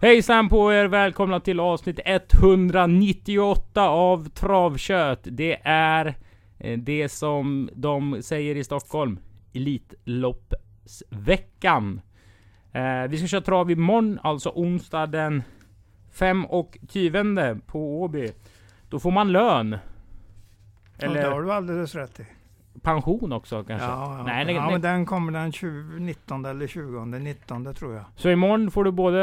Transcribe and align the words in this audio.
Hejsan 0.00 0.48
på 0.48 0.72
er! 0.72 0.84
Välkomna 0.84 1.40
till 1.40 1.60
avsnitt 1.60 2.00
198 2.04 3.88
av 3.88 4.28
Travkött. 4.28 5.20
Det 5.22 5.60
är 5.64 6.14
eh, 6.58 6.78
det 6.78 7.08
som 7.08 7.70
de 7.72 8.22
säger 8.22 8.56
i 8.56 8.64
Stockholm. 8.64 9.18
Elitloppsveckan. 9.54 12.00
Eh, 12.72 13.02
vi 13.08 13.18
ska 13.18 13.26
köra 13.26 13.40
trav 13.40 13.70
imorgon, 13.70 14.18
alltså 14.22 14.52
onsdag 14.54 15.06
den 15.06 15.42
5 16.12 16.46
och 16.46 16.78
20 16.88 17.60
på 17.66 18.02
Åby. 18.02 18.32
Då 18.90 18.98
får 18.98 19.10
man 19.10 19.32
lön. 19.32 19.78
Eller 20.98 21.16
ja, 21.16 21.22
det 21.28 21.34
har 21.34 21.42
du 21.42 21.52
alldeles 21.52 21.94
rätt 21.94 22.20
i. 22.20 22.26
Pension 22.82 23.32
också 23.32 23.64
kanske? 23.64 23.88
Ja, 23.88 24.16
ja. 24.18 24.24
Nej, 24.24 24.44
nej, 24.44 24.54
ja 24.54 24.70
men 24.70 24.80
den 24.80 25.06
kommer 25.06 25.32
den 25.32 25.52
20, 25.52 25.98
19 25.98 26.44
eller 26.44 26.66
20, 26.66 27.04
19 27.04 27.74
tror 27.74 27.94
jag. 27.94 28.04
Så 28.16 28.30
imorgon 28.30 28.70
får 28.70 28.84
du 28.84 28.90
både, 28.90 29.18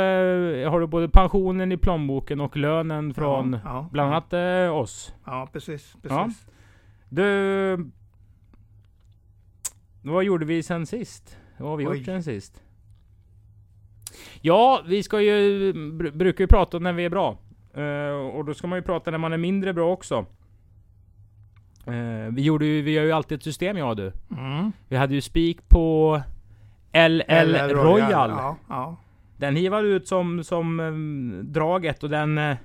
har 0.69 0.79
du 0.79 0.87
både 0.87 1.09
pensionen 1.09 1.71
i 1.71 1.77
plånboken 1.77 2.39
och 2.39 2.57
lönen 2.57 3.13
från 3.13 3.59
ja, 3.63 3.89
bland 3.91 4.13
annat 4.13 4.33
eh, 4.33 4.77
oss? 4.77 5.13
Ja, 5.25 5.49
precis. 5.53 5.95
precis. 6.01 6.47
Du... 7.09 7.91
Vad 10.03 10.23
gjorde 10.23 10.45
vi 10.45 10.63
sen 10.63 10.85
sist? 10.85 11.37
Vad 11.57 11.69
har 11.69 11.77
vi 11.77 11.87
Oj. 11.87 11.97
gjort 11.97 12.05
sen 12.05 12.23
sist? 12.23 12.63
Ja, 14.41 14.81
vi 14.87 15.03
ska 15.03 15.21
ju... 15.21 15.73
Brukar 16.11 16.43
ju 16.43 16.47
prata 16.47 16.79
när 16.79 16.93
vi 16.93 17.05
är 17.05 17.09
bra. 17.09 17.37
Uh, 17.77 18.35
och 18.35 18.45
då 18.45 18.53
ska 18.53 18.67
man 18.67 18.79
ju 18.79 18.83
prata 18.83 19.11
när 19.11 19.17
man 19.17 19.33
är 19.33 19.37
mindre 19.37 19.73
bra 19.73 19.91
också. 19.91 20.25
Uh, 21.87 22.33
vi 22.33 22.41
gjorde 22.41 22.65
ju, 22.65 22.81
vi 22.81 22.97
har 22.97 23.05
ju 23.05 23.11
alltid 23.11 23.37
ett 23.37 23.43
system 23.43 23.77
jag 23.77 23.89
och 23.89 23.95
du. 23.95 24.11
Mm. 24.37 24.71
Vi 24.87 24.95
hade 24.95 25.13
ju 25.13 25.21
spik 25.21 25.69
på 25.69 26.21
LL, 26.93 27.21
LL 27.27 27.55
Royal. 27.55 27.69
Royal. 27.69 28.29
Ja, 28.29 28.57
ja. 28.69 28.95
Den 29.37 29.55
hivade 29.55 29.87
ut 29.87 30.07
som, 30.07 30.43
som 30.43 30.79
um, 30.79 31.41
draget 31.43 32.03
och 32.03 32.09
den 32.09 32.37
uh, 32.37 32.55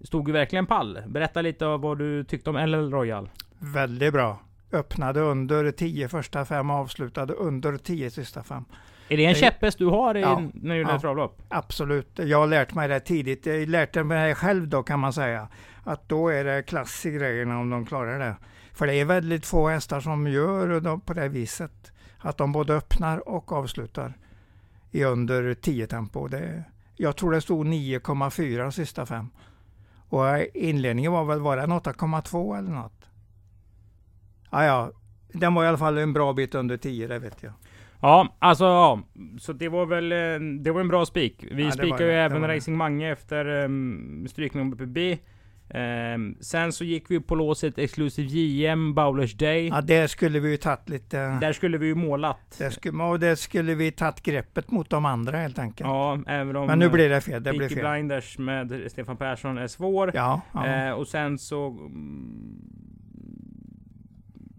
stod 0.00 0.28
ju 0.28 0.32
verkligen 0.32 0.66
pall. 0.66 0.98
Berätta 1.06 1.42
lite 1.42 1.66
om 1.66 1.80
vad 1.80 1.98
du 1.98 2.24
tyckte 2.24 2.50
om 2.50 2.56
LL 2.56 2.90
Royal. 2.90 3.30
Väldigt 3.58 4.12
bra. 4.12 4.40
Öppnade 4.72 5.20
under 5.20 5.70
10 5.70 6.08
första 6.08 6.44
fem, 6.44 6.70
avslutade 6.70 7.32
under 7.32 7.76
10 7.76 8.10
sista 8.10 8.42
fem. 8.42 8.64
Är 9.08 9.16
det 9.16 9.24
en 9.24 9.34
käpphäst 9.34 9.78
du 9.78 9.86
har 9.86 10.16
i, 10.16 10.20
ja, 10.20 10.42
när 10.54 10.74
du 10.74 10.80
gör 10.80 10.90
ja, 10.90 10.98
travlopp? 10.98 11.42
Absolut. 11.48 12.10
Jag 12.14 12.38
har 12.38 12.46
lärt 12.46 12.74
mig 12.74 12.88
det 12.88 13.00
tidigt. 13.00 13.46
Jag 13.46 13.68
lärde 13.68 14.04
mig 14.04 14.28
det 14.28 14.34
själv 14.34 14.68
då 14.68 14.82
kan 14.82 15.00
man 15.00 15.12
säga. 15.12 15.48
Att 15.84 16.08
då 16.08 16.28
är 16.28 16.44
det 16.44 16.62
klass 16.62 17.06
i 17.06 17.10
grejerna 17.10 17.58
om 17.58 17.70
de 17.70 17.86
klarar 17.86 18.18
det. 18.18 18.36
För 18.72 18.86
det 18.86 18.94
är 18.94 19.04
väldigt 19.04 19.46
få 19.46 19.68
hästar 19.68 20.00
som 20.00 20.26
gör 20.26 20.98
på 20.98 21.14
det 21.14 21.28
viset. 21.28 21.92
Att 22.18 22.38
de 22.38 22.52
både 22.52 22.74
öppnar 22.74 23.28
och 23.28 23.52
avslutar 23.52 24.14
i 24.90 25.04
under 25.04 25.54
10 25.54 25.86
tempo. 25.86 26.28
Det, 26.28 26.64
jag 26.96 27.16
tror 27.16 27.32
det 27.32 27.40
stod 27.40 27.66
9,4 27.66 28.70
sista 28.70 29.06
fem. 29.06 29.28
Och 30.08 30.24
inledningen 30.54 31.12
var 31.12 31.24
väl, 31.24 31.40
var 31.40 31.56
det 31.56 31.62
8,2 31.62 32.58
eller 32.58 32.70
något? 32.70 33.08
Ja, 34.50 34.64
ja, 34.64 34.92
den 35.32 35.54
var 35.54 35.64
i 35.64 35.68
alla 35.68 35.78
fall 35.78 35.98
en 35.98 36.12
bra 36.12 36.32
bit 36.32 36.54
under 36.54 36.76
10, 36.76 37.06
det 37.06 37.18
vet 37.18 37.42
jag. 37.42 37.52
Ja, 38.00 38.36
alltså 38.38 38.64
ja. 38.64 39.00
Så 39.40 39.52
det 39.52 39.68
var 39.68 39.86
väl 39.86 40.12
eh, 40.12 40.58
det 40.60 40.70
var 40.70 40.80
en 40.80 40.88
bra 40.88 41.06
spik. 41.06 41.46
Vi 41.50 41.64
ja, 41.64 41.70
spikade 41.70 42.04
ju 42.04 42.12
även 42.12 42.46
Racing 42.46 42.78
Mange 42.78 43.12
efter 43.12 43.46
um, 43.64 44.26
strykning 44.28 44.70
på 44.70 44.76
PB. 44.76 44.98
Um, 45.74 46.36
sen 46.40 46.72
så 46.72 46.84
gick 46.84 47.10
vi 47.10 47.20
på 47.20 47.34
låset 47.34 47.78
Exclusive 47.78 48.28
JM 48.28 48.94
Bowlers 48.94 49.34
Day. 49.34 49.68
Ja, 49.68 49.80
där 49.80 50.06
skulle 50.06 50.40
vi 50.40 50.50
ju 50.50 50.56
tagit 50.56 50.88
lite... 50.88 51.38
Där 51.40 51.52
skulle 51.52 51.78
vi 51.78 51.86
ju 51.86 51.94
målat. 51.94 52.56
Där 52.58 52.70
skulle, 52.70 53.02
och 53.02 53.20
där 53.20 53.34
skulle 53.34 53.74
vi 53.74 53.90
tagit 53.90 54.22
greppet 54.22 54.70
mot 54.70 54.90
de 54.90 55.04
andra 55.04 55.38
helt 55.38 55.58
enkelt. 55.58 55.88
Ja, 55.88 56.18
även 56.26 56.56
om... 56.56 56.66
Men 56.66 56.78
nu 56.78 56.88
blir 56.88 57.08
det 57.08 57.20
fel. 57.20 57.42
Det 57.42 57.52
blir 57.52 57.68
fel. 57.68 57.90
Blinders 57.90 58.38
med 58.38 58.82
Stefan 58.90 59.16
Persson 59.16 59.58
är 59.58 59.66
svår. 59.66 60.10
Ja, 60.14 60.40
ja. 60.52 60.90
Uh, 60.90 60.92
och 60.92 61.08
sen 61.08 61.38
så... 61.38 61.66
Um, 61.66 62.62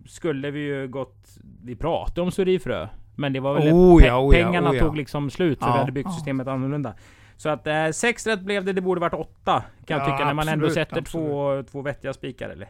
skulle 0.06 0.52
vi 0.52 0.60
ju 0.60 0.88
gått... 0.88 1.28
Vi 1.64 1.76
pratade 1.76 2.22
om 2.22 2.32
Sorifrö. 2.32 2.88
Men 3.16 3.34
det 3.34 3.40
var 3.40 3.54
väl 3.54 3.74
oh, 3.74 4.06
ja, 4.06 4.20
oh, 4.20 4.32
pengarna 4.32 4.72
oh, 4.72 4.80
tog 4.80 4.98
liksom 4.98 5.30
slut 5.30 5.60
för 5.60 5.72
vi 5.74 5.78
hade 5.78 5.92
byggt 5.92 6.14
systemet 6.14 6.48
annorlunda. 6.48 6.94
Så 7.38 7.50
att 7.50 7.68
eh, 7.68 7.90
sex 7.90 8.28
rätt 8.28 8.42
blev 8.42 8.66
det, 8.66 8.74
det 8.74 8.82
borde 8.82 9.02
varit 9.02 9.14
åtta. 9.14 9.64
Kan 9.86 9.98
jag 9.98 10.06
tycka 10.06 10.26
när 10.26 10.34
man 10.34 10.48
ändå 10.48 10.70
sätter 10.70 11.02
två, 11.02 11.64
två 11.72 11.82
vettiga 11.82 12.14
spikar 12.14 12.50
eller. 12.50 12.68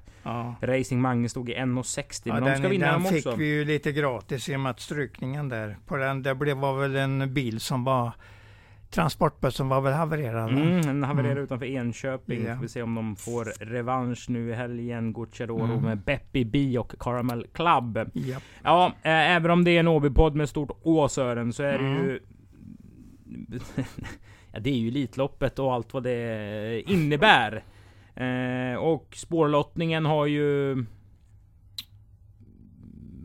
Racing 0.62 1.02
Mange 1.02 1.30
stod 1.30 1.50
i 1.50 1.56
1,60 1.56 2.22
ja, 2.24 2.34
men 2.34 2.44
de 2.44 2.58
ska 2.58 2.68
vinna 2.68 2.86
den 2.86 2.94
dem 2.94 3.06
också. 3.06 3.30
Den 3.30 3.38
fick 3.38 3.42
vi 3.42 3.46
ju 3.46 3.66
lite 3.66 3.92
gratis 3.92 4.50
i 4.50 4.56
och 4.56 4.60
med 4.60 4.70
att 4.70 4.80
strykningen 4.80 5.50
där. 5.50 5.78
På 5.86 5.98
den, 5.98 6.24
det 6.24 6.36
blev, 6.36 6.58
var 6.58 6.74
väl 6.74 6.96
en 6.96 7.34
bil 7.34 7.60
som 7.60 7.84
var 7.84 8.12
transportbussen 8.94 9.70
var 9.70 9.82
väl 9.82 9.94
havererad? 9.94 10.50
Mm, 10.50 10.82
den 10.82 11.04
havererade 11.04 11.32
mm. 11.32 11.44
utanför 11.44 11.66
Enköping. 11.66 12.42
Yeah. 12.42 12.58
Får 12.58 12.62
vi 12.62 12.70
se 12.70 12.82
om 12.82 12.96
de 12.96 13.16
får 13.16 13.46
revansch 13.60 14.26
nu 14.30 14.50
i 14.50 14.54
helgen. 14.54 15.14
Gucciadoro 15.14 15.64
mm. 15.64 15.82
med 15.82 15.98
Beppi 15.98 16.46
B 16.46 16.78
och 16.78 16.94
Caramel 17.00 17.48
Club. 17.54 17.98
Yep. 18.14 18.44
Ja, 18.64 18.88
äh, 18.88 19.12
även 19.12 19.52
om 19.52 19.64
det 19.64 19.72
är 19.72 19.80
en 19.80 19.88
OB-podd 19.88 20.36
med 20.36 20.50
stort 20.50 20.72
Å 20.84 21.10
Sören, 21.10 21.54
så 21.54 21.64
är 21.64 21.78
det 21.78 21.90
ju... 21.90 22.20
Ja, 24.54 24.60
det 24.60 24.70
är 24.70 24.78
ju 24.78 24.88
Elitloppet 24.88 25.60
och 25.60 25.74
allt 25.74 25.94
vad 25.94 26.04
det 26.04 26.82
innebär. 26.88 27.64
Eh, 28.16 28.76
och 28.76 29.16
spårlottningen 29.16 30.06
har 30.06 30.26
ju 30.26 30.86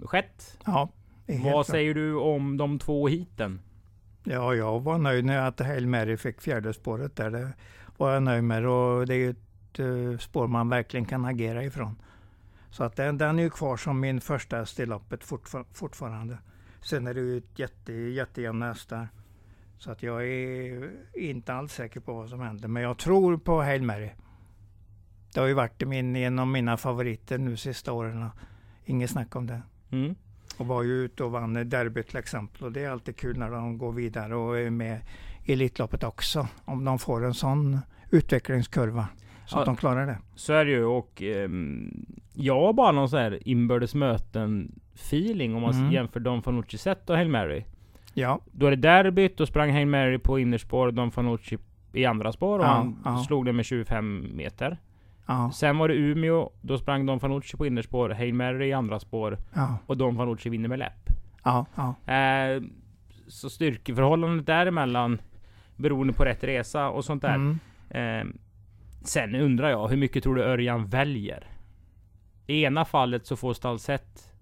skett. 0.02 0.58
Ja, 0.66 0.88
Vad 1.52 1.66
säger 1.66 1.94
du 1.94 2.14
om 2.14 2.56
de 2.56 2.78
två 2.78 3.08
hiten? 3.08 3.60
Ja, 4.24 4.54
jag 4.54 4.80
var 4.80 4.98
nöjd 4.98 5.24
när 5.24 5.48
att 5.48 5.60
Hail 5.60 5.86
Mary 5.86 6.16
fick 6.16 6.40
fjärde 6.40 6.74
spåret 6.74 7.16
där. 7.16 7.30
Det 7.30 7.52
var 7.96 8.12
jag 8.12 8.22
nöjd 8.22 8.44
med 8.44 8.66
och 8.66 9.06
det 9.06 9.14
är 9.14 9.18
ju 9.18 9.30
ett 9.30 9.80
uh, 9.80 10.18
spår 10.18 10.46
man 10.46 10.68
verkligen 10.68 11.06
kan 11.06 11.24
agera 11.24 11.64
ifrån. 11.64 11.96
Så 12.70 12.84
att 12.84 12.96
den, 12.96 13.18
den 13.18 13.38
är 13.38 13.42
ju 13.42 13.50
kvar 13.50 13.76
som 13.76 14.00
min 14.00 14.20
första 14.20 14.56
häst 14.56 14.80
i 14.80 14.86
loppet 14.86 15.24
fortfar 15.24 15.64
fortfarande. 15.72 16.38
Sen 16.80 17.06
är 17.06 17.14
det 17.14 17.20
ju 17.20 17.38
ett 17.38 17.58
jätte, 17.58 17.92
jättejämna 17.92 18.66
hästar. 18.66 19.08
Så 19.78 19.90
att 19.90 20.02
jag 20.02 20.28
är 20.28 20.90
inte 21.14 21.54
alls 21.54 21.72
säker 21.72 22.00
på 22.00 22.14
vad 22.14 22.28
som 22.28 22.40
händer. 22.40 22.68
Men 22.68 22.82
jag 22.82 22.98
tror 22.98 23.36
på 23.36 23.62
Hail 23.62 23.82
Mary. 23.82 24.10
Det 25.34 25.40
har 25.40 25.46
ju 25.46 25.54
varit 25.54 25.88
min, 25.88 26.16
en 26.16 26.38
av 26.38 26.46
mina 26.46 26.76
favoriter 26.76 27.38
nu 27.38 27.56
sista 27.56 27.92
åren. 27.92 28.30
Inget 28.84 29.10
snack 29.10 29.36
om 29.36 29.46
det. 29.46 29.62
Mm 29.90 30.14
och 30.58 30.66
var 30.66 30.82
ju 30.82 31.04
ute 31.04 31.24
och 31.24 31.30
vann 31.30 31.68
derby 31.68 32.02
till 32.02 32.16
exempel. 32.16 32.64
Och 32.64 32.72
det 32.72 32.84
är 32.84 32.90
alltid 32.90 33.16
kul 33.16 33.38
när 33.38 33.50
de 33.50 33.78
går 33.78 33.92
vidare 33.92 34.36
och 34.36 34.58
är 34.58 34.70
med 34.70 35.00
i 35.44 35.52
Elitloppet 35.52 36.04
också. 36.04 36.48
Om 36.64 36.84
de 36.84 36.98
får 36.98 37.24
en 37.24 37.34
sån 37.34 37.78
utvecklingskurva. 38.10 39.08
Så 39.46 39.56
ja, 39.56 39.60
att 39.60 39.66
de 39.66 39.76
klarar 39.76 40.06
det. 40.06 40.18
Så 40.34 40.52
är 40.52 40.64
det 40.64 40.70
ju 40.70 40.84
och 40.84 41.22
eh, 41.22 41.50
jag 42.34 42.60
har 42.60 42.72
bara 42.72 42.92
någon 42.92 43.08
sån 43.08 43.18
här 43.18 43.48
inbördes 43.48 43.94
möten 43.94 44.80
feeling 44.94 45.54
om 45.54 45.62
man 45.62 45.74
mm. 45.74 45.92
jämför 45.92 46.20
Don 46.20 46.42
Fanucci 46.42 46.78
set 46.78 47.10
och 47.10 47.16
Hail 47.16 47.28
Mary. 47.28 47.64
Ja. 48.18 48.40
Då 48.52 48.66
är 48.66 48.70
det 48.70 48.76
derbyt, 48.76 49.36
då 49.36 49.46
sprang 49.46 49.72
Hail 49.72 49.86
Mary 49.86 50.18
på 50.18 50.38
innerspår, 50.38 50.90
Don 50.90 51.10
Fanucci 51.10 51.58
i 51.92 52.04
andra 52.04 52.32
spår 52.32 52.58
och 52.58 52.64
ja, 52.64 52.68
han 52.68 52.96
ja. 53.04 53.24
slog 53.24 53.44
den 53.44 53.56
med 53.56 53.64
25 53.64 54.36
meter. 54.36 54.78
Ja. 55.26 55.50
Sen 55.54 55.78
var 55.78 55.88
det 55.88 55.94
Umeå, 55.94 56.50
då 56.60 56.78
sprang 56.78 57.06
Don 57.06 57.20
Fanucci 57.20 57.56
på 57.56 57.66
innerspår, 57.66 58.10
Hail 58.10 58.34
Mary 58.34 58.66
i 58.66 58.72
andra 58.72 59.00
spår. 59.00 59.38
Och 59.86 59.96
Don 59.96 60.16
Fanucci 60.16 60.48
vinner 60.48 60.68
med 60.68 60.78
läpp. 60.78 61.10
Eh, 62.06 62.62
så 63.28 63.50
styrkeförhållandet 63.50 64.46
däremellan, 64.46 65.20
beroende 65.76 66.12
på 66.12 66.24
rätt 66.24 66.44
resa 66.44 66.88
och 66.88 67.04
sånt 67.04 67.22
där. 67.22 67.34
Mm. 67.34 67.58
Eh, 67.90 68.26
sen 69.02 69.34
undrar 69.34 69.70
jag, 69.70 69.88
hur 69.88 69.96
mycket 69.96 70.22
tror 70.22 70.34
du 70.34 70.42
Örjan 70.42 70.86
väljer? 70.86 71.46
I 72.46 72.62
ena 72.62 72.84
fallet 72.84 73.26
så 73.26 73.36
får 73.36 73.54
Stalsett 73.54 74.32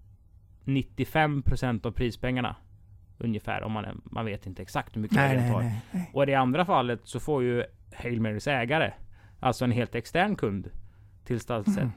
95% 0.65 1.85
av 1.85 1.91
prispengarna. 1.91 2.55
Ungefär, 3.17 3.63
om 3.63 3.71
man, 3.71 4.01
man 4.03 4.25
vet 4.25 4.45
inte 4.45 4.61
exakt 4.61 4.95
hur 4.95 5.01
mycket 5.01 5.17
nej, 5.17 5.51
tar. 5.51 5.61
Nej, 5.61 5.81
nej, 5.91 6.11
och 6.13 6.23
i 6.23 6.25
det 6.25 6.35
andra 6.35 6.65
fallet 6.65 6.99
så 7.03 7.19
får 7.19 7.43
ju 7.43 7.63
Hail 7.95 8.21
Marys 8.21 8.47
ägare 8.47 8.93
Alltså 9.39 9.65
en 9.65 9.71
helt 9.71 9.95
extern 9.95 10.35
kund 10.35 10.69
till 11.23 11.39
Stalset. 11.39 11.77
Mm. 11.77 11.91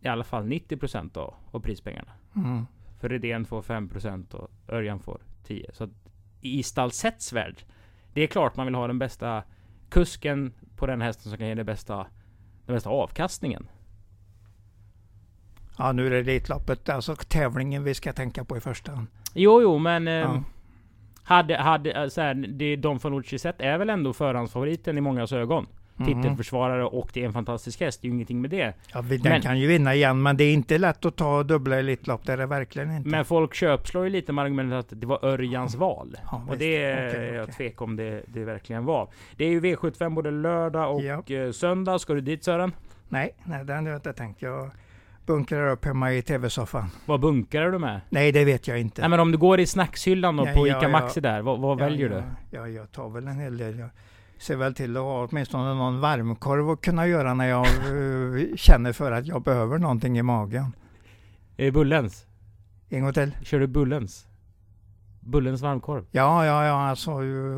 I 0.00 0.08
alla 0.08 0.24
fall 0.24 0.46
90% 0.46 1.18
av, 1.18 1.34
av 1.50 1.60
prispengarna. 1.60 2.12
Mm. 2.36 2.66
För 3.00 3.08
Redén 3.08 3.44
får 3.44 3.62
5% 3.62 4.34
och 4.34 4.50
Örjan 4.68 5.00
får 5.00 5.20
10. 5.44 5.70
Så 5.72 5.88
i 6.40 6.62
Stalsets 6.62 7.32
värld. 7.32 7.62
Det 8.12 8.22
är 8.22 8.26
klart 8.26 8.56
man 8.56 8.66
vill 8.66 8.74
ha 8.74 8.86
den 8.86 8.98
bästa 8.98 9.42
kusken 9.88 10.52
på 10.76 10.86
den 10.86 11.00
hästen 11.00 11.30
som 11.30 11.38
kan 11.38 11.48
ge 11.48 11.54
det 11.54 11.64
bästa, 11.64 12.06
den 12.66 12.74
bästa 12.74 12.90
avkastningen. 12.90 13.68
Ja, 15.78 15.92
nu 15.92 16.06
är 16.06 16.10
det 16.10 16.18
Elitloppet, 16.18 16.88
alltså 16.88 17.16
tävlingen 17.16 17.84
vi 17.84 17.94
ska 17.94 18.12
tänka 18.12 18.44
på 18.44 18.56
i 18.56 18.60
första 18.60 18.92
hand. 18.92 19.06
Jo, 19.34 19.62
jo, 19.62 19.78
men... 19.78 20.08
Eh, 20.08 20.14
ja. 20.14 20.42
Hade, 21.24 21.56
hade, 21.56 21.90
eh, 21.90 22.08
så 22.08 22.20
här, 22.20 22.34
det 22.34 22.76
Don 22.76 23.00
Fanucci 23.00 23.38
sett 23.38 23.60
är 23.60 23.78
väl 23.78 23.90
ändå 23.90 24.12
förhandsfavoriten 24.12 24.98
i 24.98 25.00
mångas 25.00 25.32
ögon. 25.32 25.66
titelförsvarare 26.06 26.84
och 26.84 27.10
det 27.12 27.22
är 27.22 27.26
en 27.26 27.32
fantastisk 27.32 27.80
häst. 27.80 28.02
Det 28.02 28.06
är 28.06 28.08
ju 28.08 28.14
ingenting 28.14 28.40
med 28.40 28.50
det. 28.50 28.74
Ja, 28.92 29.02
den 29.02 29.20
men, 29.22 29.40
kan 29.40 29.58
ju 29.58 29.66
vinna 29.66 29.94
igen, 29.94 30.22
men 30.22 30.36
det 30.36 30.44
är 30.44 30.52
inte 30.52 30.78
lätt 30.78 31.04
att 31.04 31.16
ta 31.16 31.42
dubbla 31.42 31.78
Elitlopp. 31.78 32.26
Det 32.26 32.32
är 32.32 32.36
det 32.36 32.46
verkligen 32.46 32.96
inte. 32.96 33.08
Men 33.08 33.24
folk 33.24 33.54
köpslår 33.54 34.04
ju 34.04 34.10
lite 34.10 34.32
med 34.32 34.44
argumentet 34.44 34.78
att 34.78 35.00
det 35.00 35.06
var 35.06 35.24
Örjans 35.24 35.74
val. 35.74 36.16
Ja, 36.30 36.42
och 36.48 36.58
det 36.58 36.82
är 36.82 37.08
okay, 37.08 37.34
jag 37.34 37.52
tvek 37.52 37.82
om 37.82 37.96
det, 37.96 38.22
det 38.26 38.44
verkligen 38.44 38.84
var. 38.84 39.08
Det 39.36 39.44
är 39.44 39.48
ju 39.48 39.60
V75 39.60 40.14
både 40.14 40.30
lördag 40.30 40.94
och 40.94 41.02
ja. 41.02 41.22
Eh, 41.36 41.52
söndag. 41.52 41.98
Ska 41.98 42.14
du 42.14 42.20
dit 42.20 42.44
Sören? 42.44 42.72
Nej, 43.08 43.34
nej 43.44 43.64
det 43.64 43.74
har 43.74 43.82
jag 43.82 43.96
inte 43.96 44.12
tänkt. 44.12 44.42
Jag 44.42 44.70
bunkrar 45.26 45.70
upp 45.70 45.84
hemma 45.84 46.12
i 46.12 46.22
tv-soffan. 46.22 46.90
Vad 47.06 47.20
bunkrar 47.20 47.72
du 47.72 47.78
med? 47.78 48.00
Nej, 48.10 48.32
det 48.32 48.44
vet 48.44 48.68
jag 48.68 48.80
inte. 48.80 49.00
Nej, 49.00 49.10
men 49.10 49.20
om 49.20 49.32
du 49.32 49.38
går 49.38 49.60
i 49.60 49.66
snackshyllan 49.66 50.36
då, 50.36 50.46
ja, 50.46 50.52
på 50.52 50.68
ICA 50.68 50.88
Maxi 50.88 51.20
där, 51.20 51.42
vad, 51.42 51.60
vad 51.60 51.78
väljer 51.78 52.08
du? 52.08 52.22
Ja, 52.50 52.68
jag 52.68 52.92
tar 52.92 53.08
väl 53.08 53.26
en 53.26 53.40
hel 53.40 53.56
del. 53.56 53.78
Jag 53.78 53.90
ser 54.38 54.56
väl 54.56 54.74
till 54.74 54.96
att 54.96 55.02
ha 55.02 55.28
åtminstone 55.30 55.74
någon 55.74 56.00
varmkorv 56.00 56.70
att 56.70 56.80
kunna 56.80 57.06
göra 57.06 57.34
när 57.34 57.48
jag 57.48 57.66
uh, 57.92 58.46
känner 58.56 58.92
för 58.92 59.12
att 59.12 59.26
jag 59.26 59.42
behöver 59.42 59.78
någonting 59.78 60.18
i 60.18 60.22
magen. 60.22 60.76
Är 61.56 61.64
det 61.64 61.72
Bullens? 61.72 62.26
En 62.88 63.02
gång 63.02 63.12
till. 63.12 63.36
Kör 63.42 63.60
du 63.60 63.66
Bullens? 63.66 64.26
Bullens 65.24 65.62
varmkorv? 65.62 66.04
Ja, 66.10 66.46
ja, 66.46 66.66
ja, 66.66 66.88
alltså 66.88 67.10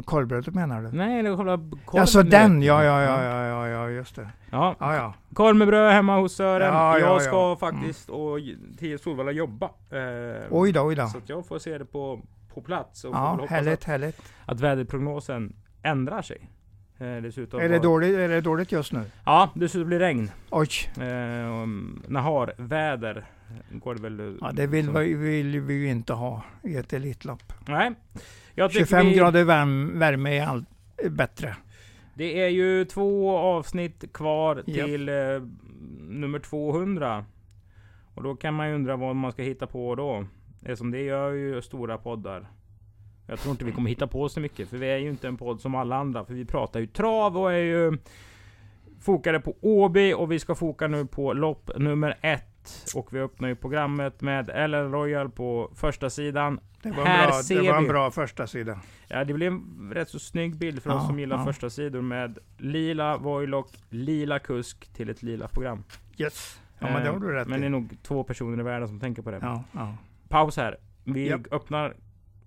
korvbrödet 0.04 0.54
menar 0.54 0.82
du? 0.82 0.92
Nej, 0.92 1.22
det 1.22 1.28
är 1.28 1.36
själva 1.36 1.56
korven. 1.56 2.00
Alltså 2.00 2.22
den, 2.22 2.62
ja, 2.62 2.84
ja, 2.84 3.02
ja, 3.02 3.22
ja, 3.24 3.46
ja, 3.46 3.68
ja, 3.68 3.90
just 3.90 4.16
det. 4.16 4.28
Ja, 4.50 4.76
ja, 4.80 4.94
ja. 4.94 5.14
Korv 5.34 5.56
med 5.56 5.66
bröd 5.68 5.92
hemma 5.92 6.20
hos 6.20 6.34
Sören. 6.34 6.74
Ja, 6.74 6.98
jag 6.98 7.14
ja, 7.16 7.20
ska 7.20 7.30
ja. 7.30 7.56
faktiskt 7.56 8.08
mm. 8.08 8.20
och 8.20 8.38
till 8.78 8.98
Solvalla 8.98 9.32
jobba. 9.32 9.66
Eh, 9.90 10.42
oj 10.50 10.72
då, 10.72 10.82
oj 10.82 10.94
då. 10.94 11.06
Så 11.06 11.18
att 11.18 11.28
jag 11.28 11.46
får 11.46 11.58
se 11.58 11.78
det 11.78 11.84
på, 11.84 12.20
på 12.54 12.60
plats. 12.60 13.04
Och 13.04 13.14
ja, 13.14 13.46
härligt, 13.48 13.72
att, 13.72 13.84
härligt. 13.84 14.22
Att 14.46 14.60
väderprognosen 14.60 15.56
ändrar 15.82 16.22
sig. 16.22 16.50
Eh, 16.98 17.22
dessutom 17.22 17.60
är, 17.60 17.68
det 17.68 17.78
dåligt, 17.78 18.14
är 18.16 18.28
det 18.28 18.40
dåligt 18.40 18.72
just 18.72 18.92
nu? 18.92 19.04
Ja, 19.24 19.50
dessutom 19.54 19.88
blir 19.88 19.98
det 19.98 20.04
regn. 20.04 20.30
Oj. 20.50 20.68
Eh, 20.96 21.66
Nahar 22.08 22.52
väder 22.56 23.24
går 23.70 23.94
det 23.94 24.02
väl... 24.02 24.38
Ja, 24.40 24.52
det 24.52 24.66
vill, 24.66 24.90
vi, 24.90 25.14
vill 25.14 25.60
vi 25.60 25.74
ju 25.74 25.90
inte 25.90 26.12
ha 26.12 26.42
i 26.62 26.76
ett 26.76 26.92
Elitlopp. 26.92 27.52
Nej. 27.68 27.92
25 28.70 29.06
vi... 29.06 29.14
grader 29.14 29.44
värme, 29.44 29.98
värme 29.98 30.38
är 30.38 30.46
allt 30.46 30.68
bättre. 31.10 31.56
Det 32.14 32.40
är 32.44 32.48
ju 32.48 32.84
två 32.84 33.36
avsnitt 33.36 34.12
kvar 34.12 34.62
till 34.62 35.08
eh, 35.08 35.14
nummer 36.00 36.38
200. 36.38 37.24
Och 38.14 38.22
då 38.22 38.36
kan 38.36 38.54
man 38.54 38.68
ju 38.68 38.74
undra 38.74 38.96
vad 38.96 39.16
man 39.16 39.32
ska 39.32 39.42
hitta 39.42 39.66
på 39.66 39.94
då. 39.94 40.26
Eftersom 40.62 40.90
det 40.90 41.02
gör 41.02 41.30
ju 41.30 41.62
stora 41.62 41.98
poddar. 41.98 42.46
Jag 43.26 43.38
tror 43.38 43.50
inte 43.50 43.64
vi 43.64 43.72
kommer 43.72 43.90
hitta 43.90 44.06
på 44.06 44.28
så 44.28 44.40
mycket. 44.40 44.68
För 44.68 44.76
vi 44.76 44.86
är 44.86 44.96
ju 44.96 45.08
inte 45.08 45.28
en 45.28 45.36
podd 45.36 45.60
som 45.60 45.74
alla 45.74 45.96
andra. 45.96 46.24
För 46.24 46.34
vi 46.34 46.44
pratar 46.44 46.80
ju 46.80 46.86
trav 46.86 47.38
och 47.38 47.52
är 47.52 47.58
ju 47.58 47.98
fokade 49.00 49.40
på 49.40 49.56
Åby. 49.60 50.12
Och 50.12 50.32
vi 50.32 50.38
ska 50.38 50.54
foka 50.54 50.88
nu 50.88 51.06
på 51.06 51.32
lopp 51.32 51.70
nummer 51.76 52.18
ett. 52.20 52.53
Och 52.94 53.12
vi 53.12 53.20
öppnar 53.20 53.48
ju 53.48 53.54
programmet 53.54 54.20
med 54.20 54.46
LL 54.46 54.74
Royal 54.74 55.30
på 55.30 55.70
första 55.74 56.10
sidan. 56.10 56.60
Det 56.82 56.90
var, 56.90 57.04
Här 57.04 57.26
bra, 57.26 57.42
ser 57.42 57.62
det 57.62 57.70
var 57.70 57.76
en 57.76 57.82
vi. 57.82 57.88
bra 57.88 58.10
första 58.10 58.46
sida. 58.46 58.80
Ja, 59.08 59.24
det 59.24 59.34
blev 59.34 59.52
en 59.52 59.90
rätt 59.94 60.08
så 60.08 60.18
snygg 60.18 60.56
bild 60.56 60.82
för 60.82 60.90
ja, 60.90 60.96
oss 60.96 61.06
som 61.06 61.18
gillar 61.18 61.38
ja. 61.38 61.44
första 61.44 61.70
sidor 61.70 62.02
med 62.02 62.38
lila 62.58 63.16
Voilock, 63.16 63.70
lila 63.88 64.38
kusk 64.38 64.92
till 64.92 65.10
ett 65.10 65.22
lila 65.22 65.48
program. 65.48 65.84
Yes. 66.16 66.60
Ja, 66.78 66.86
men 66.86 67.04
det 67.04 67.10
har 67.10 67.18
du 67.18 67.32
rätt 67.32 67.48
Men 67.48 67.60
det 67.60 67.66
är 67.66 67.70
nog 67.70 67.96
två 68.02 68.24
personer 68.24 68.60
i 68.60 68.62
världen 68.62 68.88
som 68.88 69.00
tänker 69.00 69.22
på 69.22 69.30
det. 69.30 69.38
Ja, 69.42 69.64
ja. 69.72 69.96
Paus 70.28 70.56
här. 70.56 70.76
Vi 71.04 71.28
yep. 71.28 71.52
öppnar 71.52 71.96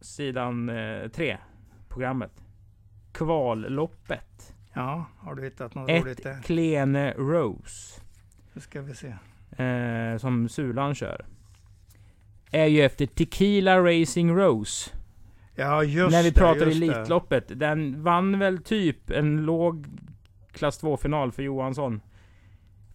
sidan 0.01 0.69
eh, 0.69 1.07
tre, 1.07 1.37
programmet. 1.89 2.31
Kvalloppet. 3.11 4.53
Ja, 4.73 5.05
har 5.17 5.35
du 5.35 5.43
hittat 5.43 5.75
något 5.75 5.89
Ett 5.89 6.03
roligt 6.03 6.23
där? 6.23 6.31
Ett 6.31 6.45
Klene 6.45 7.13
Rose. 7.13 8.01
Nu 8.53 8.61
ska 8.61 8.81
vi 8.81 8.95
se. 8.95 9.15
Eh, 9.51 10.17
som 10.17 10.49
Sulan 10.49 10.95
kör. 10.95 11.25
Är 12.51 12.65
ju 12.65 12.81
efter 12.81 13.05
Tequila 13.05 13.79
Racing 13.79 14.37
Rose. 14.37 14.91
Ja, 15.55 15.83
just 15.83 16.11
När 16.11 16.23
vi 16.23 16.29
det, 16.29 16.39
pratar 16.39 16.67
Elitloppet. 16.67 17.59
Den 17.59 18.03
vann 18.03 18.39
väl 18.39 18.63
typ 18.63 19.09
en 19.09 19.37
låg 19.37 19.87
klass 20.51 20.83
2-final 20.83 21.31
för 21.31 21.43
Johansson. 21.43 22.01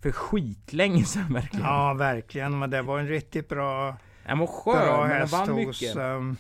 För 0.02 0.12
skitlänge 0.12 1.04
sedan 1.04 1.32
verkligen. 1.32 1.66
Ja, 1.66 1.94
verkligen. 1.94 2.58
Men 2.58 2.70
det 2.70 2.82
var 2.82 2.98
en 2.98 3.08
riktigt 3.08 3.48
bra... 3.48 3.96
Den 4.26 4.38
var 4.38 4.46
skön, 4.46 4.74
bra 4.74 5.06
den 5.06 5.26
vann 5.26 5.54
mycket. 5.54 5.96
Um, 5.96 6.36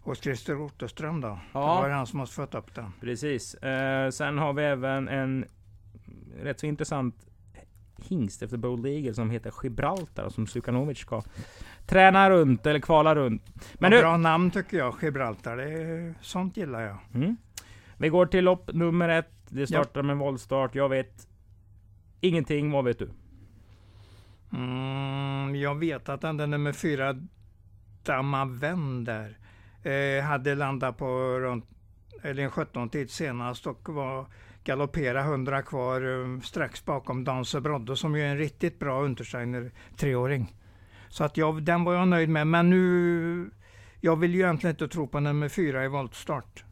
hos 0.00 0.20
Christer 0.20 0.60
Otterström 0.60 1.20
då. 1.20 1.38
Ja. 1.52 1.60
Det 1.60 1.88
var 1.88 1.90
han 1.90 2.06
som 2.06 2.18
har 2.18 2.26
fött 2.26 2.54
upp 2.54 2.74
den. 2.74 2.92
Precis. 3.00 3.54
Eh, 3.54 4.10
sen 4.10 4.38
har 4.38 4.52
vi 4.52 4.64
även 4.64 5.08
en 5.08 5.44
rätt 6.42 6.60
så 6.60 6.66
intressant 6.66 7.14
hingst 7.96 8.42
efter 8.42 8.56
Bold 8.56 8.86
Eagle 8.86 9.14
som 9.14 9.30
heter 9.30 9.52
Gibraltar 9.62 10.28
som 10.28 10.46
Sukanovic 10.46 10.98
ska 10.98 11.22
träna 11.86 12.30
runt 12.30 12.66
eller 12.66 12.80
kvala 12.80 13.14
runt. 13.14 13.42
Men 13.74 13.92
ja, 13.92 13.98
nu... 13.98 14.02
Bra 14.02 14.16
namn 14.16 14.50
tycker 14.50 14.76
jag, 14.76 14.94
Gibraltar. 15.02 15.56
Det 15.56 15.72
är, 15.72 16.14
sånt 16.20 16.56
gillar 16.56 16.80
jag. 16.80 16.98
Mm. 17.14 17.36
Vi 17.96 18.08
går 18.08 18.26
till 18.26 18.44
lopp 18.44 18.70
nummer 18.72 19.08
ett. 19.08 19.30
Det 19.48 19.66
startar 19.66 20.02
med 20.02 20.16
våldstart. 20.16 20.74
Jag 20.74 20.88
vet 20.88 21.28
ingenting. 22.20 22.70
Vad 22.70 22.84
vet 22.84 22.98
du? 22.98 23.10
Mm, 24.52 25.56
jag 25.56 25.74
vet 25.74 26.08
att 26.08 26.20
den 26.20 26.36
där 26.36 26.46
nummer 26.46 26.72
fyra, 26.72 27.16
Damma 28.02 28.44
Vänder, 28.44 29.38
eh, 29.82 30.24
hade 30.24 30.54
landat 30.54 30.96
på 30.96 31.06
runt, 31.38 31.64
eller 32.22 32.42
en 32.42 32.50
17 32.50 32.88
tid 32.88 33.10
senast 33.10 33.66
och 33.66 33.88
var 33.88 34.26
galoppera 34.64 35.20
100 35.20 35.62
kvar 35.62 36.20
eh, 36.20 36.40
strax 36.40 36.84
bakom 36.84 37.24
Danse 37.24 37.60
Brodde 37.60 37.96
som 37.96 38.16
ju 38.16 38.22
är 38.22 38.28
en 38.28 38.38
riktigt 38.38 38.78
bra 38.78 39.02
Untersteiner 39.02 39.72
treåring. 39.96 40.54
Så 41.08 41.24
att 41.24 41.36
jag, 41.36 41.62
den 41.62 41.84
var 41.84 41.94
jag 41.94 42.08
nöjd 42.08 42.28
med. 42.28 42.46
Men 42.46 42.70
nu, 42.70 43.50
jag 44.00 44.16
vill 44.16 44.34
ju 44.34 44.40
egentligen 44.40 44.74
inte 44.74 44.88
tro 44.88 45.06
på 45.06 45.20
nummer 45.20 45.48
fyra 45.48 45.84
i 45.84 45.88
voltstart. 45.88 46.64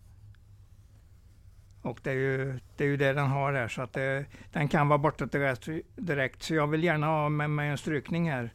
Och 1.82 2.00
det 2.02 2.10
är 2.10 2.14
ju 2.14 2.60
det, 2.76 2.84
är 2.84 2.88
ju 2.88 2.96
det 2.96 3.12
den 3.12 3.26
har 3.26 3.52
här, 3.52 3.68
så 3.68 3.82
att 3.82 3.92
det, 3.92 4.24
den 4.52 4.68
kan 4.68 4.88
vara 4.88 4.98
borta 4.98 5.26
direkt, 5.26 5.68
direkt. 5.96 6.42
Så 6.42 6.54
jag 6.54 6.66
vill 6.66 6.84
gärna 6.84 7.06
ha 7.06 7.28
med 7.28 7.50
mig 7.50 7.68
en 7.68 7.78
strykning 7.78 8.30
här 8.30 8.52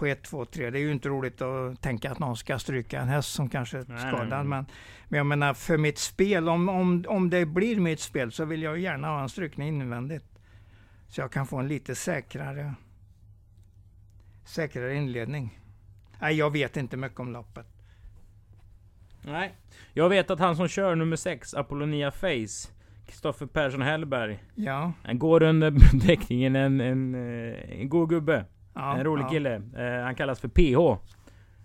på 0.00 0.06
1, 0.06 0.22
2, 0.22 0.44
3. 0.44 0.70
Det 0.70 0.78
är 0.78 0.80
ju 0.80 0.92
inte 0.92 1.08
roligt 1.08 1.42
att 1.42 1.82
tänka 1.82 2.12
att 2.12 2.18
någon 2.18 2.36
ska 2.36 2.58
stryka 2.58 3.00
en 3.00 3.08
häst 3.08 3.32
som 3.32 3.48
kanske 3.48 3.78
är 3.78 4.08
skadad. 4.08 4.46
Men, 4.46 4.66
men 5.08 5.18
jag 5.18 5.26
menar 5.26 5.54
för 5.54 5.78
mitt 5.78 5.98
spel, 5.98 6.48
om, 6.48 6.68
om, 6.68 7.04
om 7.08 7.30
det 7.30 7.46
blir 7.46 7.80
mitt 7.80 8.00
spel 8.00 8.32
så 8.32 8.44
vill 8.44 8.62
jag 8.62 8.78
gärna 8.78 9.08
ha 9.08 9.22
en 9.22 9.28
strykning 9.28 9.68
invändigt. 9.68 10.24
Så 11.08 11.20
jag 11.20 11.32
kan 11.32 11.46
få 11.46 11.56
en 11.56 11.68
lite 11.68 11.94
säkrare, 11.94 12.74
säkrare 14.44 14.94
inledning. 14.94 15.60
Nej, 16.20 16.34
jag 16.34 16.50
vet 16.50 16.76
inte 16.76 16.96
mycket 16.96 17.20
om 17.20 17.32
loppet. 17.32 17.66
Nej. 19.22 19.54
Jag 19.92 20.08
vet 20.08 20.30
att 20.30 20.38
han 20.38 20.56
som 20.56 20.68
kör 20.68 20.94
nummer 20.94 21.16
6, 21.16 21.54
Apollonia 21.54 22.10
Face, 22.10 22.70
Kristoffer 23.06 23.46
Persson 23.46 23.82
Hellberg. 23.82 24.44
Ja. 24.54 24.92
Han 25.04 25.18
går 25.18 25.42
under 25.42 25.70
beteckningen 25.92 26.56
en, 26.56 26.80
en, 26.80 27.14
eh, 27.14 27.80
en 27.80 27.88
god 27.88 28.08
gubbe. 28.08 28.44
Ja, 28.80 28.96
en 28.96 29.04
rolig 29.04 29.24
ja. 29.24 29.28
kille. 29.28 29.54
Eh, 29.76 30.04
han 30.04 30.14
kallas 30.14 30.40
för 30.40 30.48
PH. 30.48 31.00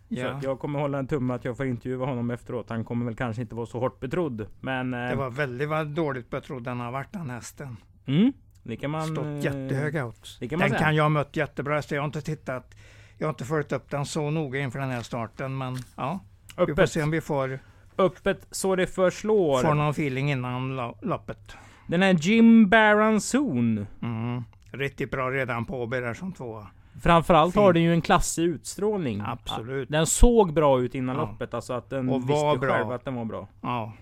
Ja. 0.07 0.41
Så 0.41 0.47
jag 0.47 0.59
kommer 0.59 0.79
hålla 0.79 0.99
en 0.99 1.07
tumme 1.07 1.33
att 1.33 1.45
jag 1.45 1.57
får 1.57 1.65
intervjua 1.65 2.05
honom 2.05 2.31
efteråt. 2.31 2.69
Han 2.69 2.85
kommer 2.85 3.05
väl 3.05 3.15
kanske 3.15 3.41
inte 3.41 3.55
vara 3.55 3.65
så 3.65 3.79
hårt 3.79 3.99
betrodd. 3.99 4.47
Men... 4.61 4.93
Eh, 4.93 5.09
det 5.09 5.15
var 5.15 5.29
väldigt 5.29 5.69
vad 5.69 5.87
dåligt 5.87 6.29
betrodd 6.29 6.67
han 6.67 6.79
har 6.79 6.91
varit 6.91 7.13
den 7.13 7.29
hästen. 7.29 7.77
Mm. 8.05 8.33
Det 8.63 8.77
kan 8.77 8.91
man... 8.91 9.07
Stått 9.07 9.25
eh, 9.25 9.39
jättehöga 9.39 10.05
odds. 10.05 10.39
Den 10.39 10.59
säga. 10.59 10.77
kan 10.77 10.95
jag 10.95 11.03
ha 11.03 11.09
mött 11.09 11.35
jättebra 11.35 11.75
hästar. 11.75 11.95
Jag 11.95 12.03
har 12.03 12.05
inte 12.05 12.21
tittat. 12.21 12.75
Jag 13.17 13.27
har 13.27 13.29
inte 13.29 13.45
följt 13.45 13.71
upp 13.71 13.89
den 13.89 14.05
så 14.05 14.29
noga 14.29 14.59
inför 14.59 14.79
den 14.79 14.89
här 14.89 15.01
starten. 15.01 15.57
Men 15.57 15.77
ja, 15.95 16.19
Öppet. 16.57 16.69
vi 16.69 16.75
får 16.75 16.85
se 16.85 17.03
om 17.03 17.11
vi 17.11 17.21
får... 17.21 17.59
Öppet 17.97 18.47
så 18.51 18.75
det 18.75 18.87
förslår. 18.87 19.61
Får 19.61 19.73
någon 19.73 19.91
feeling 19.91 20.31
innan 20.31 20.75
loppet. 21.01 21.57
Den 21.87 22.01
här 22.01 22.13
Jim 22.13 22.69
Barron 22.69 23.19
Zone. 23.19 23.85
Mm. 24.01 24.43
Riktigt 24.71 25.11
bra 25.11 25.31
redan 25.31 25.65
på 25.65 25.85
där 25.85 26.13
som 26.13 26.31
tvåa. 26.31 26.67
Framförallt 27.01 27.53
fin. 27.53 27.63
har 27.63 27.73
den 27.73 27.83
ju 27.83 27.93
en 27.93 28.01
klassig 28.01 28.43
utstrålning. 28.43 29.23
Absolut. 29.25 29.89
Den 29.89 30.07
såg 30.07 30.53
bra 30.53 30.79
ut 30.81 30.95
innan 30.95 31.15
ja. 31.15 31.21
loppet. 31.21 31.53
Alltså 31.53 31.73
att 31.73 31.89
den 31.89 32.09
och 32.09 32.29
visste 32.29 32.57
bra. 32.59 32.73
själv 32.73 32.91
att 32.91 33.05
den 33.05 33.15
var 33.15 33.25
bra. 33.25 33.47
Ja. 33.61 33.93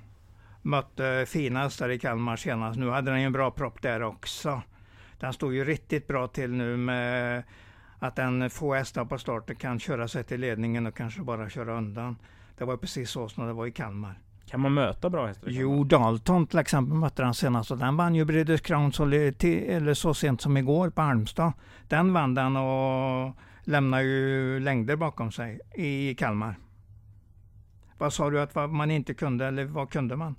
Mötte 0.61 1.25
fina 1.27 1.59
hästar 1.59 1.89
i 1.89 1.99
Kalmar 1.99 2.35
senast. 2.35 2.79
Nu 2.79 2.89
hade 2.89 3.11
den 3.11 3.19
ju 3.19 3.25
en 3.25 3.31
bra 3.31 3.51
propp 3.51 3.81
där 3.81 4.03
också. 4.03 4.61
Den 5.19 5.33
stod 5.33 5.53
ju 5.53 5.65
riktigt 5.65 6.07
bra 6.07 6.27
till 6.27 6.51
nu 6.51 6.77
med 6.77 7.43
att 7.99 8.15
den 8.15 8.49
få 8.49 8.73
hästar 8.73 9.05
på 9.05 9.17
starten 9.17 9.55
kan 9.55 9.79
köra 9.79 10.07
sig 10.07 10.23
till 10.23 10.41
ledningen 10.41 10.85
och 10.85 10.97
kanske 10.97 11.21
bara 11.21 11.49
köra 11.49 11.77
undan. 11.77 12.17
Det 12.57 12.65
var 12.65 12.77
precis 12.77 13.09
så 13.09 13.29
som 13.29 13.47
det 13.47 13.53
var 13.53 13.67
i 13.67 13.71
Kalmar. 13.71 14.19
Kan 14.53 14.61
man 14.61 14.73
möta 14.73 15.09
bra 15.09 15.27
hästar? 15.27 15.47
Jo, 15.49 15.83
Dalton 15.83 16.47
till 16.47 16.59
exempel 16.59 16.97
mötte 16.97 17.23
han 17.23 17.33
senast 17.33 17.71
och 17.71 17.77
den 17.77 17.97
vann 17.97 18.15
ju 18.15 18.25
Breeders 18.25 18.61
Crown 18.61 18.93
så, 18.93 19.03
eller 19.03 19.93
så 19.93 20.13
sent 20.13 20.41
som 20.41 20.57
igår 20.57 20.89
på 20.89 21.01
Halmstad. 21.01 21.53
Den 21.87 22.13
vann 22.13 22.33
den 22.33 22.57
och 22.57 23.35
lämnar 23.63 24.01
ju 24.01 24.59
längder 24.59 24.95
bakom 24.95 25.31
sig 25.31 25.59
i 25.75 26.15
Kalmar. 26.15 26.55
Vad 27.97 28.13
sa 28.13 28.29
du 28.29 28.41
att 28.41 28.71
man 28.71 28.91
inte 28.91 29.13
kunde, 29.13 29.45
eller 29.45 29.65
vad 29.65 29.89
kunde 29.89 30.15
man? 30.15 30.35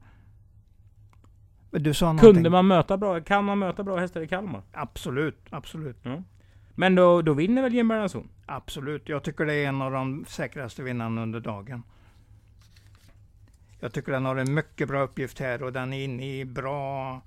Du 1.71 1.95
sa 1.95 2.07
någonting. 2.07 2.35
Kunde 2.35 2.51
man 2.51 2.67
möta 2.67 2.97
bra, 2.97 3.21
kan 3.21 3.45
man 3.45 3.59
möta 3.59 3.83
bra 3.83 3.97
hästar 3.97 4.21
i 4.21 4.29
Kalmar? 4.29 4.63
Absolut, 4.73 5.39
absolut. 5.51 5.97
Ja. 6.03 6.23
Men 6.75 6.95
då, 6.95 7.23
då 7.23 7.33
vinner 7.33 7.63
väl 7.63 7.75
Jim 7.75 7.89
Bernhardsson? 7.89 8.29
Absolut. 8.47 9.09
Jag 9.09 9.23
tycker 9.23 9.47
det 9.47 9.55
är 9.55 9.69
en 9.69 9.83
av 9.83 9.93
de 9.93 10.25
säkraste 10.29 10.83
vinnarna 10.83 11.23
under 11.23 11.41
dagen. 11.41 11.83
Jag 13.85 13.93
tycker 13.93 14.13
den 14.13 14.25
har 14.25 14.37
en 14.37 14.55
mycket 14.55 14.89
bra 14.89 15.03
uppgift 15.03 15.39
här 15.39 15.63
och 15.63 15.73
den 15.73 15.93
är 15.93 16.05
inne 16.05 16.39
i 16.39 16.45
bra, 16.45 17.21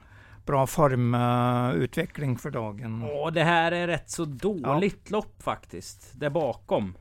bra 0.45 0.67
formutveckling 0.67 2.37
för 2.37 2.51
dagen. 2.51 3.03
Ja, 3.07 3.31
det 3.31 3.43
här 3.43 3.71
är 3.71 3.87
rätt 3.87 4.09
så 4.09 4.25
dåligt 4.25 5.01
ja. 5.03 5.11
lopp 5.11 5.43
faktiskt. 5.43 6.19
Där 6.19 6.29
bakom. 6.29 6.97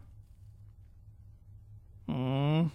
Mm. 2.09 2.69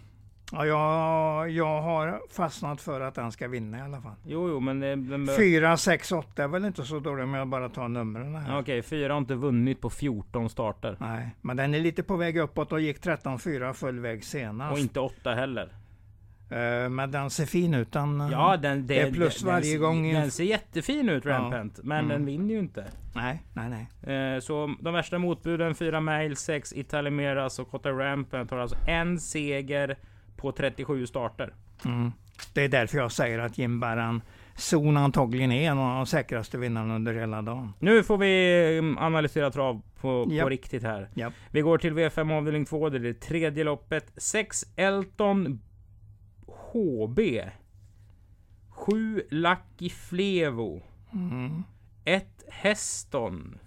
Ja, 0.51 0.65
jag, 0.65 1.49
jag 1.49 1.81
har 1.81 2.21
fastnat 2.31 2.81
för 2.81 3.01
att 3.01 3.15
den 3.15 3.31
ska 3.31 3.47
vinna 3.47 3.77
i 3.77 3.81
alla 3.81 4.01
fall. 4.01 4.15
Jo, 4.25 4.49
jo, 4.49 4.59
men... 4.59 4.79
Det, 4.79 4.95
den 4.95 5.29
4, 5.37 5.77
6, 5.77 6.11
8 6.11 6.43
är 6.43 6.47
väl 6.47 6.65
inte 6.65 6.83
så 6.83 6.99
dåligt 6.99 7.23
om 7.23 7.33
jag 7.33 7.47
bara 7.47 7.69
tar 7.69 7.87
numren 7.87 8.35
här. 8.35 8.59
Okej, 8.59 8.81
4 8.81 9.13
har 9.13 9.17
inte 9.17 9.35
vunnit 9.35 9.81
på 9.81 9.89
14 9.89 10.49
starter. 10.49 10.97
Nej, 10.99 11.35
men 11.41 11.57
den 11.57 11.73
är 11.73 11.79
lite 11.79 12.03
på 12.03 12.15
väg 12.15 12.37
uppåt 12.37 12.71
och 12.71 12.81
gick 12.81 13.05
13-4 13.05 13.73
full 13.73 13.99
väg 13.99 14.23
senast. 14.23 14.73
Och 14.73 14.79
inte 14.79 14.99
8 14.99 15.33
heller. 15.33 15.80
Uh, 16.51 16.89
men 16.89 17.11
den 17.11 17.29
ser 17.29 17.45
fin 17.45 17.73
ut. 17.73 17.91
Den, 17.91 18.29
ja, 18.31 18.57
den, 18.57 18.87
det, 18.87 18.99
är 18.99 19.11
plus 19.11 19.39
den, 19.39 19.47
varje 19.47 19.71
den, 19.71 19.81
gång. 19.81 20.13
Den 20.13 20.31
ser 20.31 20.43
jättefin 20.43 21.09
ut, 21.09 21.25
Rampant. 21.25 21.73
Ja. 21.77 21.83
Men 21.85 21.99
mm. 21.99 22.09
den 22.09 22.25
vinner 22.25 22.53
ju 22.53 22.59
inte. 22.59 22.85
Nej, 23.15 23.43
nej, 23.53 23.87
nej. 24.03 24.35
Uh, 24.35 24.39
så 24.39 24.75
de 24.79 24.93
värsta 24.93 25.17
motbuden, 25.17 25.75
4 25.75 25.99
Mail, 25.99 26.35
6 26.35 26.73
Italimeras 26.73 27.59
och 27.59 27.71
Cotta 27.71 27.91
Rampant 27.91 28.51
har 28.51 28.57
alltså 28.57 28.77
en 28.87 29.19
seger 29.19 29.97
på 30.37 30.51
37 30.51 31.07
starter. 31.07 31.53
Mm. 31.85 32.11
Det 32.53 32.61
är 32.61 32.69
därför 32.69 32.97
jag 32.97 33.11
säger 33.11 33.39
att 33.39 33.57
Jim 33.57 33.79
Barran 33.79 34.21
Zon 34.55 34.97
antagligen 34.97 35.51
är 35.51 35.71
en 35.71 35.77
av 35.77 35.95
de 35.95 36.05
säkraste 36.05 36.57
vinnarna 36.57 36.95
under 36.95 37.13
hela 37.13 37.41
dagen. 37.41 37.73
Nu 37.79 38.03
får 38.03 38.17
vi 38.17 38.77
mm, 38.77 38.97
analysera 38.97 39.51
trav 39.51 39.81
på, 40.01 40.27
yep. 40.31 40.43
på 40.43 40.49
riktigt 40.49 40.83
här. 40.83 41.09
Yep. 41.15 41.33
Vi 41.51 41.61
går 41.61 41.77
till 41.77 41.93
V5 41.93 42.37
avdelning 42.37 42.65
2. 42.65 42.89
Det 42.89 42.97
är 42.97 42.99
det 42.99 43.13
tredje 43.13 43.63
loppet. 43.63 44.11
6 44.17 44.65
Elton 44.75 45.61
HB. 46.71 47.19
7 48.69 49.23
Lucky 49.29 49.89
Flevo. 49.89 50.77
1 50.77 50.83
mm. 51.15 51.63
Heston. 52.49 53.59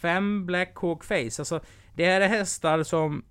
5 0.00 0.46
Black 0.46 0.76
Hawk 0.76 1.04
Face. 1.04 1.14
Alltså, 1.38 1.60
det 1.94 2.06
här 2.06 2.20
är 2.20 2.28
hästar 2.28 2.82
som 2.82 3.22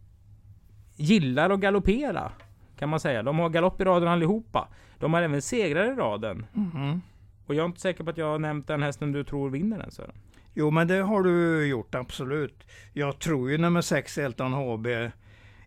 gillar 0.95 1.49
att 1.49 1.59
galoppera. 1.59 2.31
Kan 2.77 2.89
man 2.89 2.99
säga. 2.99 3.23
De 3.23 3.39
har 3.39 3.49
galopp 3.49 3.81
i 3.81 3.83
raden 3.83 4.09
allihopa. 4.09 4.67
De 4.99 5.13
har 5.13 5.21
även 5.21 5.41
segrar 5.41 5.91
i 5.93 5.95
raden. 5.95 6.45
Mm. 6.55 7.01
Och 7.45 7.55
jag 7.55 7.63
är 7.63 7.65
inte 7.65 7.81
säker 7.81 8.03
på 8.03 8.09
att 8.09 8.17
jag 8.17 8.25
har 8.25 8.39
nämnt 8.39 8.67
den 8.67 8.83
hästen 8.83 9.11
du 9.11 9.23
tror 9.23 9.49
vinner 9.49 9.77
den 9.77 9.91
Sören. 9.91 10.15
Jo 10.53 10.71
men 10.71 10.87
det 10.87 11.01
har 11.01 11.23
du 11.23 11.67
gjort 11.67 11.95
absolut. 11.95 12.67
Jag 12.93 13.19
tror 13.19 13.51
ju 13.51 13.57
nummer 13.57 13.81
6 13.81 14.17
Elton 14.17 14.53
HB 14.53 14.87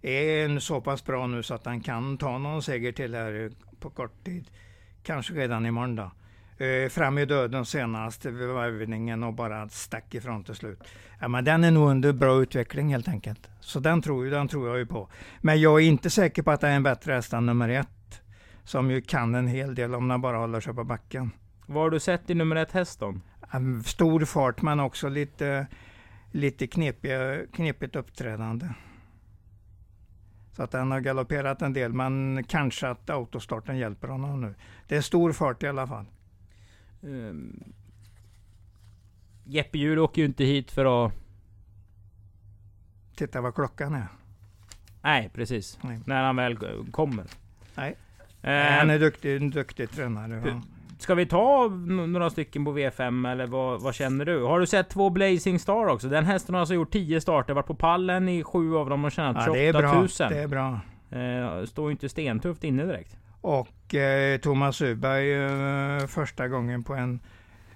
är 0.03 0.59
så 0.59 0.81
pass 0.81 1.05
bra 1.05 1.27
nu 1.27 1.43
så 1.43 1.55
att 1.55 1.67
han 1.67 1.81
kan 1.81 2.19
ta 2.19 2.39
någon 2.39 2.63
seger 2.63 2.93
till 2.93 3.15
här 3.15 3.51
på 3.81 3.91
kort 3.91 4.25
tid. 4.25 4.51
Kanske 5.03 5.35
redan 5.35 5.67
imorgon 5.67 5.97
då. 5.97 6.11
Eh, 6.65 6.89
fram 6.89 7.19
i 7.19 7.25
döden 7.25 7.65
senast 7.67 8.25
vid 8.25 8.49
varvningen 8.49 9.23
och 9.23 9.35
bara 9.35 9.69
stack 9.69 10.15
ifrån 10.15 10.45
till 10.45 10.55
slut. 10.55 10.79
Ja, 11.21 11.29
men 11.29 11.45
den 11.45 11.65
är 11.65 11.71
nog 11.71 11.91
under 11.91 12.13
bra 12.13 12.43
utveckling 12.43 12.93
helt 12.93 13.09
enkelt. 13.09 13.49
Så 13.61 13.81
den 13.81 14.03
tror, 14.03 14.25
den 14.25 14.49
tror 14.49 14.69
jag 14.69 14.79
ju 14.79 14.87
på. 14.87 15.09
Men 15.41 15.61
jag 15.61 15.81
är 15.81 15.85
inte 15.85 16.11
säker 16.11 16.43
på 16.43 16.51
att 16.51 16.61
det 16.61 16.69
är 16.69 16.77
en 16.77 16.83
bättre 16.83 17.13
häst 17.13 17.33
än 17.33 17.47
nummer 17.47 17.69
ett. 17.69 17.89
Som 18.65 18.91
ju 18.91 19.01
kan 19.01 19.35
en 19.35 19.47
hel 19.47 19.75
del 19.75 19.95
om 19.95 20.09
den 20.09 20.21
bara 20.21 20.37
håller 20.37 20.61
sig 20.61 20.75
på 20.75 20.85
backen. 20.85 21.31
Vad 21.67 21.83
har 21.83 21.91
du 21.91 22.01
sett 22.01 22.31
i 22.31 22.35
nummer 22.35 22.57
ett 22.57 22.73
häst 22.73 23.01
då? 23.01 23.15
Stor 23.85 24.25
fart 24.25 24.63
men 24.63 24.81
också 24.81 25.09
lite, 25.09 25.67
lite 26.31 26.67
knepiga, 26.67 27.47
knepigt 27.53 27.97
uppträdande. 27.97 28.69
Så 30.53 30.63
att 30.63 30.71
den 30.71 30.91
har 30.91 31.01
galopperat 31.01 31.63
en 31.63 31.73
del 31.73 31.93
men 31.93 32.45
kanske 32.45 32.89
att 32.89 33.11
autostarten 33.11 33.79
hjälper 33.79 34.09
honom 34.09 34.41
nu. 34.41 34.55
Det 34.89 34.97
är 34.97 35.01
stor 35.01 35.33
fart 35.33 35.63
i 35.63 35.69
alla 35.69 35.87
fall. 35.87 36.07
Um, 37.01 37.73
Jeppe 39.45 39.79
Hjul 39.79 39.99
åker 39.99 40.23
ju 40.23 40.27
inte 40.27 40.45
hit 40.45 40.71
för 40.71 41.07
att... 41.07 41.13
Titta 43.17 43.41
vad 43.41 43.55
klockan 43.55 43.95
är. 43.95 44.07
Nej, 45.03 45.31
precis. 45.35 45.79
Nej. 45.83 46.01
När 46.07 46.23
han 46.23 46.37
väl 46.37 46.59
kommer. 46.91 47.25
Nej. 47.75 47.97
Uh, 48.45 48.79
han 48.79 48.91
är 48.91 48.99
duktig, 48.99 49.37
en 49.37 49.51
duktig 49.51 49.91
tränare. 49.91 50.43
Ja. 50.47 50.61
Ska 51.03 51.15
vi 51.15 51.27
ta 51.27 51.69
några 51.87 52.31
stycken 52.31 52.65
på 52.65 52.79
V5 52.79 53.33
eller 53.33 53.47
vad, 53.47 53.81
vad, 53.81 53.95
känner 53.95 54.25
du? 54.25 54.43
Har 54.43 54.61
du 54.61 54.67
sett 54.67 54.89
två 54.91 55.11
Blazing 55.11 55.59
Star 55.59 55.87
också? 55.87 56.09
Den 56.09 56.25
hästen 56.25 56.55
har 56.55 56.61
alltså 56.61 56.75
gjort 56.75 56.93
10 56.93 57.21
starter, 57.21 57.55
varit 57.55 57.67
på 57.67 57.75
pallen 57.75 58.29
i 58.29 58.43
sju 58.43 58.77
av 58.77 58.91
dem 58.91 59.05
och 59.05 59.13
tjänat 59.13 59.37
ja, 59.47 59.55
28 59.55 59.93
000. 59.93 60.09
Det 60.19 60.39
är 60.39 60.49
bra. 60.49 60.81
Eh, 61.11 61.65
står 61.65 61.87
ju 61.87 61.93
inte 61.93 62.09
stentufft 62.09 62.65
inne 62.65 62.85
direkt. 62.85 63.17
Och 63.41 63.95
eh, 63.95 64.39
Thomas 64.39 64.81
Uberg 64.83 65.33
eh, 65.33 66.07
första 66.07 66.49
gången 66.49 66.83
på 66.83 66.95
en 66.95 67.21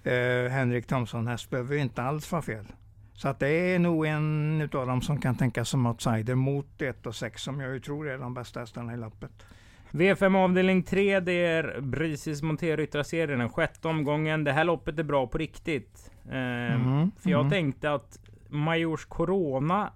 eh, 0.04 0.50
Henrik 0.50 0.86
Thomson-häst 0.86 1.50
behöver 1.50 1.76
inte 1.76 2.02
alls 2.02 2.32
vara 2.32 2.42
fel. 2.42 2.66
Så 3.14 3.28
att 3.28 3.38
det 3.38 3.48
är 3.48 3.78
nog 3.78 4.06
en 4.06 4.60
utav 4.60 4.86
dem 4.86 5.02
som 5.02 5.20
kan 5.20 5.36
tänkas 5.36 5.68
som 5.68 5.86
outsider 5.86 6.34
mot 6.34 6.82
1 6.82 7.06
och 7.06 7.14
6 7.14 7.42
som 7.42 7.60
jag 7.60 7.72
ju 7.72 7.80
tror 7.80 8.08
är 8.08 8.18
de 8.18 8.34
bästa 8.34 8.60
hästarna 8.60 8.94
i 8.94 8.96
loppet. 8.96 9.46
V5 9.90 10.36
avdelning 10.36 10.82
3, 10.82 11.20
det 11.20 11.32
är 11.32 11.80
Brisis 11.80 12.42
Monterryttarserien, 12.42 13.38
den 13.38 13.48
sjätte 13.48 13.88
omgången. 13.88 14.44
Det 14.44 14.52
här 14.52 14.64
loppet 14.64 14.98
är 14.98 15.02
bra 15.02 15.26
på 15.26 15.38
riktigt. 15.38 16.12
Eh, 16.28 16.74
mm, 16.74 17.10
för 17.18 17.30
jag 17.30 17.40
mm. 17.40 17.50
tänkte 17.50 17.92
att 17.92 18.18
Majors 18.48 19.04
Corona, 19.04 19.92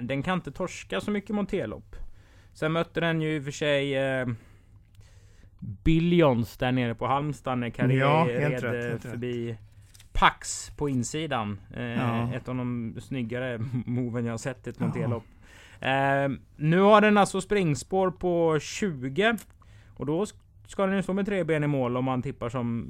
den 0.00 0.22
kan 0.22 0.38
inte 0.38 0.52
torska 0.52 1.00
så 1.00 1.10
mycket 1.10 1.34
monterlopp. 1.34 1.96
Sen 2.52 2.72
mötte 2.72 3.00
den 3.00 3.20
ju 3.20 3.36
i 3.36 3.40
och 3.40 3.44
för 3.44 3.50
sig 3.50 3.96
eh, 3.96 4.26
Billions 5.58 6.56
där 6.56 6.72
nere 6.72 6.94
på 6.94 7.06
Halmstad 7.06 7.58
när 7.58 7.70
Carré 7.70 7.96
ja, 7.96 8.26
red 8.28 8.62
rätt, 8.62 9.02
förbi 9.02 9.50
rätt. 9.50 9.58
Pax 10.12 10.70
på 10.76 10.88
insidan. 10.88 11.60
Eh, 11.76 11.82
ja. 11.82 12.34
Ett 12.34 12.48
av 12.48 12.56
de 12.56 12.96
snyggare 13.00 13.58
moven 13.86 14.24
jag 14.24 14.40
sett 14.40 14.66
i 14.66 14.70
ett 14.70 14.80
monterlopp. 14.80 15.24
Eh, 15.84 16.28
nu 16.56 16.80
har 16.80 17.00
den 17.00 17.16
alltså 17.16 17.40
springspår 17.40 18.10
på 18.10 18.58
20. 18.60 19.36
Och 19.96 20.06
då 20.06 20.26
ska 20.66 20.86
den 20.86 20.96
ju 20.96 21.02
stå 21.02 21.12
med 21.12 21.26
tre 21.26 21.44
ben 21.44 21.64
i 21.64 21.66
mål 21.66 21.96
om 21.96 22.04
man 22.04 22.22
tippar 22.22 22.48
som 22.48 22.88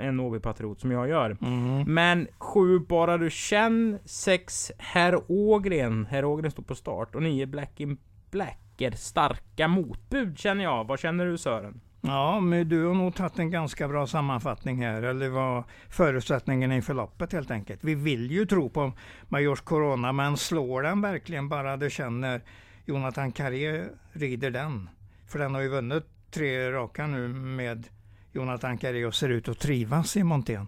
en 0.00 0.20
OB-patriot 0.20 0.80
som 0.80 0.90
jag 0.90 1.08
gör. 1.08 1.36
Mm. 1.40 1.94
Men 1.94 2.28
7 2.38 2.78
bara 2.78 3.18
du 3.18 3.30
känn, 3.30 3.98
6 4.04 4.72
Herr 4.78 5.20
Ågren. 5.28 6.06
Herr 6.10 6.24
Ågren 6.24 6.50
står 6.50 6.62
på 6.62 6.74
start 6.74 7.14
och 7.14 7.22
9 7.22 7.46
Black 7.46 7.80
in 7.80 7.98
Blacker. 8.30 8.90
Starka 8.90 9.68
motbud 9.68 10.38
känner 10.38 10.64
jag. 10.64 10.84
Vad 10.84 10.98
känner 10.98 11.26
du 11.26 11.38
Sören? 11.38 11.80
Ja, 12.04 12.40
men 12.40 12.68
du 12.68 12.84
har 12.84 12.94
nog 12.94 13.14
tagit 13.14 13.38
en 13.38 13.50
ganska 13.50 13.88
bra 13.88 14.06
sammanfattning 14.06 14.82
här, 14.82 15.02
eller 15.02 15.28
vad 15.28 15.64
förutsättningen 15.88 16.72
inför 16.72 16.94
loppet 16.94 17.32
helt 17.32 17.50
enkelt. 17.50 17.84
Vi 17.84 17.94
vill 17.94 18.30
ju 18.30 18.46
tro 18.46 18.70
på 18.70 18.92
Majors 19.28 19.60
Corona, 19.60 20.12
men 20.12 20.36
slår 20.36 20.82
den 20.82 21.00
verkligen 21.00 21.48
bara 21.48 21.76
du 21.76 21.90
känner 21.90 22.42
Jonathan 22.84 23.32
Carré 23.32 23.84
rider 24.12 24.50
den? 24.50 24.88
För 25.26 25.38
den 25.38 25.54
har 25.54 25.60
ju 25.60 25.68
vunnit 25.68 26.04
tre 26.30 26.72
raka 26.72 27.06
nu 27.06 27.28
med 27.28 27.88
Jonathan 28.32 28.78
Carré 28.78 29.04
och 29.04 29.14
ser 29.14 29.28
ut 29.28 29.48
att 29.48 29.58
trivas 29.58 30.16
i 30.16 30.22
montén. 30.24 30.66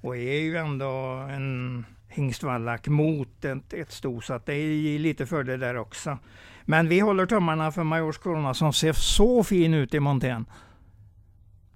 Och 0.00 0.16
är 0.16 0.40
ju 0.40 0.56
ändå 0.56 0.86
en 1.30 1.86
hingstvallack 2.08 2.88
mot 2.88 3.44
ett, 3.44 3.72
ett 3.72 3.92
sto, 3.92 4.20
så 4.20 4.34
att 4.34 4.46
det 4.46 4.54
är 4.54 4.98
lite 4.98 5.26
fördel 5.26 5.60
där 5.60 5.76
också. 5.76 6.18
Men 6.64 6.88
vi 6.88 7.00
håller 7.00 7.26
tummarna 7.26 7.72
för 7.72 7.84
Majors 7.84 8.18
Corona 8.18 8.54
som 8.54 8.72
ser 8.72 8.92
så 8.92 9.44
fin 9.44 9.74
ut 9.74 9.94
i 9.94 10.00
montén. 10.00 10.46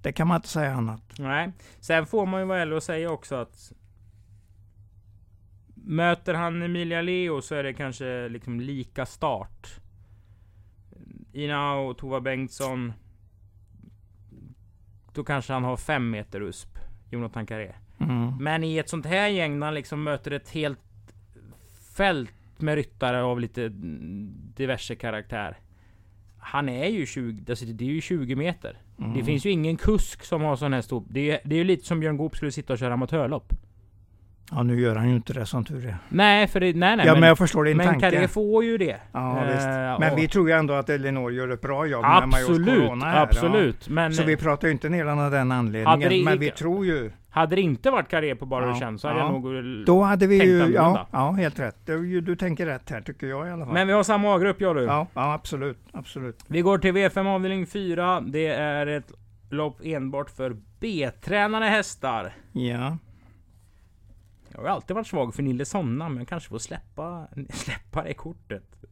Det 0.03 0.11
kan 0.11 0.27
man 0.27 0.35
inte 0.35 0.47
säga 0.47 0.73
annat. 0.73 1.01
Nej. 1.17 1.51
Sen 1.79 2.05
får 2.05 2.25
man 2.25 2.41
ju 2.41 2.47
vara 2.47 2.59
ärlig 2.61 2.75
och 2.75 2.83
säga 2.83 3.11
också 3.11 3.35
att 3.35 3.73
Möter 5.85 6.33
han 6.33 6.61
Emilia 6.61 7.01
Leo 7.01 7.41
så 7.41 7.55
är 7.55 7.63
det 7.63 7.73
kanske 7.73 8.29
liksom 8.29 8.59
lika 8.59 9.05
start. 9.05 9.79
Ina 11.33 11.73
och 11.73 11.97
Tova 11.97 12.21
Bengtsson. 12.21 12.93
Då 15.13 15.23
kanske 15.23 15.53
han 15.53 15.63
har 15.63 15.77
fem 15.77 16.09
meter 16.09 16.41
USP. 16.41 16.79
Jonathan 17.09 17.45
Carré. 17.45 17.73
Mm. 17.99 18.37
Men 18.39 18.63
i 18.63 18.77
ett 18.77 18.89
sånt 18.89 19.05
här 19.05 19.27
gäng 19.27 19.59
när 19.59 19.67
han 19.67 19.73
liksom 19.73 20.03
möter 20.03 20.31
ett 20.31 20.49
helt 20.49 20.79
fält 21.95 22.61
med 22.61 22.75
ryttare 22.75 23.23
av 23.23 23.39
lite 23.39 23.69
diverse 24.55 24.95
karaktär 24.95 25.57
han 26.43 26.69
är 26.69 26.87
ju 26.87 27.05
20, 27.05 27.51
alltså 27.51 27.65
det 27.65 27.85
är 27.85 27.89
ju 27.89 28.01
20 28.01 28.35
meter. 28.35 28.77
Mm. 28.99 29.13
Det 29.13 29.23
finns 29.23 29.45
ju 29.45 29.49
ingen 29.49 29.77
kusk 29.77 30.23
som 30.23 30.41
har 30.41 30.55
sån 30.55 30.73
här 30.73 30.81
stor... 30.81 31.03
Det 31.09 31.31
är, 31.31 31.39
det 31.45 31.55
är 31.55 31.57
ju 31.57 31.63
lite 31.63 31.85
som 31.85 31.99
Björn 31.99 32.17
Goop 32.17 32.35
skulle 32.35 32.51
sitta 32.51 32.73
och 32.73 32.79
köra 32.79 32.93
amatörlopp. 32.93 33.53
Ja, 34.55 34.63
nu 34.63 34.79
gör 34.81 34.95
han 34.95 35.09
ju 35.09 35.15
inte 35.15 35.33
det 35.33 35.45
som 35.45 35.65
tur 35.65 35.85
är. 35.85 35.97
Nej, 36.09 36.47
för 36.47 36.59
det, 36.59 36.75
nej, 36.75 36.97
nej. 36.97 37.05
Ja, 37.07 37.13
men, 37.13 37.23
jag 37.23 37.37
förstår 37.37 37.63
din 37.63 37.77
men 37.77 37.85
tanke. 37.87 38.11
Carré 38.11 38.27
får 38.27 38.63
ju 38.63 38.77
det. 38.77 38.97
Ja, 39.11 39.43
Eh, 39.45 39.53
visst. 39.53 39.65
Men 39.99 40.11
och- 40.13 40.17
vi 40.17 40.27
tror 40.27 40.49
ju 40.49 40.55
ändå 40.55 40.73
att 40.73 40.89
Elinor 40.89 41.31
gör 41.31 41.49
ett 41.49 41.61
bra 41.61 41.85
jobb 41.85 42.01
med 42.03 42.23
Absolut, 42.23 42.79
Corona 42.79 43.05
här. 43.05 43.23
absolut. 43.23 43.89
Men 43.89 44.03
Ja. 44.03 44.11
Så 44.17 44.23
vi 44.23 44.37
pratar 44.37 44.67
ju 44.67 44.71
inte 44.71 44.89
ner 44.89 45.05
av 45.05 45.31
den 45.31 45.51
anledningen. 45.51 46.09
det- 46.09 46.23
Men 46.25 46.39
vi 46.39 46.51
tror 46.51 46.85
ju. 46.85 47.11
hade 47.29 47.55
det 47.55 47.61
inte 47.61 47.91
varit 47.91 48.07
Carré 48.09 48.35
på 48.35 48.45
bara 48.45 48.65
Ja, 48.67 48.73
du 48.73 48.79
känns 48.79 49.01
så 49.01 49.07
hade 49.07 49.19
ja. 49.19 49.25
jag 49.25 49.41
nog... 49.53 49.85
Då 49.85 50.01
hade 50.01 50.27
vi 50.27 50.39
Tänkt 50.39 50.49
ju... 50.51 50.71
Ja, 50.73 51.07
ja, 51.11 51.31
helt 51.31 51.59
rätt. 51.59 51.75
Du, 51.85 52.21
du 52.21 52.35
tänker 52.35 52.65
rätt 52.65 52.89
här 52.89 53.01
tycker 53.01 53.27
jag 53.27 53.47
i 53.47 53.51
alla 53.51 53.65
fall. 53.65 53.73
Men 53.73 53.87
vi 53.87 53.93
har 53.93 54.03
samma 54.03 54.35
A-grupp 54.35 54.61
jag 54.61 54.69
och 54.69 54.75
du. 54.75 54.83
Ja, 54.83 55.07
ja, 55.13 55.33
absolut. 55.33 55.77
Absolut. 55.93 56.39
Vi 56.47 56.61
går 56.61 56.77
till 56.77 56.93
V5 56.93 57.27
avdelning 57.27 57.65
4. 57.67 58.21
Det 58.21 58.47
är 58.47 58.87
ett 58.87 59.11
lopp 59.49 59.79
enbart 59.83 60.29
för 60.29 60.55
B-tränade 60.79 61.65
hästar. 61.65 62.33
Ja. 62.51 62.97
Jag 64.53 64.61
har 64.61 64.69
alltid 64.69 64.95
varit 64.95 65.07
svag 65.07 65.35
för 65.35 65.43
Nille 65.43 65.65
Sonna, 65.65 66.09
men 66.09 66.17
jag 66.17 66.27
kanske 66.27 66.49
får 66.49 66.59
släppa, 66.59 67.27
släppa 67.49 68.03
det 68.03 68.13
kortet. 68.13 68.83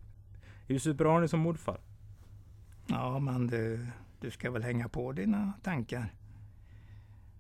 Hur 0.68 0.80
super 0.80 1.20
ni 1.20 1.28
som 1.28 1.40
morfar? 1.40 1.80
Ja, 2.88 3.20
men 3.20 3.48
du, 3.48 3.88
du 4.20 4.32
ska 4.32 4.52
väl 4.52 4.64
hänga 4.64 4.90
på 4.90 5.12
dina 5.12 5.54
tankar. 5.64 6.14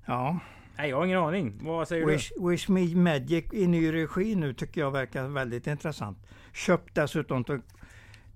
Ja. 0.06 0.40
Nej, 0.78 0.90
jag 0.90 0.98
har 0.98 1.06
ingen 1.06 1.20
aning. 1.20 1.60
Vad 1.63 1.88
säger 1.88 2.06
Wish, 2.06 2.32
Wish 2.50 2.70
Me 2.70 2.96
Magic 2.96 3.46
i 3.54 3.68
ny 3.68 3.94
regi 3.94 4.36
nu 4.36 4.54
tycker 4.54 4.82
jag 4.82 4.92
verkar 4.92 5.28
väldigt 5.28 5.68
intressant. 5.68 6.18
Köpt 6.54 6.96
dessutom 6.96 7.44
till, 7.44 7.62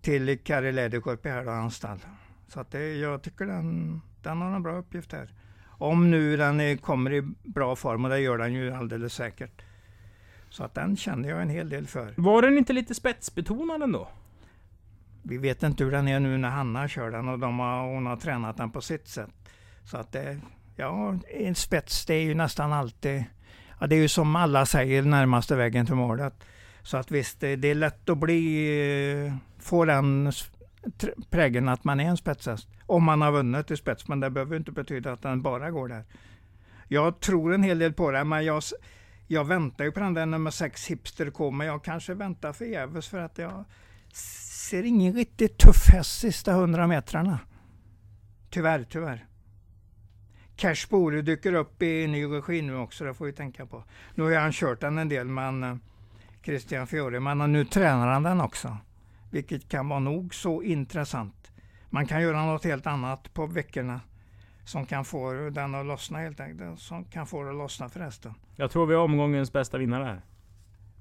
till 0.02 0.40
Kari 0.40 0.72
Läderkorpi 0.72 1.30
här 1.30 1.48
och 1.48 1.54
hans 1.54 1.76
stall. 1.76 2.00
Så 2.48 2.60
att 2.60 2.72
det, 2.72 2.94
jag 2.94 3.22
tycker 3.22 3.46
den, 3.46 4.02
den 4.22 4.42
har 4.42 4.56
en 4.56 4.64
bra 4.64 4.78
uppgift 4.78 5.12
här. 5.12 5.34
Om 5.66 6.12
nu 6.12 6.38
den 6.38 6.60
är, 6.60 6.78
kommer 6.78 7.14
i 7.14 7.22
bra 7.44 7.76
form 7.76 8.06
och 8.06 8.10
det 8.10 8.20
gör 8.20 8.38
den 8.38 8.54
ju 8.54 8.74
alldeles 8.74 9.14
säkert. 9.14 9.62
Så 10.56 10.64
att 10.64 10.74
den 10.74 10.98
känner 10.98 11.30
jag 11.30 11.42
en 11.42 11.50
hel 11.50 11.70
del 11.70 11.88
för. 11.88 12.14
Var 12.18 12.42
den 12.42 12.58
inte 12.58 12.74
lite 12.74 12.96
spetsbetonad 12.96 13.84
ändå? 13.84 14.08
Vi 15.24 15.38
vet 15.38 15.64
inte 15.64 15.84
hur 15.84 15.92
den 15.92 16.08
är 16.08 16.20
nu 16.20 16.38
när 16.38 16.50
Hanna 16.50 16.88
kör 16.88 17.12
den 17.12 17.30
och 17.30 17.40
de 17.40 17.60
har, 17.60 17.94
hon 17.94 18.06
har 18.06 18.18
tränat 18.18 18.58
den 18.58 18.72
på 18.72 18.82
sitt 18.82 19.08
sätt. 19.08 19.30
Så 19.84 19.98
att 19.98 20.12
det, 20.12 20.40
ja, 20.76 21.18
en 21.28 21.56
spets 21.56 22.06
det 22.06 22.14
är 22.14 22.22
ju 22.22 22.34
nästan 22.34 22.74
alltid, 22.74 23.24
ja 23.80 23.88
det 23.88 23.96
är 23.96 24.00
ju 24.00 24.08
som 24.08 24.36
alla 24.36 24.66
säger 24.66 25.02
närmaste 25.02 25.56
vägen 25.56 25.86
till 25.86 25.96
målet. 25.96 26.34
Så 26.84 26.98
att 26.98 27.12
visst, 27.12 27.40
det, 27.40 27.48
är 27.66 27.76
lätt 27.76 28.10
att 28.10 28.18
bli, 28.18 29.26
eh, 29.26 29.34
få 29.60 29.86
den 29.86 30.32
prägeln 31.30 31.70
att 31.70 31.84
man 31.84 32.00
är 32.00 32.10
en 32.10 32.18
spetshäst. 32.18 32.68
Om 32.86 33.04
man 33.04 33.22
har 33.22 33.32
vunnit 33.32 33.72
i 33.72 33.78
spets, 33.78 34.08
men 34.08 34.20
det 34.20 34.30
behöver 34.30 34.58
inte 34.58 34.72
betyda 34.72 35.12
att 35.12 35.22
den 35.22 35.42
bara 35.42 35.72
går 35.72 35.88
där. 35.88 36.04
Jag 36.88 37.20
tror 37.20 37.54
en 37.54 37.64
hel 37.64 37.80
del 37.80 37.94
på 37.94 38.12
det, 38.12 38.24
men 38.24 38.46
jag, 38.46 38.64
jag 39.28 39.46
väntar 39.46 39.86
ju 39.86 39.92
på 39.92 40.00
den 40.00 40.14
där 40.14 40.26
nummer 40.26 40.52
6 40.52 40.88
Hipster 40.88 41.30
K, 41.30 41.52
men 41.52 41.68
jag 41.68 41.84
kanske 41.84 42.14
väntar 42.14 42.54
förgäves 42.54 43.08
för 43.08 43.20
att 43.20 43.38
jag 43.38 43.66
ser 44.14 44.84
ingen 44.84 45.14
riktigt 45.14 45.58
tuff 45.58 45.88
häst 45.90 46.20
sista 46.20 46.52
100 46.52 46.88
metrarna. 46.88 47.40
Tyvärr, 48.50 48.86
tyvärr. 48.90 49.26
Cash 50.56 50.90
Bore 50.90 51.22
dyker 51.22 51.54
upp 51.54 51.82
i 51.82 52.08
ny 52.08 52.26
regi 52.26 52.62
nu 52.62 52.76
också, 52.76 53.04
det 53.04 53.14
får 53.14 53.26
vi 53.26 53.34
tänka 53.34 53.66
på. 53.66 53.84
Nu 54.16 54.24
har 54.24 54.36
han 54.36 54.52
kört 54.52 54.82
den 54.82 54.98
en 54.98 55.10
del, 55.10 55.28
men 55.28 55.64
eh, 55.64 55.76
Christian 56.44 56.88
Fiore, 56.88 57.20
men 57.20 57.42
eh, 57.42 57.48
nu 57.48 57.66
tränar 57.66 58.08
han 58.08 58.24
den 58.24 58.42
också. 58.42 58.78
Vilket 59.32 59.70
kan 59.70 59.90
vara 59.90 60.00
nog 60.00 60.36
så 60.36 60.64
intressant. 60.64 61.52
Man 61.90 62.08
kan 62.08 62.22
göra 62.22 62.46
något 62.46 62.64
helt 62.64 62.88
annat 62.88 63.34
på 63.34 63.46
veckorna 63.46 64.02
som 64.66 64.86
kan 64.86 65.06
få 65.06 65.34
den 65.52 65.76
att 65.76 65.86
lossna 65.86 66.18
helt 66.18 66.40
enkelt. 66.40 66.80
Som 66.80 67.04
kan 67.06 67.28
få 67.28 67.44
det 67.44 67.50
att 67.50 67.56
lossna 67.56 67.90
förresten. 67.90 68.34
Jag 68.56 68.72
tror 68.72 68.86
vi 68.86 68.96
har 68.96 69.04
omgångens 69.04 69.54
bästa 69.54 69.78
vinnare 69.78 70.04
här. 70.04 70.22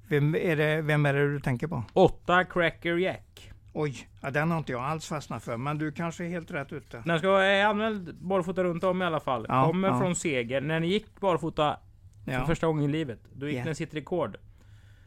Vem 0.08 0.34
är 0.34 0.56
det, 0.56 0.82
vem 0.82 1.06
är 1.06 1.14
det 1.14 1.32
du 1.32 1.40
tänker 1.40 1.66
på? 1.66 1.84
8 1.92 2.44
Cracker 2.44 2.96
Jack. 2.96 3.50
Oj, 3.72 4.08
ja, 4.22 4.30
den 4.30 4.50
har 4.50 4.58
inte 4.58 4.72
jag 4.72 4.82
alls 4.82 5.08
fastnat 5.08 5.42
för, 5.44 5.56
men 5.56 5.78
du 5.78 5.92
kanske 5.92 6.24
är 6.24 6.28
helt 6.28 6.50
rätt 6.50 6.72
ute. 6.72 7.02
Den 7.06 7.18
ska 7.18 7.30
vara 7.30 7.66
anmäld 7.66 8.14
barfota 8.20 8.64
runt 8.64 8.84
om 8.84 9.02
i 9.02 9.04
alla 9.04 9.20
fall. 9.20 9.46
Ja, 9.48 9.66
Kommer 9.66 9.88
ja. 9.88 9.98
från 10.00 10.14
seger. 10.14 10.60
När 10.60 10.80
ni 10.80 10.86
gick 10.86 11.20
barfota 11.20 11.76
för 12.24 12.44
första 12.44 12.66
gången 12.66 12.84
i 12.84 12.88
livet, 12.88 13.20
då 13.32 13.48
gick 13.48 13.58
Ja. 13.58 13.64
den 13.64 13.74
sitt 13.74 13.94
rekord. 13.94 14.36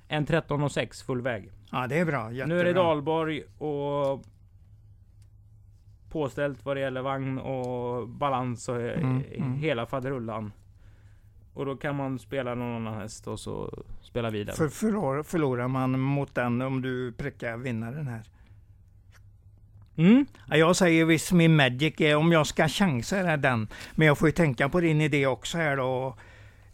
En 0.08 0.26
13.06 0.26 1.06
full 1.06 1.22
väg. 1.22 1.52
ja 1.72 1.88
det 1.88 2.00
är 2.00 2.06
bra. 2.06 2.32
Jättebra. 2.32 2.56
Nu 2.56 2.60
är 2.62 2.66
det 2.66 2.74
Dalborg 2.74 3.44
och 3.58 4.24
påställt 6.10 6.66
vad 6.66 6.78
det 6.78 6.82
gäller 6.82 7.02
vagn 7.02 7.38
och 7.40 8.08
balans 8.08 8.70
och 8.70 8.76
Mm, 8.82 9.18
eh, 9.18 9.38
mm. 9.42 9.54
hela 9.54 9.86
faderullan. 9.86 10.52
Och 11.54 11.66
då 11.66 11.76
kan 11.76 11.96
man 11.96 12.20
spela 12.20 12.56
någon 12.56 12.76
annan 12.76 13.02
häst 13.02 13.28
och 13.28 13.40
så 13.40 13.84
spela 14.02 14.30
vidare. 14.30 14.56
För, 14.56 14.68
förlor, 14.70 15.24
förlorar 15.24 15.68
man 15.68 16.00
mot 16.00 16.36
den 16.36 16.62
om 16.62 16.82
du 16.82 17.12
prickar 17.12 17.58
vinnaren 17.58 18.08
här. 18.08 18.22
Mm. 19.96 20.26
Ja, 20.50 20.58
jag 20.58 20.76
säger 20.76 21.06
Wish 21.06 21.32
Me 21.34 21.48
Magic, 21.48 22.02
är, 22.02 22.16
om 22.16 22.32
jag 22.32 22.48
ska 22.48 22.68
chansa 22.68 23.18
är 23.18 23.38
den. 23.38 23.68
Men 23.96 24.08
jag 24.08 24.18
får 24.18 24.28
ju 24.28 24.32
tänka 24.32 24.70
på 24.70 24.80
din 24.80 25.02
idé 25.02 25.28
också 25.28 25.58
här 25.58 25.78
då. 25.78 25.86
Och 25.86 26.20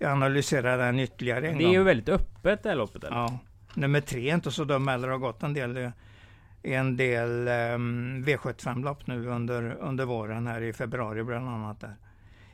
analysera 0.07 0.77
den 0.77 0.99
ytterligare 0.99 1.47
en 1.49 1.57
Det 1.57 1.63
är 1.63 1.65
gång. 1.65 1.73
ju 1.73 1.83
väldigt 1.83 2.09
öppet 2.09 2.63
det 2.63 2.69
här 2.69 2.75
loppet. 2.75 3.03
Eller? 3.03 3.17
Ja. 3.17 3.39
Nummer 3.73 4.01
tre 4.01 4.29
är 4.29 4.35
inte 4.35 4.51
så 4.51 4.63
dum 4.63 4.87
heller. 4.87 5.07
har 5.07 5.17
gått 5.17 5.43
en 5.43 5.53
del, 5.53 5.91
en 6.63 6.97
del 6.97 7.47
um, 7.75 8.23
V75-lopp 8.25 9.07
nu 9.07 9.27
under, 9.27 9.77
under 9.79 10.05
våren 10.05 10.47
här 10.47 10.61
i 10.61 10.73
februari 10.73 11.23
bland 11.23 11.49
annat. 11.49 11.79
Där. 11.81 11.95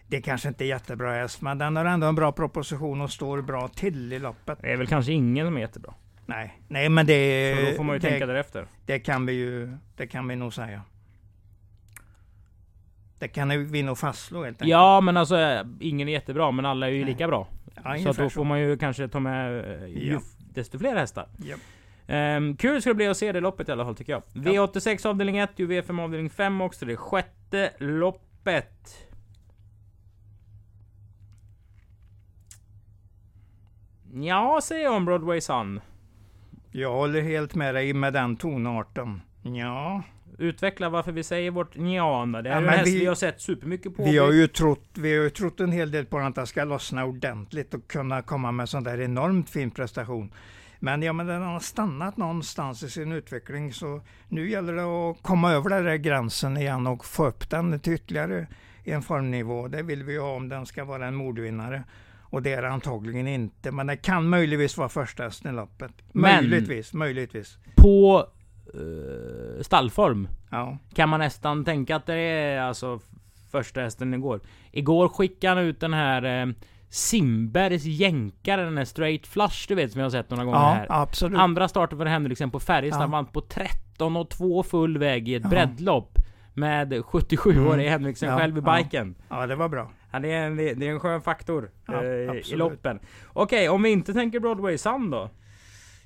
Det 0.07 0.21
kanske 0.21 0.47
inte 0.47 0.63
är 0.65 0.67
jättebra 0.67 1.13
häst, 1.13 1.41
men 1.41 1.57
den 1.57 1.75
har 1.75 1.85
ändå 1.85 2.07
en 2.07 2.15
bra 2.15 2.31
proposition 2.31 3.01
och 3.01 3.11
står 3.11 3.41
bra 3.41 3.67
till 3.67 4.13
i 4.13 4.19
loppet. 4.19 4.59
Det 4.61 4.71
är 4.71 4.77
väl 4.77 4.87
kanske 4.87 5.11
ingen 5.11 5.47
som 5.47 5.57
är 5.57 5.61
jättebra. 5.61 5.93
Nej, 6.25 6.59
nej 6.67 6.89
men 6.89 7.05
det, 7.05 7.55
Så 7.59 7.71
då 7.71 7.77
får 7.77 7.83
man 7.83 7.95
ju 7.95 7.99
det, 7.99 8.09
tänka 8.09 8.25
därefter. 8.25 8.67
det 8.85 8.99
kan 8.99 9.25
vi 9.25 9.33
ju, 9.33 9.77
det 9.95 10.07
kan 10.07 10.27
vi 10.27 10.35
nog 10.35 10.53
säga. 10.53 10.81
Det 13.19 13.27
kan 13.27 13.71
vi 13.71 13.83
nog 13.83 13.97
fastslå 13.97 14.43
helt 14.43 14.55
enkelt. 14.55 14.69
Ja 14.69 15.01
men 15.01 15.17
alltså 15.17 15.37
eh, 15.37 15.65
ingen 15.79 16.07
är 16.09 16.13
jättebra 16.13 16.51
men 16.51 16.65
alla 16.65 16.87
är 16.87 16.91
ju 16.91 16.99
Nej. 17.05 17.13
lika 17.13 17.27
bra. 17.27 17.47
ja, 17.83 17.97
så 18.13 18.21
då 18.23 18.29
får 18.29 18.43
man 18.43 18.59
ju 18.59 18.77
kanske 18.77 19.07
ta 19.07 19.19
med 19.19 19.57
eh, 19.83 19.87
ju 19.87 20.13
Ja. 20.13 20.19
desto 20.53 20.79
fler 20.79 20.95
hästar. 20.95 21.27
Japp. 21.37 21.59
Ehm, 22.11 22.57
kul 22.57 22.81
ska 22.81 22.89
det 22.89 22.93
bli 22.95 23.07
att 23.07 23.17
se 23.17 23.31
det 23.31 23.39
loppet 23.39 23.69
i 23.69 23.71
alla 23.71 23.85
fall 23.85 23.95
tycker 23.95 24.11
jag. 24.13 24.21
V86 24.33 25.07
avdelning 25.07 25.37
1, 25.37 25.49
V5 25.57 26.01
avdelning 26.03 26.29
5 26.29 26.61
också. 26.61 26.85
Det 26.85 26.97
sjätte 26.97 27.71
loppet. 27.77 29.07
Ja, 34.13 34.59
säger 34.63 34.83
jag 34.83 34.93
om 34.95 35.05
Broadway 35.05 35.41
Sun. 35.41 35.81
Jag 36.71 36.91
håller 36.93 37.21
helt 37.21 37.55
med 37.55 37.75
dig 37.75 37.93
med 37.93 38.13
den 38.13 38.35
tonarten. 38.37 39.21
Ja, 39.43 40.03
Utveckla 40.37 40.89
varför 40.89 41.11
vi 41.11 41.23
säger 41.23 41.51
vårt 41.51 41.75
njana. 41.77 42.41
Det 42.41 42.49
är 42.49 42.53
Ja, 42.53 42.57
en 42.61 42.69
häst 42.69 42.87
vi... 42.87 42.99
vi- 42.99 43.05
har 43.05 43.15
sett 43.15 43.41
supermycket 43.41 43.95
på. 43.97 44.03
vi 44.03 44.17
har 44.17 44.31
ju 44.31 44.47
trott, 44.47 44.89
vi 44.93 45.15
har 45.17 45.23
ju 45.23 45.29
trott 45.29 45.59
en 45.59 45.71
hel 45.71 45.91
del 45.91 46.05
på 46.05 46.17
att 46.17 46.35
den 46.35 46.47
ska 46.47 46.63
lossna 46.63 47.05
ordentligt 47.05 47.73
och 47.73 47.87
kunna 47.87 48.21
komma 48.21 48.51
med 48.51 48.69
sån 48.69 48.83
där 48.83 49.01
enormt 49.01 49.49
fin 49.49 49.71
prestation. 49.71 50.33
Men 50.79 51.01
ja, 51.01 51.13
men 51.13 51.27
den 51.27 51.41
har 51.41 51.59
stannat 51.59 52.17
någonstans 52.17 52.83
i 52.83 52.89
sin 52.89 53.11
utveckling 53.11 53.73
så 53.73 54.01
nu 54.27 54.49
gäller 54.49 54.73
det 54.73 54.83
att 54.83 55.21
komma 55.23 55.51
över 55.51 55.69
den 55.69 55.85
där 55.85 55.95
gränsen 55.95 56.57
igen 56.57 56.87
och 56.87 57.05
få 57.05 57.27
upp 57.27 57.49
den 57.49 57.79
till 57.79 57.93
ytterligare 57.93 58.47
en 58.83 59.01
formnivå. 59.01 59.67
Det 59.67 59.83
vill 59.83 60.03
vi 60.03 60.17
ha 60.17 60.35
om 60.35 60.49
den 60.49 60.65
ska 60.65 60.83
vara 60.85 61.07
en 61.07 61.15
mordvinnare. 61.15 61.83
Och 62.31 62.41
det 62.41 62.53
är 62.53 62.61
det 62.61 62.69
antagligen 62.69 63.27
inte, 63.27 63.71
men 63.71 63.87
det 63.87 63.97
kan 63.97 64.29
möjligtvis 64.29 64.77
vara 64.77 64.89
första 64.89 65.23
hästen 65.23 65.51
i 65.53 65.55
loppet. 65.55 65.91
Möjligtvis, 66.13 66.93
möjligtvis. 66.93 67.57
På 67.75 68.27
eh, 68.73 69.61
stallform 69.61 70.27
Ja. 70.49 70.77
kan 70.93 71.09
man 71.09 71.19
nästan 71.19 71.65
tänka 71.65 71.95
att 71.95 72.05
det 72.05 72.15
är 72.15 72.61
alltså 72.61 72.99
första 73.51 73.81
hästen 73.81 74.13
igår. 74.13 74.39
Igår 74.71 75.07
skickade 75.09 75.55
han 75.55 75.63
ut 75.63 75.79
den 75.79 75.93
här 75.93 76.41
eh, 76.41 76.53
Simbergs 76.89 77.83
jänkare, 77.83 78.63
den 78.63 78.77
här 78.77 78.85
straight 78.85 79.27
flush 79.27 79.65
du 79.67 79.75
vet 79.75 79.91
som 79.91 79.99
jag 79.99 80.05
har 80.05 80.11
sett 80.11 80.29
några 80.29 80.45
gånger 80.45 80.57
Ja, 80.59 80.69
här. 80.73 80.87
absolut. 80.89 81.39
Andra 81.39 81.67
starten 81.67 81.97
för 81.97 82.05
Henriksen 82.05 82.51
på 82.51 82.59
Färjestad 82.59 83.03
Ja. 83.03 83.07
vann 83.07 83.25
på 83.25 83.41
13 83.41 84.17
och 84.17 84.29
2 84.29 84.63
full 84.63 84.97
väg 84.97 85.29
i 85.29 85.35
ett 85.35 85.43
Ja. 85.43 85.49
breddlopp. 85.49 86.15
Med 86.53 86.93
77-årige 87.05 87.73
Mm. 87.83 87.91
Henriksen 87.91 88.29
Ja, 88.29 88.37
själv 88.37 88.57
i 88.57 88.61
biken. 88.61 89.15
Ja, 89.29 89.47
det 89.47 89.55
var 89.55 89.69
bra. 89.69 89.91
Ja, 90.11 90.19
det, 90.19 90.31
är 90.31 90.45
en, 90.47 90.55
det 90.55 90.63
är 90.87 90.91
en 90.91 90.99
skön 90.99 91.21
faktor 91.21 91.71
eh, 91.89 91.95
i 92.51 92.55
loppen. 92.55 92.99
Okej, 93.33 93.69
om 93.69 93.83
vi 93.83 93.89
inte 93.89 94.13
tänker 94.13 94.39
Broadway 94.39 94.77
Sun 94.77 95.09
då? 95.09 95.29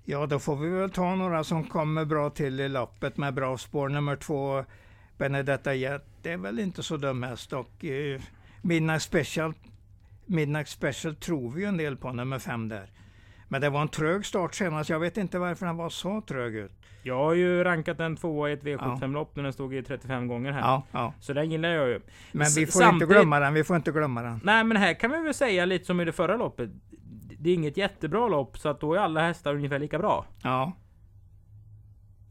Ja, 0.06 0.26
då 0.26 0.40
får 0.40 0.56
vi 0.56 0.70
väl 0.70 0.90
ta 0.90 1.16
några 1.16 1.44
som 1.44 1.64
kommer 1.64 2.06
bra 2.06 2.30
till 2.30 2.60
i 2.60 2.70
loppet 2.70 3.18
med 3.18 3.34
bra 3.34 3.58
spår. 3.58 3.90
Nummer 3.90 4.16
två, 4.16 4.64
Benedetta 5.18 5.74
Jet, 5.74 6.06
det 6.22 6.32
är 6.32 6.38
väl 6.38 6.60
inte 6.60 6.84
så 6.84 6.98
dum 6.98 7.24
häst. 7.24 7.54
Och 7.54 7.86
eh, 7.86 8.22
Midnight 8.62 9.02
Special, 9.02 9.54
Midnight 10.26 10.68
Special 10.68 11.16
tror 11.16 11.52
vi 11.52 11.62
ju 11.62 11.68
en 11.68 11.78
del 11.78 11.98
på, 11.98 12.12
nummer 12.12 12.40
fem 12.40 12.70
där. 12.70 12.90
Men 13.48 13.62
det 13.62 13.70
var 13.70 13.82
en 13.82 13.88
trög 13.88 14.26
start 14.26 14.56
senast. 14.56 14.90
Jag 14.90 15.00
vet 15.00 15.18
inte 15.18 15.40
varför 15.40 15.66
den 15.66 15.78
var 15.78 15.90
så 15.90 16.22
trög 16.22 16.56
ut. 16.56 16.72
Jag 17.06 17.18
har 17.18 17.34
ju 17.34 17.64
rankat 17.64 18.00
en 18.00 18.16
tvåa 18.16 18.50
i 18.50 18.54
ett 18.54 18.64
V75-lopp 18.64 19.36
när 19.36 19.44
den 19.44 19.54
stod 19.54 19.74
i 19.76 19.84
35 19.84 20.28
gånger 20.28 20.52
här. 20.52 20.60
Ja, 20.62 20.84
ja. 20.92 21.14
Så 21.20 21.34
den 21.34 21.52
gillar 21.52 21.70
jag 21.70 21.88
ju. 21.90 22.00
Men 22.32 22.48
vi 22.56 22.66
får 22.66 22.80
samtidigt- 22.80 23.02
inte 23.04 23.14
glömma 23.14 23.40
den. 23.40 23.54
Vi 23.54 23.64
får 23.64 23.76
inte 23.76 23.92
glömma 23.92 24.22
den. 24.22 24.40
Nej 24.44 24.64
men 24.64 24.78
här 24.78 24.94
kan 24.94 25.12
vi 25.12 25.22
väl 25.22 25.34
säga 25.34 25.66
lite 25.66 25.86
som 25.86 26.02
i 26.02 26.06
det 26.06 26.12
förra 26.12 26.38
loppet. 26.38 26.70
det 27.40 27.50
är 27.50 27.54
inget 27.54 27.78
jättebra 27.78 28.28
lopp 28.28 28.58
så 28.58 28.70
att 28.70 28.80
då 28.80 28.94
är 28.94 29.00
alla 29.00 29.22
hästar 29.22 29.56
ungefär 29.56 29.80
lika 29.80 30.00
bra. 30.00 30.26
Ja. 30.44 30.72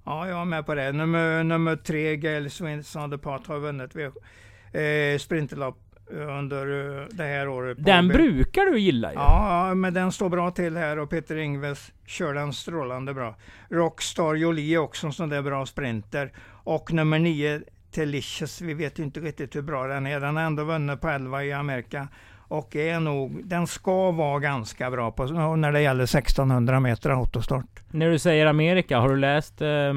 Ja, 0.04 0.28
jag 0.28 0.40
är 0.40 0.44
med 0.44 0.66
på 0.66 0.74
det. 0.74 0.92
Nummer, 0.92 1.44
nummer 1.44 1.76
tre, 1.76 2.16
Gail 2.16 2.50
Swinson 2.50 3.10
de 3.10 3.18
Part, 3.18 3.46
har 3.46 3.58
vunnit 3.58 3.96
eh, 3.96 5.18
sprinterlopp 5.18 5.78
under 6.10 7.00
eh, 7.00 7.06
det 7.10 7.24
här 7.24 7.48
året. 7.48 7.78
Den 7.80 8.08
brukar 8.08 8.66
du 8.66 8.78
gilla 8.78 9.12
ju. 9.12 9.18
Ja, 9.18 9.74
men 9.74 9.94
den 9.94 10.12
står 10.12 10.28
bra 10.28 10.50
till 10.50 10.76
här 10.76 10.98
och 10.98 11.10
Peter 11.10 11.36
Ingves 11.36 11.92
kör 12.06 12.34
den 12.34 12.52
strålande 12.52 13.14
bra. 13.14 13.36
Rockstar 13.68 14.34
Jolie 14.34 14.74
är 14.74 14.78
också 14.78 15.06
en 15.06 15.12
sån 15.12 15.28
där 15.28 15.42
bra 15.42 15.66
sprinter. 15.66 16.32
Och 16.64 16.92
nummer 16.92 17.18
nio, 17.18 17.60
Delicious, 17.94 18.60
vi 18.60 18.74
vet 18.74 18.98
ju 18.98 19.02
inte 19.02 19.20
riktigt 19.20 19.56
hur 19.56 19.62
bra 19.62 19.86
den 19.86 20.06
är. 20.06 20.20
Den 20.20 20.36
har 20.36 20.42
ändå 20.42 20.64
vunnit 20.64 21.00
på 21.00 21.08
11 21.08 21.44
i 21.44 21.52
Amerika. 21.52 22.08
Och 22.48 22.76
är 22.76 23.00
nog, 23.00 23.40
den 23.44 23.66
ska 23.66 24.10
vara 24.10 24.38
ganska 24.38 24.90
bra 24.90 25.10
på, 25.10 25.26
när 25.56 25.72
det 25.72 25.80
gäller 25.80 26.04
1600 26.04 26.80
meter 26.80 27.10
autostart. 27.10 27.82
När 27.90 28.10
du 28.10 28.18
säger 28.18 28.46
Amerika, 28.46 28.98
har 28.98 29.08
du 29.08 29.16
läst 29.16 29.62
eh, 29.62 29.92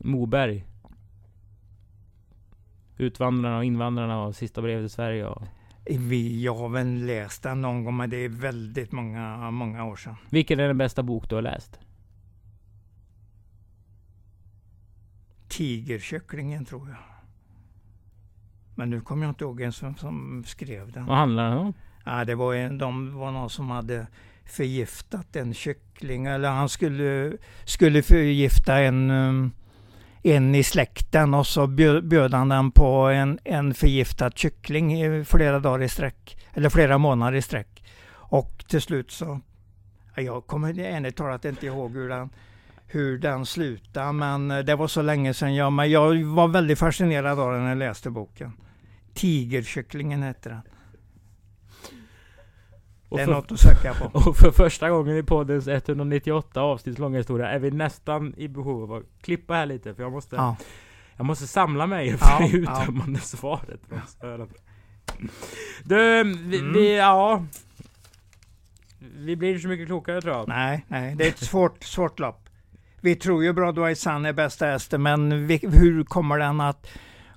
Moberg? 0.00 0.64
Utvandrarna 3.00 3.58
och 3.58 3.64
invandrarna 3.64 4.22
och 4.22 4.36
Sista 4.36 4.62
brevet 4.62 4.82
till 4.82 4.90
Sverige? 4.90 5.26
Och... 5.26 5.42
Vi, 5.84 6.44
jag 6.44 6.54
har 6.54 6.68
väl 6.68 7.06
läst 7.06 7.42
den 7.42 7.60
någon 7.60 7.84
gång, 7.84 7.96
men 7.96 8.10
det 8.10 8.16
är 8.16 8.28
väldigt 8.28 8.92
många, 8.92 9.50
många 9.50 9.84
år 9.84 9.96
sedan. 9.96 10.16
Vilken 10.30 10.60
är 10.60 10.66
den 10.66 10.78
bästa 10.78 11.02
bok 11.02 11.28
du 11.28 11.34
har 11.34 11.42
läst? 11.42 11.80
Tigerkycklingen 15.48 16.64
tror 16.64 16.88
jag. 16.88 16.98
Men 18.74 18.90
nu 18.90 19.00
kommer 19.00 19.26
jag 19.26 19.30
inte 19.30 19.44
ihåg 19.44 19.60
vem 19.60 19.72
som, 19.72 19.96
som 19.96 20.44
skrev 20.46 20.92
den. 20.92 21.06
Vad 21.06 21.16
handlar 21.16 21.50
den 21.50 21.58
om? 21.58 21.72
Ja, 22.04 22.24
det 22.24 22.34
var, 22.34 22.54
en, 22.54 22.78
de 22.78 23.14
var 23.14 23.32
någon 23.32 23.50
som 23.50 23.70
hade 23.70 24.06
förgiftat 24.44 25.36
en 25.36 25.54
kyckling. 25.54 26.26
Eller 26.26 26.50
han 26.50 26.68
skulle, 26.68 27.36
skulle 27.64 28.02
förgifta 28.02 28.78
en, 28.78 29.10
um, 29.10 29.52
en 30.22 30.54
i 30.54 30.62
släkten 30.62 31.34
och 31.34 31.46
så 31.46 31.66
bjöd 32.02 32.34
han 32.34 32.48
den 32.48 32.70
på 32.70 32.86
en, 33.08 33.38
en 33.44 33.74
förgiftad 33.74 34.30
kyckling 34.30 35.02
i 35.02 35.24
flera 35.24 35.58
dagar 35.58 35.82
i 35.82 35.88
sträck. 35.88 36.38
Eller 36.54 36.68
flera 36.68 36.98
månader 36.98 37.38
i 37.38 37.42
sträck. 37.42 37.84
Och 38.12 38.64
till 38.68 38.80
slut 38.80 39.10
så... 39.10 39.40
Jag 40.16 40.46
kommer 40.46 40.78
ärligt 40.78 41.16
talat 41.16 41.44
inte 41.44 41.66
ihåg 41.66 41.92
hur 41.94 42.08
den, 42.08 42.30
hur 42.86 43.18
den 43.18 43.46
slutade. 43.46 44.12
Men 44.12 44.50
eh, 44.50 44.58
det 44.58 44.76
var 44.76 44.88
så 44.88 45.02
länge 45.02 45.34
sedan 45.34 45.54
jag... 45.54 45.72
Men 45.72 45.90
jag 45.90 46.24
var 46.24 46.48
väldigt 46.48 46.78
fascinerad 46.78 47.40
av 47.40 47.52
den 47.52 47.62
när 47.62 47.68
jag 47.68 47.78
läste 47.78 48.10
boken. 48.10 48.52
Tigerkycklingen 49.14 50.22
heter 50.22 50.50
den 50.50 50.60
det 53.16 53.22
är 53.22 53.26
för, 53.26 53.32
något 53.32 53.52
att 53.52 53.60
söka 53.60 53.94
på. 53.94 54.04
Och 54.28 54.36
för 54.36 54.50
första 54.50 54.90
gången 54.90 55.16
i 55.16 55.22
poddens 55.22 55.68
198 55.68 56.60
avsnitt 56.60 56.98
långa 56.98 57.18
historia 57.18 57.48
är 57.48 57.58
vi 57.58 57.70
nästan 57.70 58.34
i 58.36 58.48
behov 58.48 58.82
av 58.82 58.92
att 58.92 59.22
klippa 59.22 59.54
här 59.54 59.66
lite. 59.66 59.94
För 59.94 60.02
jag 60.02 60.12
måste, 60.12 60.36
ja. 60.36 60.56
jag 61.16 61.26
måste 61.26 61.46
samla 61.46 61.86
mig 61.86 62.12
för 62.18 62.26
ja, 62.26 62.38
det 62.38 62.56
uttömmande 62.56 63.18
ja. 63.18 63.20
svaret. 64.06 64.50
Du, 65.84 66.22
vi, 66.24 66.58
mm. 66.58 66.72
vi, 66.72 66.96
ja. 66.96 67.44
Vi 68.98 69.36
blir 69.36 69.48
inte 69.48 69.62
så 69.62 69.68
mycket 69.68 69.86
klokare 69.86 70.20
tror 70.20 70.34
jag. 70.34 70.48
Nej, 70.48 70.84
nej. 70.88 71.14
Det 71.14 71.24
är 71.24 71.28
ett 71.28 71.38
svårt, 71.38 71.84
svårt 71.84 72.18
lopp. 72.18 72.48
Vi 73.00 73.16
tror 73.16 73.44
ju 73.44 73.52
Broadway 73.52 73.94
Sun 73.94 74.26
är 74.26 74.32
bästa 74.32 74.66
hästen, 74.66 75.02
men 75.02 75.46
vi, 75.46 75.60
hur 75.62 76.04
kommer 76.04 76.38
den 76.38 76.60
att 76.60 76.86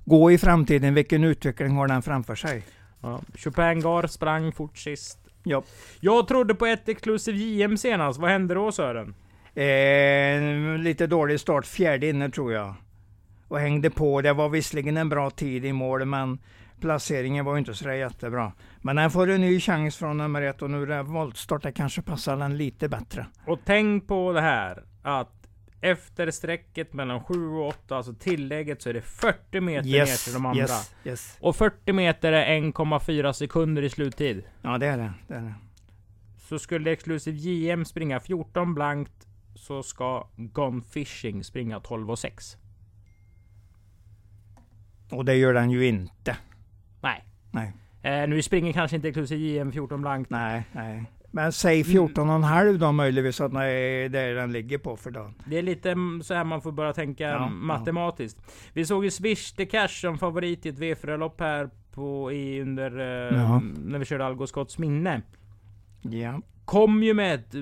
gå 0.04 0.32
i 0.32 0.38
framtiden? 0.38 0.94
Vilken 0.94 1.24
utveckling 1.24 1.76
har 1.76 1.88
den 1.88 2.02
framför 2.02 2.34
sig? 2.34 2.62
Ja. 3.00 3.20
Chopin 3.36 3.80
Gar 3.80 4.06
sprang 4.06 4.52
fort 4.52 4.78
sist. 4.78 5.23
Ja. 5.44 5.62
Jag 6.00 6.28
trodde 6.28 6.54
på 6.54 6.66
ett 6.66 6.88
exklusiv 6.88 7.36
JM 7.36 7.76
senast. 7.76 8.20
Vad 8.20 8.30
hände 8.30 8.54
då 8.54 8.72
Sören? 8.72 9.14
Eh, 9.54 10.78
lite 10.78 11.06
dålig 11.06 11.40
start, 11.40 11.66
fjärde 11.66 12.08
inne 12.08 12.30
tror 12.30 12.52
jag. 12.52 12.74
Och 13.48 13.58
hängde 13.58 13.90
på. 13.90 14.20
Det 14.20 14.32
var 14.32 14.48
visserligen 14.48 14.96
en 14.96 15.08
bra 15.08 15.30
tid 15.30 15.64
i 15.64 15.72
mål, 15.72 16.04
men 16.04 16.38
placeringen 16.80 17.44
var 17.44 17.58
inte 17.58 17.74
så 17.74 17.92
jättebra. 17.92 18.52
Men 18.82 18.96
den 18.96 19.10
får 19.10 19.30
en 19.30 19.40
ny 19.40 19.60
chans 19.60 19.96
från 19.96 20.18
nummer 20.18 20.42
ett 20.42 20.62
och 20.62 20.70
nu 20.70 20.82
är 20.82 20.86
det 20.86 21.02
voltstart. 21.02 21.62
Det 21.62 21.72
kanske 21.72 22.02
passar 22.02 22.36
den 22.36 22.56
lite 22.56 22.88
bättre. 22.88 23.26
Och 23.46 23.58
tänk 23.64 24.06
på 24.06 24.32
det 24.32 24.40
här 24.40 24.82
att 25.02 25.43
efter 25.84 26.30
strecket 26.30 26.92
mellan 26.92 27.24
7 27.24 27.48
och 27.48 27.68
8, 27.68 27.96
alltså 27.96 28.14
tillägget, 28.14 28.82
så 28.82 28.88
är 28.88 28.94
det 28.94 29.02
40 29.02 29.60
meter 29.60 29.88
yes, 29.88 30.08
ner 30.08 30.24
till 30.24 30.32
de 30.32 30.46
andra. 30.46 30.60
Yes, 30.60 30.94
yes. 31.04 31.36
Och 31.40 31.56
40 31.56 31.92
meter 31.92 32.32
är 32.32 32.60
1,4 32.60 33.32
sekunder 33.32 33.82
i 33.82 33.90
sluttid. 33.90 34.44
Ja, 34.62 34.78
det 34.78 34.86
är 34.86 34.98
det. 34.98 35.12
det, 35.28 35.34
är 35.34 35.40
det. 35.42 35.54
Så 36.38 36.58
skulle 36.58 36.92
Exclusive 36.92 37.36
JM 37.36 37.84
springa 37.84 38.20
14 38.20 38.74
blankt, 38.74 39.26
så 39.54 39.82
ska 39.82 40.28
Gone 40.36 40.82
Fishing 40.82 41.44
springa 41.44 41.80
12 41.80 42.10
och 42.10 42.18
6. 42.18 42.56
Och 45.10 45.24
det 45.24 45.34
gör 45.34 45.54
den 45.54 45.70
ju 45.70 45.86
inte. 45.86 46.36
Nej. 47.00 47.24
Nej. 47.50 47.72
Eh, 48.02 48.28
nu 48.28 48.42
springer 48.42 48.72
kanske 48.72 48.96
inte 48.96 49.08
Exclusive 49.08 49.40
JM 49.40 49.72
14 49.72 50.00
blankt. 50.00 50.30
Nej, 50.30 50.64
nej. 50.72 51.04
Men 51.34 51.52
säg 51.52 51.82
14,5 51.82 52.60
mm. 52.60 52.78
då 52.78 52.92
möjligtvis 52.92 53.40
att 53.40 53.52
det 53.52 54.18
är 54.18 54.34
den 54.34 54.52
ligger 54.52 54.78
på 54.78 54.96
för 54.96 55.10
dagen. 55.10 55.34
Det 55.44 55.58
är 55.58 55.62
lite 55.62 55.96
så 56.22 56.34
här 56.34 56.44
man 56.44 56.62
får 56.62 56.72
börja 56.72 56.92
tänka 56.92 57.28
ja, 57.28 57.48
matematiskt. 57.48 58.38
Ja. 58.46 58.52
Vi 58.72 58.84
såg 58.84 59.04
ju 59.04 59.10
Swish 59.10 59.52
the 59.52 59.66
Cash 59.66 59.88
som 59.88 60.18
favorit 60.18 60.66
i 60.66 60.68
ett 60.68 60.78
V4-lopp 60.78 61.40
här 61.40 61.70
på, 61.92 62.32
i, 62.32 62.60
under, 62.60 62.98
eh, 62.98 63.38
ja. 63.38 63.62
när 63.84 63.98
vi 63.98 64.04
körde 64.04 64.26
Algot 64.26 64.48
Scotts 64.48 64.78
minne. 64.78 65.22
Ja. 66.02 66.40
Kom 66.64 67.02
ju 67.02 67.14
med 67.14 67.34
ett 67.34 67.54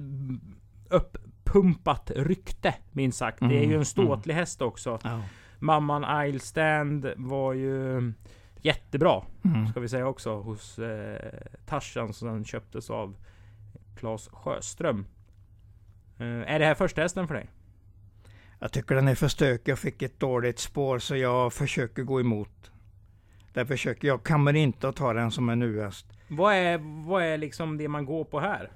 uppumpat 0.90 2.10
rykte 2.16 2.74
minst 2.90 3.18
sagt. 3.18 3.40
Mm, 3.40 3.52
det 3.52 3.58
är 3.58 3.62
ju 3.62 3.66
en 3.66 3.72
mm, 3.72 3.84
ståtlig 3.84 4.32
mm. 4.32 4.40
häst 4.40 4.62
också. 4.62 4.98
Mamman 5.58 6.26
Isle 6.28 6.40
Stand 6.40 7.12
var 7.16 7.52
ju 7.52 8.12
jättebra, 8.60 9.22
mm. 9.44 9.66
ska 9.66 9.80
vi 9.80 9.88
säga 9.88 10.06
också, 10.06 10.40
hos 10.40 10.78
eh, 10.78 11.32
Tarzan 11.66 12.12
som 12.12 12.28
den 12.28 12.44
köptes 12.44 12.90
av 12.90 13.16
Claes 13.96 14.28
Sjöström. 14.32 15.06
Uh, 16.20 16.26
är 16.26 16.58
det 16.58 16.64
här 16.64 16.74
första 16.74 17.02
hästen 17.02 17.28
för 17.28 17.34
dig? 17.34 17.50
Jag 18.58 18.72
tycker 18.72 18.94
den 18.94 19.08
är 19.08 19.14
för 19.14 19.28
stökig. 19.28 19.72
Jag 19.72 19.78
fick 19.78 20.02
ett 20.02 20.20
dåligt 20.20 20.58
spår 20.58 20.98
så 20.98 21.16
jag 21.16 21.52
försöker 21.52 22.02
gå 22.02 22.20
emot. 22.20 22.70
Där 23.52 23.64
försöker 23.64 24.08
jag. 24.08 24.24
kommer 24.24 24.56
inte 24.56 24.88
att 24.88 24.96
ta 24.96 25.12
den 25.12 25.30
som 25.30 25.48
en 25.48 25.62
U-häst. 25.62 26.06
Vad 26.28 26.54
är, 26.54 27.06
vad 27.06 27.22
är 27.22 27.38
liksom 27.38 27.78
det 27.78 27.88
man 27.88 28.06
går 28.06 28.24
på 28.24 28.40
här? 28.40 28.70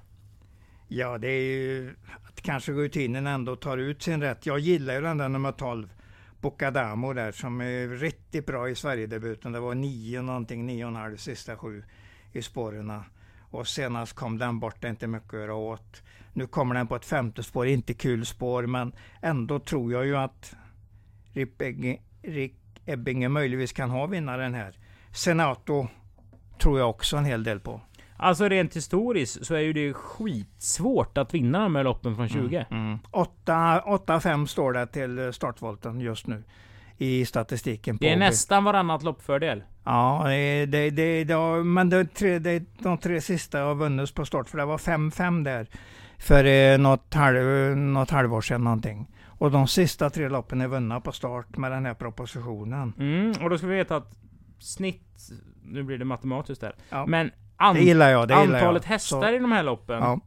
Ja, 0.87 1.17
det 1.17 1.27
är 1.27 1.41
ju 1.41 1.95
att 2.23 2.41
kanske 2.41 2.71
rutinen 2.71 3.27
ändå 3.27 3.55
tar 3.55 3.77
ut 3.77 4.01
sin 4.01 4.21
rätt. 4.21 4.45
Jag 4.45 4.59
gillar 4.59 4.93
ju 4.93 5.01
den 5.01 5.17
där 5.17 5.29
nummer 5.29 5.51
12. 5.51 5.93
Bocadamo 6.41 7.13
där 7.13 7.31
som 7.31 7.61
är 7.61 7.87
riktigt 7.87 8.45
bra 8.45 8.69
i 8.69 8.75
Sverigedebuten. 8.75 9.51
Det 9.51 9.59
var 9.59 9.75
nio 9.75 10.21
någonting, 10.21 10.65
nio 10.65 10.83
och 10.85 10.89
en 10.89 10.95
halv 10.95 11.17
sista 11.17 11.55
sju 11.55 11.83
i 12.31 12.41
spåren. 12.41 13.01
Och 13.49 13.67
senast 13.67 14.13
kom 14.13 14.37
den 14.37 14.59
bort, 14.59 14.75
det 14.79 14.87
är 14.87 14.89
inte 14.89 15.07
mycket 15.07 15.33
att 15.33 15.39
göra 15.39 15.55
åt. 15.55 16.03
Nu 16.33 16.47
kommer 16.47 16.75
den 16.75 16.87
på 16.87 16.95
ett 16.95 17.05
femte 17.05 17.43
spår, 17.43 17.67
inte 17.67 17.93
kul 17.93 18.25
spår, 18.25 18.65
men 18.65 18.91
ändå 19.21 19.59
tror 19.59 19.93
jag 19.93 20.05
ju 20.05 20.17
att 20.17 20.55
Rick 22.21 22.55
Ebbinge 22.85 23.29
möjligtvis 23.29 23.73
kan 23.73 23.89
ha 23.89 24.05
vinnaren 24.05 24.53
här. 24.53 24.75
Senato 25.11 25.87
tror 26.59 26.79
jag 26.79 26.89
också 26.89 27.17
en 27.17 27.25
hel 27.25 27.43
del 27.43 27.59
på. 27.59 27.81
Alltså 28.17 28.49
rent 28.49 28.75
historiskt 28.75 29.45
så 29.45 29.55
är 29.55 29.59
ju 29.59 29.73
det 29.73 29.93
skitsvårt 29.93 31.17
att 31.17 31.33
vinna 31.33 31.59
de 31.59 31.75
här 31.75 31.83
loppen 31.83 32.15
från 32.15 32.29
20. 32.29 32.65
Mm, 32.69 32.83
mm. 32.85 32.99
8-5 33.11 34.45
står 34.45 34.73
det 34.73 34.87
till 34.87 35.33
startvolten 35.33 36.01
just 36.01 36.27
nu 36.27 36.43
i 36.97 37.25
statistiken. 37.25 37.97
det 38.01 38.09
är 38.09 38.17
nästan 38.17 38.63
varannat 38.63 39.03
loppfördel. 39.03 39.63
Ja, 39.83 40.23
det, 40.25 40.65
det, 40.65 40.89
det, 40.89 41.23
det, 41.23 41.37
men 41.63 41.89
det, 41.89 42.05
tre, 42.05 42.39
det, 42.39 42.63
de 42.79 42.97
tre 42.97 43.21
sista 43.21 43.59
har 43.59 43.75
vunnits 43.75 44.11
på 44.11 44.25
start, 44.25 44.49
för 44.49 44.57
det 44.57 44.65
var 44.65 44.77
5-5 44.77 45.43
där 45.43 45.67
för 46.17 46.45
eh, 46.45 46.77
något, 46.77 47.13
halv, 47.13 47.77
något 47.77 48.09
halvår 48.09 48.41
sedan 48.41 48.63
någonting. 48.63 49.07
Och 49.25 49.51
de 49.51 49.67
sista 49.67 50.09
tre 50.09 50.29
loppen 50.29 50.61
är 50.61 50.67
vunna 50.67 51.01
på 51.01 51.11
start 51.11 51.57
med 51.57 51.71
den 51.71 51.85
här 51.85 51.93
propositionen. 51.93 52.93
Mm, 52.99 53.33
och 53.43 53.49
då 53.49 53.57
ska 53.57 53.67
vi 53.67 53.75
veta 53.75 53.95
att 53.95 54.17
snitt, 54.59 55.17
nu 55.63 55.83
blir 55.83 55.97
det 55.97 56.05
matematiskt 56.05 56.61
där, 56.61 56.75
ja. 56.89 57.05
men 57.05 57.31
an, 57.57 57.87
jag, 57.87 58.31
antalet 58.31 58.83
jag. 58.83 58.89
hästar 58.89 59.21
Så. 59.21 59.35
i 59.35 59.39
de 59.39 59.51
här 59.51 59.63
loppen 59.63 59.99
ja. 59.99 60.19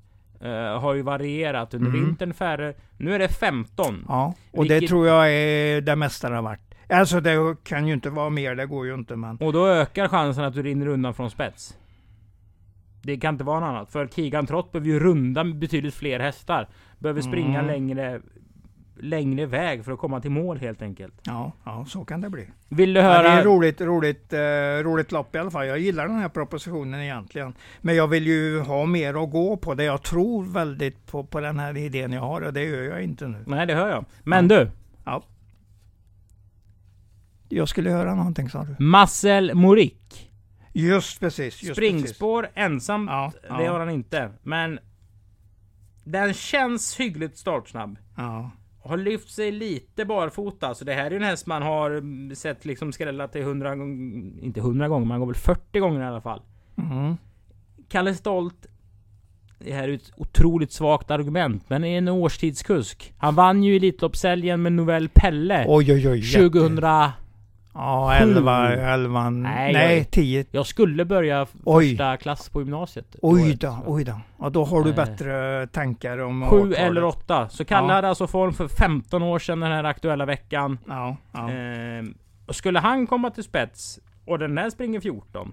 Uh, 0.45 0.79
har 0.81 0.95
ju 0.95 1.03
varierat. 1.03 1.75
Under 1.75 1.91
mm. 1.91 2.05
vintern 2.05 2.35
färre. 2.35 2.75
Nu 2.97 3.15
är 3.15 3.19
det 3.19 3.29
15. 3.29 4.05
Ja, 4.09 4.35
och 4.53 4.65
vilket... 4.65 4.81
det 4.81 4.89
tror 4.89 5.07
jag 5.07 5.33
är 5.33 5.81
det 5.81 5.97
mesta 5.97 6.29
det 6.29 6.35
har 6.35 6.43
varit. 6.43 6.61
Alltså 6.89 7.21
det 7.21 7.57
kan 7.65 7.87
ju 7.87 7.95
inte 7.95 8.11
vara 8.11 8.31
mer, 8.31 8.55
det 8.55 8.67
går 8.67 8.87
ju 8.87 8.95
inte 8.95 9.17
men... 9.17 9.37
Och 9.37 9.53
då 9.53 9.67
ökar 9.67 10.09
chansen 10.09 10.45
att 10.45 10.55
du 10.55 10.63
rinner 10.63 10.87
undan 10.87 11.15
från 11.15 11.31
spets. 11.31 11.77
Det 13.03 13.17
kan 13.17 13.35
inte 13.35 13.45
vara 13.45 13.61
något 13.61 13.69
annat. 13.69 13.91
För 13.91 14.07
Kigan 14.07 14.47
Trott 14.47 14.73
behöver 14.73 14.89
ju 14.89 15.01
runda 15.01 15.45
betydligt 15.45 15.95
fler 15.95 16.21
hästar. 16.21 16.69
Behöver 16.99 17.21
springa 17.21 17.59
mm. 17.59 17.67
längre 17.67 18.21
längre 19.03 19.47
väg 19.47 19.85
för 19.85 19.93
att 19.93 19.99
komma 19.99 20.21
till 20.21 20.31
mål 20.31 20.59
helt 20.59 20.83
enkelt. 20.83 21.15
Ja, 21.23 21.53
ja 21.65 21.85
så 21.89 22.05
kan 22.05 22.21
det 22.21 22.31
bli. 22.31 22.47
Vill 22.69 22.93
du 22.93 23.01
Ja, 23.01 23.07
höra? 23.07 23.23
det 23.23 23.29
är 23.29 23.45
roligt, 23.45 23.81
roligt, 23.81 24.33
eh, 24.33 24.39
roligt 24.85 25.13
lopp 25.13 25.35
i 25.35 25.39
alla 25.39 25.51
fall. 25.51 25.67
Jag 25.67 25.79
gillar 25.79 26.07
den 26.09 26.17
här 26.19 26.29
propositionen 26.29 27.01
egentligen. 27.01 27.55
Men 27.81 27.97
jag 27.97 28.09
vill 28.09 28.27
ju 28.27 28.61
ha 28.61 28.87
mer 28.87 29.25
att 29.25 29.31
gå 29.31 29.57
på. 29.57 29.75
Det 29.75 29.85
jag 29.85 30.03
tror 30.03 30.45
väldigt 30.45 31.07
på, 31.07 31.25
på 31.25 31.41
den 31.41 31.59
här 31.59 31.77
idén 31.77 32.13
jag 32.13 32.21
har 32.21 32.41
och 32.41 32.53
det 32.53 32.65
gör 32.65 32.83
jag 32.83 33.03
inte 33.03 33.29
nu. 33.29 33.45
Nej, 33.47 33.67
det 33.67 33.75
hör 33.75 33.89
jag. 33.89 34.05
Men 34.25 34.49
du. 34.49 34.71
Jag 37.53 37.69
skulle 37.69 37.91
höra 37.91 38.15
någonting 38.15 38.51
sa 38.51 38.65
du? 38.65 38.85
Marcel 38.85 39.55
Morik. 39.55 40.31
Just 40.73 41.21
precis. 41.21 41.63
Just 41.63 41.77
Springspår 41.77 42.49
ensamt, 42.55 43.11
Ja, 43.11 43.33
det 43.43 43.65
ja. 43.65 43.73
har 43.73 43.79
han 43.79 43.91
inte. 43.91 44.31
Men 44.43 44.79
den 46.05 46.35
känns 46.35 47.01
hyggligt 47.01 47.39
startsnabb. 47.39 47.95
Precis. 47.95 48.09
Ja. 48.17 48.51
Har 48.83 48.97
lyft 48.97 49.31
sig 49.31 49.53
lite 49.53 50.05
barfota. 50.05 50.75
Så 50.75 50.85
det 50.85 50.93
här 50.93 51.07
är 51.07 51.11
ju 51.11 51.17
en 51.17 51.23
häst 51.23 51.47
man 51.47 51.63
har 51.63 52.35
sett 52.35 52.65
liksom 52.65 52.93
skrälla 52.93 53.29
till 53.29 53.41
100 53.41 53.77
gånger. 53.77 54.45
Inte 54.45 54.61
100 54.61 54.89
gånger, 54.89 55.07
man 55.07 55.21
går 55.21 55.27
väl 55.27 55.35
40 55.35 55.79
gånger 55.79 56.01
i 56.01 56.05
alla 56.07 56.21
fall. 56.21 56.43
Mm. 56.77 57.17
Kalle 57.89 58.15
Stolt. 58.15 58.67
Det 59.59 59.73
här 59.73 59.89
är 59.89 59.93
ett 59.93 60.13
otroligt 60.17 60.73
svagt 60.73 61.11
argument, 61.11 61.65
men 61.69 61.85
är 61.85 61.99
en 61.99 62.09
årstidskusk. 62.09 63.15
Han 63.19 63.35
vann 63.35 63.65
ju 63.65 63.77
Elitloppshelgen 63.77 64.63
med 64.63 64.73
Novell 64.73 65.09
Pelle. 65.09 65.65
Oj, 65.69 65.93
oj, 65.93 66.09
oj. 66.09 66.19
jätte- 66.19 66.51
2000... 66.51 66.81
Ja, 67.75 68.15
11, 68.15 68.73
11, 68.75 69.31
Nej, 69.31 69.73
nej, 69.73 69.97
jag- 69.99 70.11
10. 70.11 70.45
Jag 70.51 70.67
skulle 70.67 71.05
börja 71.05 71.47
Oj. 71.65 71.89
första 71.91 72.17
klass 72.17 72.49
på 72.49 72.61
gymnasiet. 72.61 73.17
Oj 73.23 73.43
året. 73.43 73.61
då, 73.61 73.79
oj 73.87 74.05
då. 74.05 74.21
Ja, 74.39 74.51
då 74.51 74.65
har 74.65 74.83
du 74.85 74.91
Eh. 74.91 74.97
bättre 74.97 75.67
tankar 75.67 76.19
om 76.19 76.49
Sju 76.51 76.57
årtalet. 76.57 76.79
eller 76.79 77.05
åtta. 77.05 77.49
Så 77.49 77.65
Kalle 77.65 77.93
Ja. 77.93 78.07
alltså 78.09 78.27
form 78.27 78.53
för 78.53 78.69
15 78.69 79.23
år 79.23 79.39
sedan 79.39 79.61
den 79.61 79.73
här 79.73 79.85
aktuella 79.85 80.27
veckan. 80.27 80.79
Ja, 80.89 81.17
ja. 81.33 81.51
Ehm, 81.51 82.15
och 82.47 82.55
skulle 82.55 82.79
han 82.79 83.07
komma 83.07 83.31
till 83.31 83.45
spets 83.45 83.99
och 84.27 84.39
den 84.39 84.55
där 84.55 84.71
springer 84.71 85.01
14. 85.01 85.53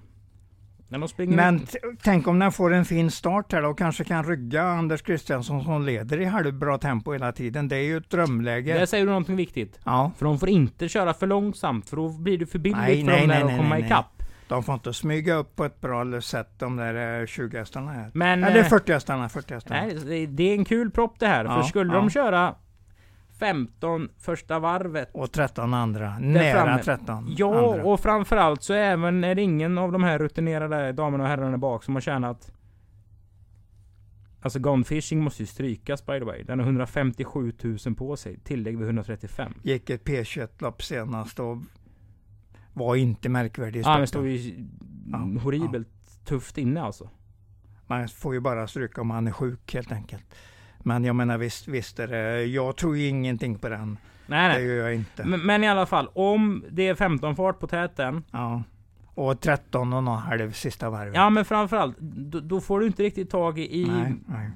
Men 1.36 1.67
tänk 2.04 2.28
om 2.28 2.39
den 2.39 2.52
får 2.52 2.73
en 2.73 2.86
fin 2.86 3.12
start 3.12 3.52
här 3.54 3.62
då 3.62 3.69
och 3.69 3.78
kanske 3.78 4.04
kan 4.04 4.23
rygga 4.23 4.63
Anders 4.63 5.02
Kristiansson 5.02 5.63
som 5.63 5.86
leder 5.86 6.21
i 6.21 6.26
halvbra 6.26 6.78
tempo 6.78 7.13
hela 7.13 7.32
tiden. 7.32 7.67
Det 7.67 7.76
är 7.76 7.82
ju 7.84 7.97
ett 7.97 8.10
drömläge. 8.10 8.73
Där 8.73 8.86
säger 8.86 9.04
du 9.06 9.10
någonting 9.10 9.36
viktigt. 9.36 9.80
Ja, 9.84 10.12
För 10.17 10.26
de 10.26 10.39
får 10.39 10.50
inte 10.50 10.89
köra 10.89 11.13
för 11.13 11.28
långsamt 11.28 11.89
för 11.89 11.95
då 11.97 12.10
blir 12.10 12.38
det 12.38 12.45
för 12.45 12.60
billigt 12.60 12.78
Nej, 12.80 13.00
för 13.06 13.12
nej, 13.12 13.19
dem 13.19 13.30
där 13.30 13.43
att 13.45 13.58
komma 13.58 13.76
nej, 13.76 13.86
ikapp. 13.86 14.23
de 14.47 14.63
får 14.63 14.73
inte 14.76 14.93
smyga 14.93 15.34
upp 15.36 15.56
på 15.56 15.65
ett 15.65 15.82
bra 15.82 16.21
sätt 16.21 16.50
de 16.58 16.76
där 16.76 17.21
eh, 17.21 17.26
20 17.26 17.58
hästarna 17.58 17.91
här. 17.91 18.12
Men... 18.13 18.43
Eller 18.43 18.60
eh, 18.60 18.65
40 18.65 18.91
hästarna, 18.93 19.30
40 19.30 19.54
hästarna. 19.54 19.82
nej, 19.82 19.95
det- 20.06 20.26
det 20.26 20.43
är 20.50 20.54
en 20.54 20.65
kul 20.65 20.91
propp 20.91 21.19
det 21.19 21.28
här. 21.28 21.45
Ja, 21.45 21.56
för 21.56 21.63
skulle 21.63 21.93
ja. 21.93 22.00
de 22.00 22.10
köra 22.10 22.56
15 23.39 24.10
första 24.17 24.60
varvet 24.60 25.10
Och 25.13 25.32
13 25.32 25.73
andra. 25.73 26.19
Nära 26.19 26.63
framme. 26.65 26.84
13 26.84 27.26
Ja, 27.38 27.71
andra. 27.73 27.86
och 27.86 28.00
framförallt 28.00 28.63
så 28.63 28.73
även 28.73 29.23
är 29.23 29.36
det 29.36 29.41
ingen 29.41 29.78
av 29.78 29.91
de 29.91 30.04
här 30.04 30.19
rutinerade 30.19 30.91
damerna 30.91 31.23
och 31.23 31.30
herrarna 31.30 31.58
bak 31.58 31.84
som 31.84 31.93
har 31.93 32.02
tjänat... 32.02 32.52
Alltså 34.41 34.60
Gone 34.60 34.84
Fishing 34.84 35.19
måste 35.23 35.43
ju 35.43 35.47
strykas 35.47 36.06
by 36.06 36.19
the 36.19 36.26
way. 36.26 36.43
Den 36.43 36.60
har 36.60 36.65
157 36.65 37.54
000 37.86 37.95
på 37.95 38.17
sig. 38.17 38.39
Tillägg 38.39 38.78
vid 38.78 38.86
135. 38.88 39.54
Gick 39.63 39.89
ett 39.89 40.04
P21-lopp 40.04 40.84
senast 40.84 41.39
och 41.39 41.58
var 42.73 42.95
inte 42.95 43.30
märkvärdig 43.30 43.80
i 43.80 43.84
Ja, 43.84 43.97
men 43.97 44.08
starten. 44.08 44.08
står 44.08 44.28
ju 44.28 44.67
Ja, 45.12 45.17
horribelt 45.43 45.89
tufft 46.26 46.58
inne 46.58 46.82
alltså. 46.82 47.10
Man 47.88 48.08
får 48.08 48.34
ju 48.34 48.39
bara 48.39 48.67
stryka 48.67 49.02
om 49.02 49.08
man 49.08 49.28
är 49.28 49.32
sjuk 49.32 49.73
helt 49.73 49.91
enkelt. 49.91 50.23
Men 50.88 51.04
jag 51.04 51.15
menar 51.15 51.38
visst, 51.38 51.67
visst 51.67 52.00
är 52.00 52.08
det, 52.08 52.43
jag 52.45 52.76
tror 52.76 52.97
ju 52.97 53.08
ingenting 53.08 53.58
på 53.58 53.69
den. 53.69 53.97
Nej, 54.26 54.50
Det 54.50 54.60
nej. 54.60 54.67
gör 54.67 54.84
jag 54.86 54.95
inte. 54.95 55.23
Men, 55.26 55.45
men 55.45 55.63
i 55.63 55.67
alla 55.67 55.86
fall, 55.86 56.08
om 56.13 56.63
det 56.71 56.88
är 56.88 56.95
15 56.95 57.36
fart 57.36 57.60
på 57.60 57.67
täten. 57.67 58.23
Ja. 58.32 58.63
Och 59.06 59.39
13 59.41 59.93
och 59.93 60.04
någon 60.04 60.17
halv 60.17 60.52
sista 60.52 60.89
varvet. 60.89 61.15
Ja, 61.15 61.30
men 61.30 61.45
framförallt, 61.45 61.97
då, 62.00 62.39
då 62.39 62.62
får 62.62 62.80
du 62.80 62.88
inte 62.88 63.04
riktigt 63.04 63.30
tag 63.30 63.60
i 63.60 63.86
Nej, 63.89 64.15
nej. 64.28 64.52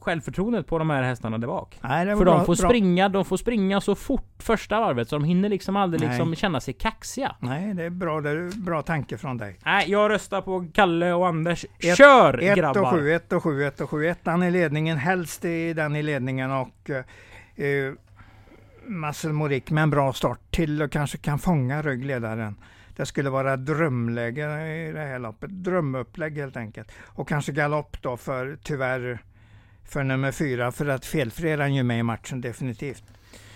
Självförtroendet 0.00 0.66
på 0.66 0.78
de 0.78 0.90
här 0.90 1.02
hästarna 1.02 1.38
där 1.38 1.46
bak. 1.46 1.78
Nej, 1.80 2.04
det 2.04 2.10
var 2.10 2.18
För 2.18 2.24
bra, 2.24 2.36
de 2.36 2.46
får 2.46 2.56
bra. 2.56 2.68
springa, 2.68 3.08
de 3.08 3.24
får 3.24 3.36
springa 3.36 3.80
så 3.80 3.94
fort 3.94 4.34
första 4.38 4.80
varvet 4.80 5.08
så 5.08 5.16
de 5.18 5.24
hinner 5.24 5.48
liksom 5.48 5.76
aldrig 5.76 6.00
Nej. 6.00 6.08
liksom 6.10 6.34
känna 6.34 6.60
sig 6.60 6.74
kaxiga. 6.74 7.36
Nej, 7.40 7.74
det 7.74 7.84
är 7.84 7.90
bra, 7.90 8.20
det 8.20 8.30
är 8.30 8.60
bra 8.64 8.82
tanke 8.82 9.18
från 9.18 9.36
dig. 9.38 9.58
Nej, 9.64 9.90
jag 9.90 10.10
röstar 10.10 10.40
på 10.42 10.66
Kalle 10.74 11.12
och 11.12 11.26
Anders. 11.28 11.64
Ett- 11.78 11.96
Kör 11.96 12.42
1 12.42 12.50
och 12.50 12.56
grabbar! 12.56 12.90
7, 12.92 13.12
1 13.12 13.32
och 13.32 13.42
7, 13.42 13.64
1 13.64 13.80
och 13.80 13.90
7. 13.90 14.06
Ettan 14.06 14.42
i 14.42 14.50
ledningen, 14.50 14.96
helst 14.96 15.44
i 15.44 15.72
den 15.72 15.96
i 15.96 16.02
ledningen 16.02 16.50
och 16.50 16.90
eh, 16.90 17.92
Marcel 18.86 19.32
Morik 19.32 19.70
med 19.70 19.82
en 19.82 19.90
bra 19.90 20.12
start 20.12 20.40
till 20.50 20.82
och 20.82 20.92
kanske 20.92 21.18
kan 21.18 21.38
fånga 21.38 21.82
ryggledaren. 21.82 22.56
Det 22.96 23.06
skulle 23.06 23.30
vara 23.30 23.56
drömläge 23.56 24.42
i 24.66 24.92
det 24.92 25.00
här 25.00 25.18
loppet. 25.18 25.50
Drömupplägg 25.50 26.36
helt 26.38 26.56
enkelt. 26.56 26.92
Och 27.06 27.28
kanske 27.28 27.52
galopp 27.52 28.02
då 28.02 28.16
för, 28.16 28.58
tyvärr, 28.62 29.18
för 29.88 30.04
nummer 30.04 30.32
fyra. 30.32 30.72
För 30.72 30.86
att 30.86 31.04
felfri 31.06 31.50
är 31.50 31.58
han 31.58 31.74
ju 31.74 31.82
med 31.82 31.98
i 31.98 32.02
matchen 32.02 32.40
definitivt. 32.40 33.04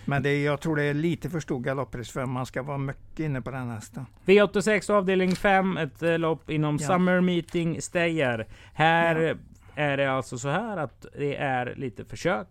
Men 0.05 0.23
det, 0.23 0.43
jag 0.43 0.61
tror 0.61 0.77
det 0.77 0.83
är 0.85 0.95
lite 0.95 1.31
för 1.31 1.41
stor 1.41 1.61
galopprisk 1.61 2.13
för 2.13 2.27
man 2.27 2.47
ska 2.47 2.63
vara 2.63 2.79
mycket 2.79 3.21
inne 3.21 3.43
på 3.43 3.51
den 3.51 3.71
hästen. 3.71 4.07
V86 4.27 4.91
avdelning 4.93 5.37
5, 5.37 5.77
ett 5.77 6.03
eh, 6.03 6.19
lopp 6.19 6.51
inom 6.51 6.79
Ja. 6.81 6.87
Summer 6.87 7.21
Meeting 7.21 7.83
Stayer. 7.83 8.49
Här 8.75 9.37
är 9.75 9.97
det 9.97 10.07
alltså 10.13 10.39
så 10.39 10.49
här 10.49 10.77
att 10.77 11.07
det 11.19 11.37
är 11.37 11.75
lite 11.77 12.05
försök. 12.05 12.49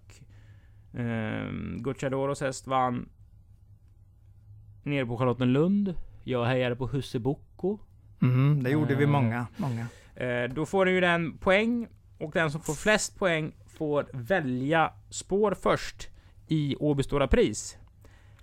Um, 0.93 1.77
Gucciadoros 1.83 2.41
häst 2.41 2.67
vann 2.67 3.09
nere 4.83 5.05
på 5.05 5.17
Charlottenlund. 5.17 5.95
Jag 6.23 6.45
hejade 6.45 6.75
på 6.75 6.87
Husse 6.87 7.19
Bocco. 7.19 7.77
Mm, 8.21 8.63
det 8.63 8.69
gjorde 8.69 8.95
vi 8.95 9.03
Eh. 9.03 9.09
många. 9.09 9.47
många. 9.57 9.85
Eh, 10.15 10.49
då 10.53 10.65
får 10.65 10.89
ju 10.89 11.01
den 11.01 11.37
poäng 11.37 11.87
och 12.19 12.31
den 12.31 12.51
som 12.51 12.61
får 12.61 12.73
flest 12.73 13.19
poäng 13.19 13.51
får 13.77 14.05
välja 14.13 14.93
spår 15.09 15.55
först 15.61 16.09
i 16.47 16.75
Åby 16.79 17.03
Stora 17.03 17.27
Pris. 17.27 17.77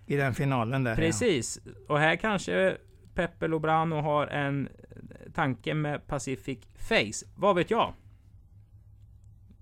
I 0.06 0.16
den 0.16 0.34
finalen 0.34 0.84
där. 0.84 0.90
ja. 0.90 0.96
Precis. 0.96 1.60
Och 1.88 1.98
här 1.98 2.16
kanske 2.16 2.76
Peppe 3.14 3.46
Lobrano 3.48 3.94
har 3.94 4.26
en 4.26 4.68
tanke 5.34 5.74
med 5.74 6.06
Pacific 6.06 6.58
Face. 6.76 7.26
Vad 7.36 7.56
vet 7.56 7.70
jag? 7.70 7.92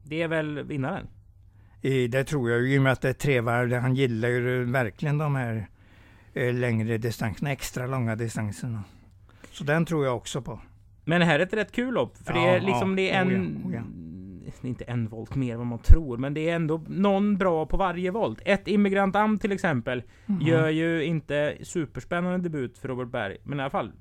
Det 0.02 0.22
är 0.22 0.28
väl 0.28 0.62
vinnaren? 0.62 1.06
Det 2.10 2.24
tror 2.24 2.50
jag 2.50 2.60
ju, 2.62 2.74
i 2.74 2.78
och 2.78 2.82
med 2.82 2.92
att 2.92 3.00
det 3.00 3.08
är 3.08 3.12
tre 3.12 3.40
varv. 3.40 3.72
Han 3.72 3.94
gillar 3.94 4.28
ju 4.28 4.64
verkligen 4.64 5.18
de 5.18 5.34
här 5.34 5.68
eh, 6.34 6.54
längre 6.54 6.98
distanserna, 6.98 7.52
extra 7.52 7.86
långa 7.86 8.16
distanserna. 8.16 8.84
Så 9.52 9.64
den 9.64 9.84
tror 9.86 10.04
jag 10.04 10.16
också 10.16 10.42
på. 10.42 10.60
Men 11.04 11.20
det 11.20 11.26
här 11.26 11.38
är 11.38 11.42
ett 11.42 11.52
rätt 11.52 11.72
kul 11.72 11.94
lopp. 11.94 12.16
För 12.16 12.32
det 12.32 12.40
Ja, 12.40 12.46
är 12.48 12.60
liksom 12.60 12.90
ja. 12.90 12.96
det 12.96 13.10
är 13.10 13.24
Oh 13.24 13.32
ja, 13.32 13.38
en... 13.38 13.62
oh 13.66 13.74
ja. 13.74 13.82
Det 13.88 13.96
är 13.96 14.05
inte 14.64 14.84
en 14.84 15.08
volt 15.08 15.34
mer 15.34 15.52
än 15.52 15.58
vad 15.58 15.66
man 15.66 15.78
tror, 15.78 16.16
men 16.16 16.34
det 16.34 16.48
är 16.50 16.56
ändå 16.56 16.82
någon 16.88 17.36
bra 17.36 17.66
på 17.66 17.76
varje 17.76 18.10
volt. 18.10 18.38
Ett 18.44 18.68
Immigrant 18.68 19.16
Am 19.16 19.38
till 19.38 19.52
exempel 19.52 20.02
Mhm. 20.26 20.40
gör 20.40 20.68
ju 20.68 21.04
inte 21.04 21.56
superspännande 21.62 22.38
debut 22.38 22.78
för 22.78 22.88
Robert 22.88 23.08
Berg, 23.08 23.36
men 23.44 23.58
i 23.58 23.62
alla 23.62 23.70
fall 23.70 23.92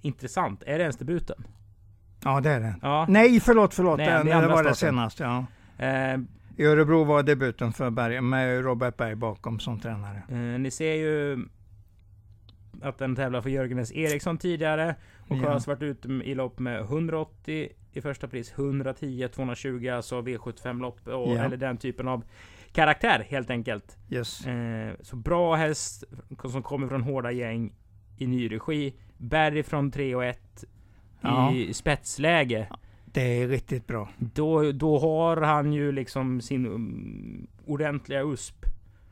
intressant. 0.00 0.62
Är 0.66 0.78
det 0.78 0.82
ens 0.82 0.96
debuten? 0.96 1.44
Ja, 2.24 2.40
det 2.40 2.50
är 2.50 2.60
det. 2.60 2.74
Ja. 2.82 3.06
Nej, 3.08 3.40
förlåt, 3.40 3.74
förlåt. 3.74 3.98
Nej, 3.98 4.06
det, 4.06 4.14
det 4.18 4.40
det 4.40 4.48
var 4.48 4.64
det 4.64 4.74
starten. 4.74 4.74
senaste. 4.74 5.22
Ja. 5.24 5.46
Eh, 5.78 6.20
I 6.56 6.64
Örebro 6.64 7.04
var 7.04 7.22
debuten 7.22 7.72
för 7.72 7.90
Berg, 7.90 8.20
med 8.20 8.64
Robert 8.64 8.96
Berg 8.96 9.14
bakom 9.14 9.58
som 9.60 9.80
tränare. 9.80 10.22
eh, 10.28 10.36
ni 10.60 10.70
ser 10.70 10.94
ju 10.94 11.38
att 12.84 12.98
den 12.98 13.16
tävlar 13.16 13.40
för 13.40 13.50
Jörgen 13.50 13.78
S. 13.78 13.92
Eriksson 13.92 14.38
tidigare 14.38 14.94
och 15.28 15.36
Ja. 15.36 15.40
har 15.42 15.48
alltså 15.48 15.70
varit 15.70 15.82
ute 15.82 16.08
i 16.08 16.34
lopp 16.34 16.58
med 16.58 16.80
180 16.80 17.68
i 17.92 18.00
första 18.00 18.28
pris, 18.28 18.52
110, 18.52 19.28
220, 19.34 19.88
alltså 19.88 20.20
V75 20.22 20.80
lopp 20.80 21.06
och, 21.08 21.12
Ja. 21.34 21.44
eller 21.44 21.56
den 21.56 21.76
typen 21.76 22.08
av 22.08 22.24
karaktär 22.72 23.26
helt 23.28 23.50
enkelt. 23.50 23.96
Yes. 24.10 24.46
Eh, 24.46 24.94
så 25.00 25.16
bra 25.16 25.54
häst 25.54 26.04
som 26.48 26.62
kommer 26.62 26.88
från 26.88 27.02
hårda 27.02 27.30
gäng 27.32 27.72
i 28.16 28.26
ny 28.26 28.48
regi. 28.52 28.94
Berg 29.16 29.62
från 29.62 29.90
3 29.90 30.14
och 30.14 30.24
1 30.24 30.64
Ja. 31.20 31.52
i 31.54 31.74
spetsläge. 31.74 32.68
Det 33.04 33.20
är 33.42 33.48
riktigt 33.48 33.86
bra. 33.86 34.08
Då, 34.18 34.72
då 34.72 34.98
har 34.98 35.36
han 35.36 35.72
ju 35.72 35.92
liksom 35.92 36.40
sin 36.40 36.66
um, 36.66 37.46
ordentliga 37.66 38.22
USP. 38.22 38.64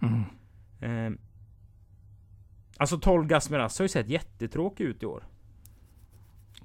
Mm. 0.02 0.22
Eh, 0.80 1.18
alltså 2.82 2.98
12 2.98 3.26
Gasmeras 3.26 3.78
har 3.78 3.84
ju 3.84 3.88
sett 3.88 4.08
jättetråkig 4.08 4.84
ut 4.84 5.02
i 5.02 5.06
år. 5.06 5.24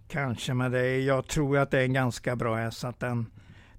Kanske, 0.07 0.53
men 0.53 0.71
det 0.71 0.79
är, 0.79 0.99
jag 0.99 1.27
tror 1.27 1.57
att 1.57 1.71
det 1.71 1.79
är 1.79 1.83
en 1.83 1.93
ganska 1.93 2.35
bra 2.35 2.55
häst. 2.55 2.83
Att 2.83 2.99
den, 2.99 3.25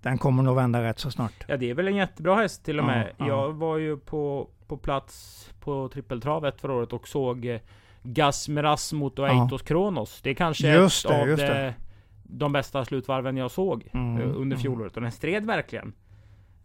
den 0.03 0.19
kommer 0.19 0.43
nog 0.43 0.57
vända 0.57 0.83
rätt 0.83 0.99
så 0.99 1.11
snart. 1.11 1.33
Ja 1.49 1.57
det 1.57 1.71
är 1.71 1.75
väl 1.75 1.89
en 1.89 1.97
jättebra 1.97 2.35
häst 2.37 2.65
till 2.65 2.79
och 2.79 2.85
Ja, 2.85 2.89
med. 2.89 3.13
ja. 3.17 3.27
Jag 3.27 3.53
var 3.53 3.77
ju 3.77 3.97
på, 3.97 4.49
på 4.67 4.77
plats 4.77 5.45
på 5.61 5.89
trippeltravet 5.89 6.61
förra 6.61 6.73
året 6.73 6.93
och 6.93 7.09
såg 7.09 7.45
eh, 7.47 7.61
Gasmeras 8.03 8.93
mot 8.93 9.19
Ja. 9.19 9.25
Aitos 9.43 9.63
Kronos. 9.63 10.21
Det 10.23 10.31
är 10.31 10.35
kanske 10.35 10.69
Just 10.75 11.05
ett 11.05 11.11
det, 11.11 11.21
av 11.21 11.27
det, 11.27 11.37
det. 11.37 11.75
de 12.23 12.53
bästa 12.53 12.85
slutvarven 12.85 13.37
jag 13.37 13.51
såg 13.51 13.89
Mm, 13.93 14.17
eh, 14.17 14.23
under 14.29 14.41
mm. 14.43 14.59
fjolåret. 14.59 14.97
Och 14.97 15.03
den 15.03 15.13
stred 15.13 15.47
verkligen. 15.47 15.93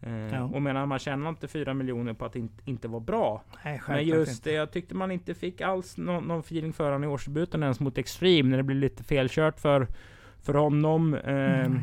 Eh, 0.06 0.34
Ja. 0.34 0.42
Och 0.42 0.62
menar 0.62 0.86
man 0.86 0.98
tjänar 0.98 1.28
inte 1.28 1.48
4 1.48 1.74
miljoner 1.74 2.12
på 2.12 2.24
att 2.24 2.36
inte, 2.36 2.62
inte 2.64 2.88
var 2.88 3.00
bra. 3.00 3.42
Nej, 3.64 3.80
Men 3.88 4.04
just 4.04 4.44
det, 4.44 4.52
jag 4.52 4.70
tyckte 4.72 4.94
man 4.94 5.10
inte 5.10 5.34
fick 5.34 5.60
alls 5.60 5.96
någon, 5.96 6.24
någon 6.24 6.40
feeling 6.40 6.72
för 6.72 6.84
honom 6.84 7.04
i 7.04 7.06
årsdebuten 7.06 7.62
ens 7.62 7.80
mot 7.80 7.98
Extreme. 7.98 8.48
När 8.50 8.56
det 8.56 8.62
blev 8.62 8.78
lite 8.78 9.04
felkört 9.04 9.60
för, 9.60 9.86
för 10.42 10.54
honom. 10.54 11.14
Eh, 11.14 11.64
Mm. 11.64 11.80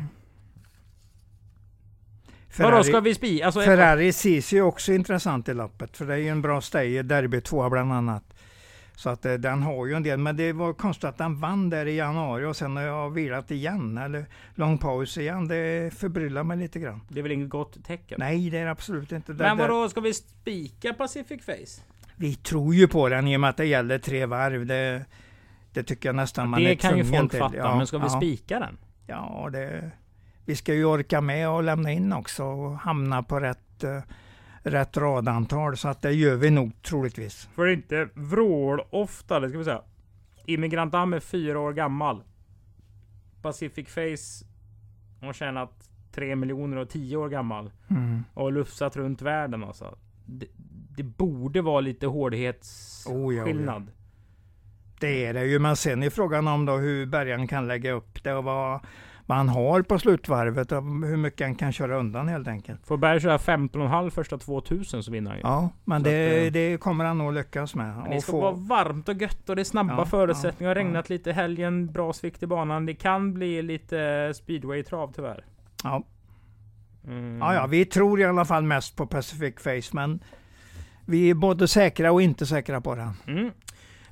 Vadå, 2.58 2.84
ska 2.84 3.00
vi 3.00 3.14
spi? 3.14 3.42
Alltså, 3.42 3.60
Ferrari 3.60 4.12
Sisi 4.12 4.58
är 4.58 4.62
också 4.62 4.92
intressant 4.92 5.48
i 5.48 5.54
loppet, 5.54 5.96
för 5.96 6.06
det 6.06 6.14
är 6.14 6.18
ju 6.18 6.28
en 6.28 6.42
bra 6.42 6.60
stay, 6.60 7.02
Derby 7.02 7.40
2 7.40 7.70
bland 7.70 7.92
annat. 7.92 8.31
Så 8.94 9.10
att 9.10 9.24
eh, 9.24 9.34
den 9.34 9.62
har 9.62 9.86
ju 9.86 9.94
en 9.94 10.02
del, 10.02 10.18
men 10.18 10.36
det 10.36 10.52
var 10.52 10.72
konstigt 10.72 11.04
att 11.04 11.18
den 11.18 11.36
vann 11.40 11.70
där 11.70 11.86
i 11.86 11.96
januari 11.96 12.44
och 12.44 12.56
sen 12.56 12.76
har 12.76 12.82
jag 12.82 13.10
vilat 13.10 13.50
igen, 13.50 13.98
eller 13.98 14.26
lång 14.54 14.78
paus 14.78 15.18
igen. 15.18 15.48
Det 15.48 15.94
förbryllar 15.94 16.42
mig 16.44 16.56
lite 16.56 16.78
grann. 16.80 17.00
Det 17.08 17.18
är 17.18 17.22
väl 17.22 17.32
inget 17.32 17.48
gott 17.48 17.84
tecken? 17.84 18.16
Nej, 18.20 18.50
det 18.50 18.58
är 18.58 18.66
absolut 18.66 19.12
inte. 19.12 19.32
Det, 19.32 19.44
Men 19.44 19.58
vadå, 19.58 19.88
ska 19.88 20.00
vi 20.00 20.14
spika 20.14 20.94
Pacific 20.94 21.44
Face? 21.44 21.82
Vi 22.16 22.34
tror 22.34 22.74
ju 22.74 22.88
på 22.88 23.08
den 23.08 23.28
i 23.28 23.36
och 23.36 23.40
med 23.40 23.50
att 23.50 23.56
det 23.56 23.64
gäller 23.66 23.98
tre 23.98 24.26
varv. 24.26 24.66
Det, 24.66 25.04
det 25.72 25.82
tycker 25.82 26.08
jag 26.08 26.16
nästan 26.16 26.48
man 26.48 26.62
det 26.62 26.70
är 26.70 26.74
kan 26.74 26.96
ju 26.98 27.02
tvungen 27.02 27.20
folk 27.20 27.30
till. 27.30 27.40
fatta, 27.40 27.56
Ja, 27.56 27.76
men 27.76 27.86
ska 27.86 27.98
vi 27.98 28.04
ja. 28.04 28.10
spika 28.10 28.58
den? 28.58 28.78
Ja, 29.06 29.48
det, 29.52 29.90
vi 30.44 30.56
ska 30.56 30.74
ju 30.74 30.84
orka 30.84 31.20
med 31.20 31.48
och 31.48 31.62
lämna 31.62 31.92
in 31.92 32.12
också 32.12 32.44
och 32.44 32.78
hamna 32.78 33.22
på 33.22 33.40
rätt, 33.40 33.84
eh, 33.84 33.98
rätt 34.62 34.96
radantal. 34.96 35.76
Så 35.76 35.88
att 35.88 36.02
det 36.02 36.12
gör 36.12 36.36
vi 36.36 36.50
nog 36.50 36.82
troligtvis. 36.82 37.48
För 37.54 37.66
inte 37.66 38.08
vrål 38.14 38.80
ofta, 38.90 39.40
det 39.40 39.48
ska 39.48 39.58
vi 39.58 39.64
säga. 39.64 39.82
Immigrant 40.46 40.94
Am 40.94 41.12
är 41.12 41.20
fyra 41.20 41.58
år 41.58 41.72
gammal. 41.72 42.22
Pacific 43.42 43.88
Face 43.88 44.46
har 45.26 45.32
tjänat 45.32 45.90
3 46.12 46.36
miljoner 46.36 46.76
och 46.76 46.88
10 46.88 47.16
år 47.16 47.28
gammal. 47.28 47.70
Mm. 47.90 48.24
Och 48.34 48.52
lufsat 48.52 48.96
runt 48.96 49.22
världen 49.22 49.64
alltså. 49.64 49.98
Det, 50.26 50.46
det 50.96 51.02
borde 51.02 51.62
vara 51.62 51.80
lite 51.80 52.06
hårdhetsskillnad. 52.06 53.26
Oh 53.26 53.34
ja, 53.34 53.76
oh 53.76 53.82
ja. 53.86 53.92
Det 55.00 55.26
är 55.26 55.34
det 55.34 55.44
ju, 55.44 55.58
men 55.58 55.76
sen 55.76 56.02
är 56.02 56.10
frågan 56.10 56.48
om 56.48 56.66
då 56.66 56.76
hur 56.76 57.06
bärgaren 57.06 57.48
kan 57.48 57.68
lägga 57.68 57.92
upp 57.92 58.24
det 58.24 58.34
och 58.34 58.44
vad, 58.44 58.80
vad 59.26 59.38
han 59.38 59.48
har 59.48 59.82
på 59.82 59.98
slutvarvet 59.98 60.72
och 60.72 60.82
hur 60.82 61.16
mycket 61.16 61.46
han 61.46 61.54
kan 61.54 61.72
köra 61.72 61.96
undan 61.98 62.28
helt 62.28 62.48
enkelt. 62.48 62.86
Får 62.86 62.96
Berg 62.96 63.20
köra 63.20 63.38
15,5 63.38 64.10
första 64.10 64.38
2000 64.38 65.02
så 65.02 65.10
vinner 65.12 65.30
han 65.30 65.38
ju. 65.38 65.42
Ja, 65.44 65.68
men 65.84 66.02
det, 66.02 66.38
att, 66.40 66.46
eh, 66.46 66.52
det 66.52 66.80
kommer 66.80 67.04
han 67.04 67.18
nog 67.18 67.32
lyckas 67.32 67.74
med. 67.74 67.96
Men 67.96 68.10
det 68.10 68.20
ska 68.20 68.32
få- 68.32 68.40
vara 68.40 68.52
varmt 68.52 69.08
och 69.08 69.14
gött 69.14 69.48
och 69.48 69.56
det 69.56 69.62
är 69.62 69.64
snabba 69.64 69.94
Ja, 69.98 70.06
förutsättningar. 70.06 70.70
ja, 70.70 70.74
Det 70.74 70.80
regnat 70.80 71.10
lite 71.10 71.30
i 71.30 71.32
helgen, 71.32 71.86
bra 71.92 72.12
svikt 72.12 72.42
i 72.42 72.46
banan. 72.46 72.86
Det 72.86 72.94
kan 72.94 73.34
bli 73.34 73.62
lite 73.62 74.32
speedway-trav 74.34 75.12
tyvärr. 75.16 75.44
Ja. 75.84 76.02
Mm. 77.06 77.38
Ja, 77.38 77.54
ja, 77.54 77.66
vi 77.66 77.84
tror 77.84 78.20
i 78.20 78.24
alla 78.24 78.44
fall 78.44 78.62
mest 78.62 78.96
på 78.96 79.06
Pacific 79.06 79.54
Face, 79.58 79.90
men 79.96 80.20
vi 81.06 81.30
är 81.30 81.34
både 81.34 81.68
säkra 81.68 82.12
och 82.12 82.22
inte 82.22 82.46
säkra 82.46 82.80
på 82.80 82.94
den. 82.94 83.10
Mm. 83.26 83.50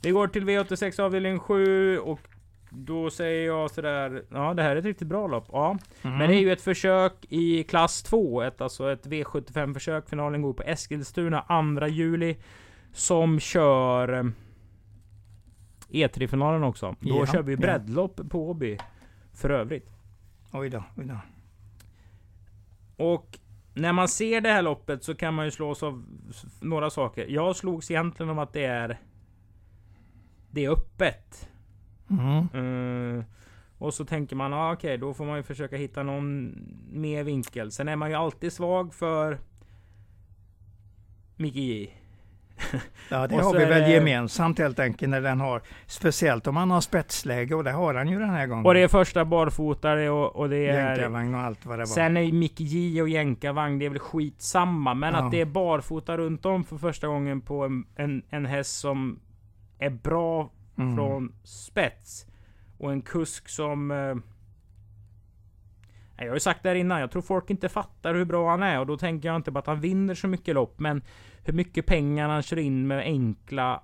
Vi 0.02 0.10
går 0.10 0.28
till 0.28 0.44
V86 0.44 1.00
avdelning 1.02 1.38
7 1.38 1.98
och 1.98 2.20
då 2.70 3.10
säger 3.10 3.46
jag 3.46 3.70
sådär, 3.70 4.24
ja 4.30 4.54
det 4.54 4.62
här 4.62 4.70
är 4.70 4.76
ett 4.76 4.84
riktigt 4.84 5.08
bra 5.08 5.26
lopp. 5.26 5.48
Ja. 5.52 5.78
Mm. 6.02 6.18
Men 6.18 6.28
det 6.28 6.36
är 6.36 6.40
ju 6.40 6.52
ett 6.52 6.62
försök 6.62 7.12
i 7.28 7.64
klass 7.64 8.02
2, 8.02 8.42
ett, 8.42 8.60
alltså 8.60 8.92
ett 8.92 9.06
V75 9.06 9.74
försök. 9.74 10.08
Finalen 10.08 10.42
går 10.42 10.52
på 10.52 10.62
Eskilstuna 10.62 11.44
2 11.78 11.86
juli. 11.86 12.36
Som 12.92 13.40
kör 13.40 14.12
eh, 14.12 14.24
E3-finalen 15.88 16.64
också. 16.64 16.96
Då 17.00 17.16
Ja, 17.16 17.26
kör 17.26 17.42
vi 17.42 17.52
ja. 17.52 17.58
breddlopp 17.58 18.20
på 18.30 18.50
Åby. 18.50 18.78
För 19.32 19.50
övrigt. 19.50 19.90
Oj 20.52 20.70
då, 20.70 20.84
oj 20.96 21.04
då. 21.04 21.20
Och 23.04 23.38
när 23.74 23.92
man 23.92 24.08
ser 24.08 24.40
det 24.40 24.48
här 24.48 24.62
loppet 24.62 25.04
så 25.04 25.14
kan 25.14 25.34
man 25.34 25.44
ju 25.44 25.50
slås 25.50 25.82
av 25.82 26.04
några 26.60 26.90
saker. 26.90 27.26
Jag 27.28 27.56
slogs 27.56 27.90
egentligen 27.90 28.30
om 28.30 28.38
att 28.38 28.52
det 28.52 28.64
är... 28.64 28.98
Det 30.50 30.64
är 30.64 30.70
öppet. 30.70 31.48
Mm. 32.10 33.18
Eh, 33.18 33.24
och 33.78 33.94
så 33.94 34.04
tänker 34.04 34.36
man, 34.36 34.52
ah, 34.52 34.72
okej, 34.72 34.98
då 34.98 35.14
får 35.14 35.24
man 35.24 35.36
ju 35.36 35.42
försöka 35.42 35.76
hitta 35.76 36.02
någon 36.02 36.54
mer 36.92 37.24
vinkel. 37.24 37.70
Sen 37.72 37.88
är 37.88 37.96
man 37.96 38.10
ju 38.10 38.16
alltid 38.16 38.52
svag 38.52 38.94
för 38.94 39.38
Micke 41.36 41.56
J. 41.56 41.96
Ja, 43.10 43.26
det 43.26 43.34
har 43.42 43.52
vi 43.58 43.64
väl 43.64 43.82
det- 43.82 43.90
gemensamt 43.90 44.58
helt 44.58 44.78
enkelt 44.78 45.10
när 45.10 45.20
den 45.20 45.40
har, 45.40 45.62
speciellt 45.86 46.46
om 46.46 46.54
man 46.54 46.70
har 46.70 46.80
spetsläge 46.80 47.54
och 47.54 47.64
det 47.64 47.70
har 47.72 47.94
han 47.94 48.08
ju 48.08 48.18
den 48.18 48.30
här 48.30 48.46
gången. 48.46 48.66
Och 48.66 48.74
det 48.74 48.80
är 48.80 48.88
första 48.88 49.24
barfotare 49.24 50.10
och, 50.10 50.36
och 50.36 50.48
det 50.48 50.56
är... 50.68 50.88
Jänkarvagn 50.88 51.34
och 51.34 51.40
allt 51.40 51.66
vad 51.66 51.78
det 51.78 51.82
var. 51.82 51.86
Sen 51.86 52.16
är 52.16 52.20
ju 52.20 52.32
Micke 52.32 52.60
J 52.60 53.02
och 53.02 53.08
jänkarvagn, 53.08 53.78
det 53.78 53.84
är 53.86 53.90
väl 53.90 53.98
skitsamma. 53.98 54.94
Men 54.94 55.14
Ja. 55.14 55.20
att 55.20 55.30
det 55.30 55.40
är 55.40 55.44
barfota 55.46 56.16
runt 56.16 56.46
om 56.46 56.64
för 56.64 56.76
första 56.76 57.06
gången 57.06 57.40
på 57.40 57.64
en, 57.64 57.84
en, 57.96 58.22
en 58.30 58.46
häst 58.46 58.80
som 58.80 59.20
är 59.78 59.90
bra 59.90 60.50
Mm. 60.80 60.96
från 60.96 61.32
spets. 61.44 62.26
Och 62.78 62.92
en 62.92 63.02
kusk 63.02 63.48
som... 63.48 63.90
Eh, 63.90 64.14
jag 66.18 66.28
har 66.28 66.34
ju 66.36 66.40
sagt 66.40 66.62
det 66.62 66.68
här 66.68 66.76
innan, 66.76 67.00
jag 67.00 67.10
tror 67.10 67.22
folk 67.22 67.50
inte 67.50 67.68
fattar 67.68 68.14
hur 68.14 68.24
bra 68.24 68.50
han 68.50 68.62
är. 68.62 68.80
Och 68.80 68.86
då 68.86 68.96
tänker 68.96 69.28
jag 69.28 69.36
inte 69.36 69.52
på 69.52 69.58
att 69.58 69.66
han 69.66 69.80
vinner 69.80 70.14
så 70.14 70.28
mycket 70.28 70.54
lopp. 70.54 70.78
Men 70.80 71.02
hur 71.44 71.52
mycket 71.52 71.86
pengar 71.86 72.28
han 72.28 72.42
kör 72.42 72.56
in 72.58 72.86
med 72.86 72.98
enkla 73.00 73.82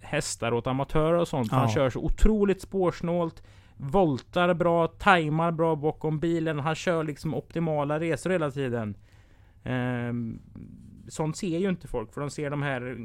hästar 0.00 0.52
åt 0.52 0.66
amatörer 0.66 1.18
och 1.18 1.28
sånt. 1.28 1.48
För 1.48 1.56
Han 1.56 1.68
Ja. 1.68 1.74
kör 1.74 1.90
så 1.90 2.00
otroligt 2.00 2.62
spårsnålt. 2.62 3.42
Voltar 3.76 4.54
bra, 4.54 4.86
tajmar 4.86 5.52
bra 5.52 5.76
bakom 5.76 6.18
bilen. 6.18 6.58
Han 6.58 6.74
kör 6.74 7.04
liksom 7.04 7.34
optimala 7.34 8.00
resor 8.00 8.30
hela 8.30 8.50
tiden. 8.50 8.96
Ehm, 9.64 10.38
sånt 11.08 11.36
ser 11.36 11.58
ju 11.58 11.68
inte 11.68 11.88
folk. 11.88 12.12
För 12.14 12.20
de 12.20 12.30
ser 12.30 12.50
de 12.50 12.62
här 12.62 12.96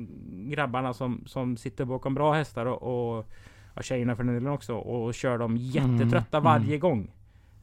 grabbarna 0.52 0.94
som, 0.94 1.24
som 1.26 1.58
sitter 1.58 1.86
bakom 1.86 2.14
bra 2.14 2.34
hästar 2.34 2.66
och, 2.66 3.18
och 3.18 3.30
ja, 3.76 3.82
tjejerna 3.82 4.16
för 4.16 4.24
den 4.24 4.34
delen 4.34 4.52
också. 4.52 4.76
Och 4.76 5.14
kör 5.14 5.38
dem 5.38 5.58
jättetrötta 5.58 6.38
Mm, 6.38 6.44
varje 6.44 6.78
gång. 6.78 7.12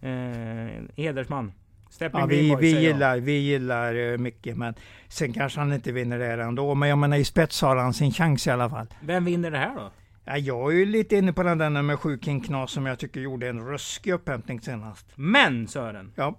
Eh, 0.01 0.83
hedersman. 0.97 1.53
Stepping 1.91 2.21
Ja, 2.21 2.27
vi, 2.27 2.37
Greenboy, 2.37 2.61
vi, 2.61 2.73
jag. 2.73 2.83
gillar, 2.83 3.17
vi 3.19 3.33
gillar 3.39 3.95
eh, 4.13 4.19
mycket, 4.19 4.57
men 4.57 4.75
sen 5.09 5.33
kanske 5.33 5.61
han 5.61 5.73
inte 5.73 5.93
vinner 5.93 6.19
det 6.19 6.25
här 6.27 6.39
ändå. 6.39 6.75
Men 6.75 6.89
jag 6.89 6.99
menar 6.99 7.17
i 7.17 7.25
spets 7.25 7.63
har 7.63 7.77
han 7.77 7.95
sin 7.95 8.13
chans 8.13 8.47
i 8.47 8.51
alla 8.51 8.71
fall. 8.71 8.87
Vem 9.01 9.25
vinner 9.25 9.51
det 9.51 9.59
här 9.59 9.75
då? 9.75 9.91
Ja, 10.25 10.37
jag 10.37 10.73
är 10.73 10.77
ju 10.77 10.85
lite 10.87 11.17
inne 11.17 11.33
på 11.33 11.43
den 11.43 11.59
där 11.59 11.71
nummer 11.71 11.97
sju 11.97 12.19
King 12.23 12.41
Knas 12.41 12.71
som 12.71 12.87
jag 12.87 12.99
tycker 12.99 13.21
gjorde 13.21 13.49
en 13.49 13.67
ruskig 13.67 14.13
upphämtning 14.13 14.61
senast. 14.61 15.07
Men 15.15 15.69
Sören! 15.69 16.13
Ja, 16.17 16.35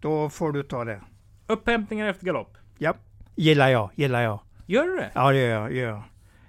då 0.00 0.28
får 0.28 0.52
du 0.52 0.62
ta 0.62 0.84
det. 0.84 1.00
Upphämtningar 1.46 2.06
efter 2.06 2.26
galopp. 2.26 2.57
Ja, 2.78 2.94
gillar 3.34 3.68
jag, 3.68 3.90
gillar 3.94 4.22
jag. 4.22 4.40
Gör 4.66 4.84
du 4.84 4.96
det? 4.96 5.10
Ja, 5.14 5.30
det 5.30 5.38
gör 5.38 5.48
jag. 5.48 5.72
Gör 5.72 5.88
jag. 5.88 6.02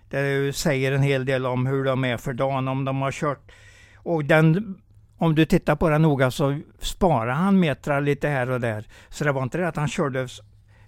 Det 0.09 0.55
säger 0.55 0.91
en 0.91 1.01
hel 1.01 1.25
del 1.25 1.45
om 1.45 1.65
hur 1.65 1.83
de 1.83 2.03
är 2.05 2.17
för 2.17 2.33
dagen, 2.33 2.67
om 2.67 2.85
de 2.85 3.01
har 3.01 3.11
kört. 3.11 3.51
Och 3.95 4.25
den, 4.25 4.81
om 5.17 5.35
du 5.35 5.45
tittar 5.45 5.75
på 5.75 5.89
den 5.89 6.01
noga 6.01 6.31
så 6.31 6.59
sparar 6.79 7.33
han 7.33 7.59
metrar 7.59 8.01
lite 8.01 8.27
här 8.27 8.49
och 8.49 8.59
där. 8.59 8.87
Så 9.09 9.23
det 9.23 9.31
var 9.31 9.43
inte 9.43 9.57
det 9.57 9.67
att 9.67 9.75
han 9.75 9.87
körde 9.87 10.27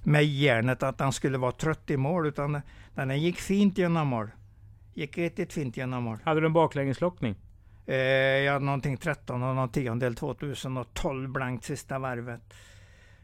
med 0.04 0.26
järnet 0.26 0.84
att 0.84 1.00
han 1.00 1.14
skulle 1.14 1.38
vara 1.38 1.52
trött 1.52 1.90
i 1.90 1.98
mål, 1.98 2.28
utan 2.28 2.62
den 2.96 3.22
gick 3.22 3.40
fint 3.40 3.78
genom 3.78 4.08
mål. 4.08 4.32
Gick 4.94 5.18
riktigt 5.18 5.54
fint 5.54 5.78
genom 5.78 6.04
mål. 6.04 6.18
Hade 6.24 6.40
du 6.40 6.46
en 6.46 6.54
baklängeslockning? 6.54 7.36
Eh, 7.86 7.96
jag 7.96 8.54
hade 8.54 8.66
någonting 8.66 8.98
13 8.98 9.44
och 9.44 9.56
någon 9.56 9.70
tiondel 9.70 10.16
2012 10.16 11.30
blankt 11.30 11.64
sista 11.64 12.00
varvet. 12.00 12.42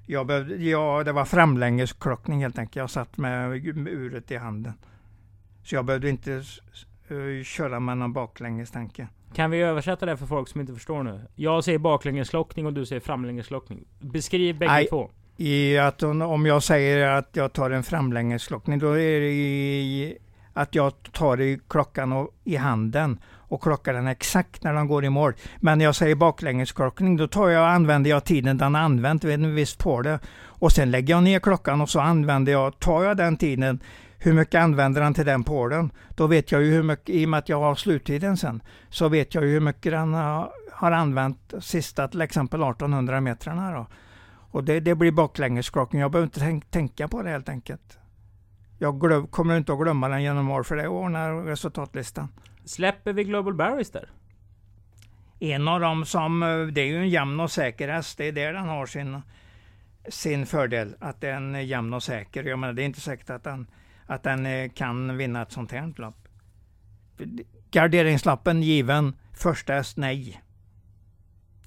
Jag 0.09 0.27
behövde, 0.27 0.55
ja, 0.55 1.03
det 1.03 1.11
var 1.11 1.25
framlängesklockning 1.25 2.41
helt 2.41 2.59
enkelt. 2.59 2.75
Jag 2.75 2.89
satt 2.89 3.17
med, 3.17 3.49
med 3.75 3.93
uret 3.93 4.31
i 4.31 4.35
handen. 4.35 4.73
Så 5.63 5.75
jag 5.75 5.85
behövde 5.85 6.09
inte 6.09 6.43
eh, 7.07 7.43
köra 7.43 7.79
med 7.79 7.97
någon 7.97 8.13
baklängestanke. 8.13 9.07
Kan 9.33 9.51
vi 9.51 9.61
översätta 9.61 10.05
det 10.05 10.17
för 10.17 10.25
folk 10.25 10.47
som 10.47 10.61
inte 10.61 10.73
förstår 10.73 11.03
nu? 11.03 11.21
Jag 11.35 11.63
säger 11.63 11.79
baklängeslockning 11.79 12.65
och 12.65 12.73
du 12.73 12.85
säger 12.85 12.99
framlängeslockning. 12.99 13.85
Beskriv 13.99 14.57
bägge 14.57 14.71
Nej. 14.71 14.87
två. 14.87 15.09
I 15.37 15.77
att 15.77 16.03
om 16.03 16.21
om 16.21 16.45
jag 16.45 16.63
säger 16.63 17.07
att 17.07 17.29
jag 17.33 17.53
tar 17.53 17.69
en 17.69 17.83
framlängesklockning, 17.83 18.79
då 18.79 18.91
är 18.91 19.19
det 19.19 19.31
i, 19.31 20.17
att 20.53 20.75
jag 20.75 20.93
tar 21.11 21.41
i 21.41 21.59
klockan 21.67 22.13
och, 22.13 22.35
i 22.43 22.55
handen 22.55 23.19
och 23.47 23.61
klockar 23.61 23.93
den 23.93 24.07
exakt 24.07 24.63
när 24.63 24.73
den 24.73 24.87
går 24.87 25.05
i 25.05 25.09
mål. 25.09 25.33
Men 25.57 25.77
när 25.77 25.85
jag 25.85 25.95
säger 25.95 26.15
baklängesklockning, 26.15 27.17
då 27.17 27.27
tar 27.27 27.49
jag, 27.49 27.69
använder 27.69 28.09
jag 28.09 28.23
tiden 28.23 28.57
den 28.57 28.75
använt 28.75 29.23
vid 29.23 29.33
en 29.33 29.55
viss 29.55 29.75
påle. 29.75 30.19
Och 30.45 30.71
sen 30.71 30.91
lägger 30.91 31.13
jag 31.13 31.23
ner 31.23 31.39
klockan 31.39 31.81
och 31.81 31.89
så 31.89 31.99
använder 31.99 32.51
jag, 32.51 32.79
tar 32.79 33.03
jag 33.03 33.17
den 33.17 33.37
tiden, 33.37 33.79
hur 34.19 34.33
mycket 34.33 34.61
använder 34.61 35.01
den 35.01 35.13
till 35.13 35.25
den 35.25 35.43
pålen? 35.43 35.91
Då 36.15 36.27
vet 36.27 36.51
jag 36.51 36.63
ju 36.63 36.71
hur 36.71 36.83
mycket, 36.83 37.09
i 37.09 37.25
och 37.25 37.29
med 37.29 37.37
att 37.37 37.49
jag 37.49 37.59
har 37.59 37.75
sluttiden 37.75 38.37
sen, 38.37 38.61
så 38.89 39.09
vet 39.09 39.35
jag 39.35 39.45
ju 39.45 39.49
hur 39.49 39.59
mycket 39.59 39.91
den 39.91 40.13
har, 40.13 40.49
har 40.71 40.91
använt 40.91 41.53
sista 41.59 42.07
till 42.07 42.21
exempel 42.21 42.61
1800 42.61 43.21
metrarna 43.21 43.71
då. 43.71 43.87
Och 44.51 44.63
det, 44.63 44.79
det 44.79 44.95
blir 44.95 45.11
baklängesklockan. 45.11 45.99
Jag 45.99 46.11
behöver 46.11 46.25
inte 46.25 46.39
tänk, 46.39 46.71
tänka 46.71 47.07
på 47.07 47.21
det 47.21 47.29
helt 47.29 47.49
enkelt. 47.49 47.97
Jag 48.77 48.99
glöm, 48.99 49.27
kommer 49.27 49.57
inte 49.57 49.73
att 49.73 49.79
glömma 49.79 50.07
den 50.07 50.23
genom 50.23 50.51
år 50.51 50.63
för 50.63 50.75
det 50.75 50.87
ordnar 50.87 51.33
resultatlistan. 51.33 52.27
Släpper 52.67 53.13
vi 53.13 53.23
Global 53.23 53.53
Barrister? 53.53 54.09
En 55.39 55.67
av 55.67 55.79
dem 55.79 56.05
som, 56.05 56.43
eh, 56.43 56.59
det 56.67 56.81
är 56.81 56.85
ju 56.85 56.97
en 56.97 57.09
jämn 57.09 57.39
och 57.39 57.51
säker 57.51 57.87
häst, 57.87 58.17
det 58.17 58.27
är 58.27 58.31
där 58.31 58.53
den 58.53 58.67
har 58.67 58.85
sin 58.85 59.21
sin 60.09 60.45
fördel, 60.45 60.95
att 60.99 61.21
den 61.21 61.55
är 61.55 61.61
jämn 61.61 61.93
och 61.93 62.03
säker. 62.03 62.43
Jag 62.43 62.59
menar, 62.59 62.73
det 62.73 62.81
är 62.83 62.85
inte 62.85 63.01
säkert 63.01 63.29
att 63.29 63.43
den, 63.43 63.67
att 64.05 64.23
den 64.23 64.45
eh, 64.45 64.69
kan 64.69 65.17
vinna 65.17 65.41
ett 65.41 65.51
sånt 65.51 65.71
här 65.71 65.93
lopp. 65.97 66.27
Garderingslappen 67.71 68.63
given, 68.63 69.15
första 69.33 69.73
häst 69.73 69.97
nej. 69.97 70.41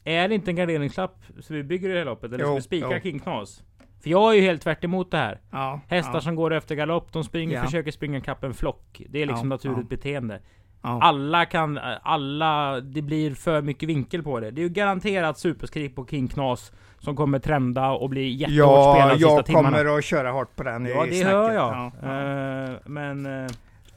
Är 0.05 0.29
det 0.29 0.35
inte 0.35 0.51
en 0.51 0.57
garderingslapp 0.57 1.25
så 1.41 1.55
vi 1.55 1.63
bygger 1.63 1.89
det 1.89 1.99
här 1.99 2.05
loppet? 2.05 2.33
Eller 2.33 2.45
ska 2.45 2.49
Jo, 2.51 2.55
vi 2.55 2.63
spika. 2.63 3.01
King 3.01 3.19
Knas? 3.19 3.65
För 4.03 4.11
jag 4.11 4.33
är 4.33 4.37
ju 4.37 4.43
helt 4.43 4.63
tvärt 4.63 4.85
emot 4.85 5.11
det 5.11 5.17
här. 5.17 5.41
Ja, 5.51 5.81
Hästar 5.89 6.15
ja, 6.15 6.21
som 6.21 6.35
går 6.35 6.53
efter 6.53 6.75
galopp, 6.75 7.13
de 7.13 7.25
springer, 7.25 7.55
Ja. 7.55 7.65
försöker 7.65 7.91
springa 7.91 8.21
kapp 8.21 8.45
en 8.45 8.55
flock. 8.55 9.03
Det 9.09 9.23
är 9.23 9.27
liksom 9.27 9.49
naturligt 9.49 9.89
beteende. 9.89 10.41
Ja. 10.83 10.99
Alla 11.03 11.45
kan, 11.47 11.79
alla, 12.03 12.81
det 12.81 13.03
blir 13.03 13.35
för 13.35 13.63
mycket 13.63 13.89
vinkel 13.89 14.23
på 14.23 14.41
det. 14.41 14.51
Det 14.51 14.61
är 14.61 14.63
ju 14.63 14.69
garanterat 14.69 15.39
superskrik 15.39 15.97
på 15.97 16.07
King 16.07 16.29
Knas 16.29 16.73
som 16.99 17.17
kommer 17.17 17.39
trenda 17.39 17.91
och 17.91 18.09
bli 18.11 18.29
jättehårt 18.29 18.57
Ja, 18.59 18.95
spelad 18.95 19.17
sista 19.19 19.29
jag 19.35 19.47
timmarna. 19.47 19.79
kommer 19.79 19.99
att 19.99 20.05
köra 20.05 20.31
hårt 20.31 20.57
på 20.57 20.63
den 20.63 20.87
Ja, 20.87 21.07
i 21.07 21.11
det 21.11 21.15
snacket. 21.17 21.33
hör 21.37 21.53
jag. 21.53 21.93
Ja. 22.03 22.71
Eh, 22.71 22.77
men... 22.85 23.45
eh, 23.45 23.51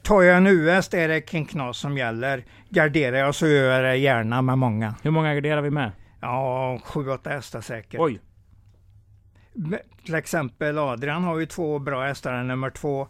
Tar 0.04 0.22
jag 0.22 0.38
en 0.38 0.48
US 0.48 0.94
är 0.94 1.08
det 1.08 1.30
King 1.30 1.46
Knas 1.46 1.78
som 1.78 1.98
gäller. 1.98 2.44
Garderar 2.70 3.18
jag 3.18 3.36
så 3.36 3.48
gör 3.48 3.72
jag 3.82 3.84
det 3.84 3.96
gärna 3.98 4.42
med 4.42 4.58
många. 4.58 4.96
hur 5.04 5.12
många 5.12 5.34
garderar 5.36 5.62
vi 5.62 5.70
med? 5.70 5.92
Ja, 6.22 6.80
sju, 6.84 7.10
åtta 7.10 7.30
hästar 7.30 7.62
säkert. 7.62 8.00
Oj! 8.00 8.20
Till 10.06 10.16
exempel 10.16 10.78
Adrian 10.78 11.24
har 11.24 11.40
ju 11.40 11.46
två 11.46 11.80
bra 11.80 12.04
hästar. 12.06 12.44
Nummer 12.44 12.70
två 12.70 13.08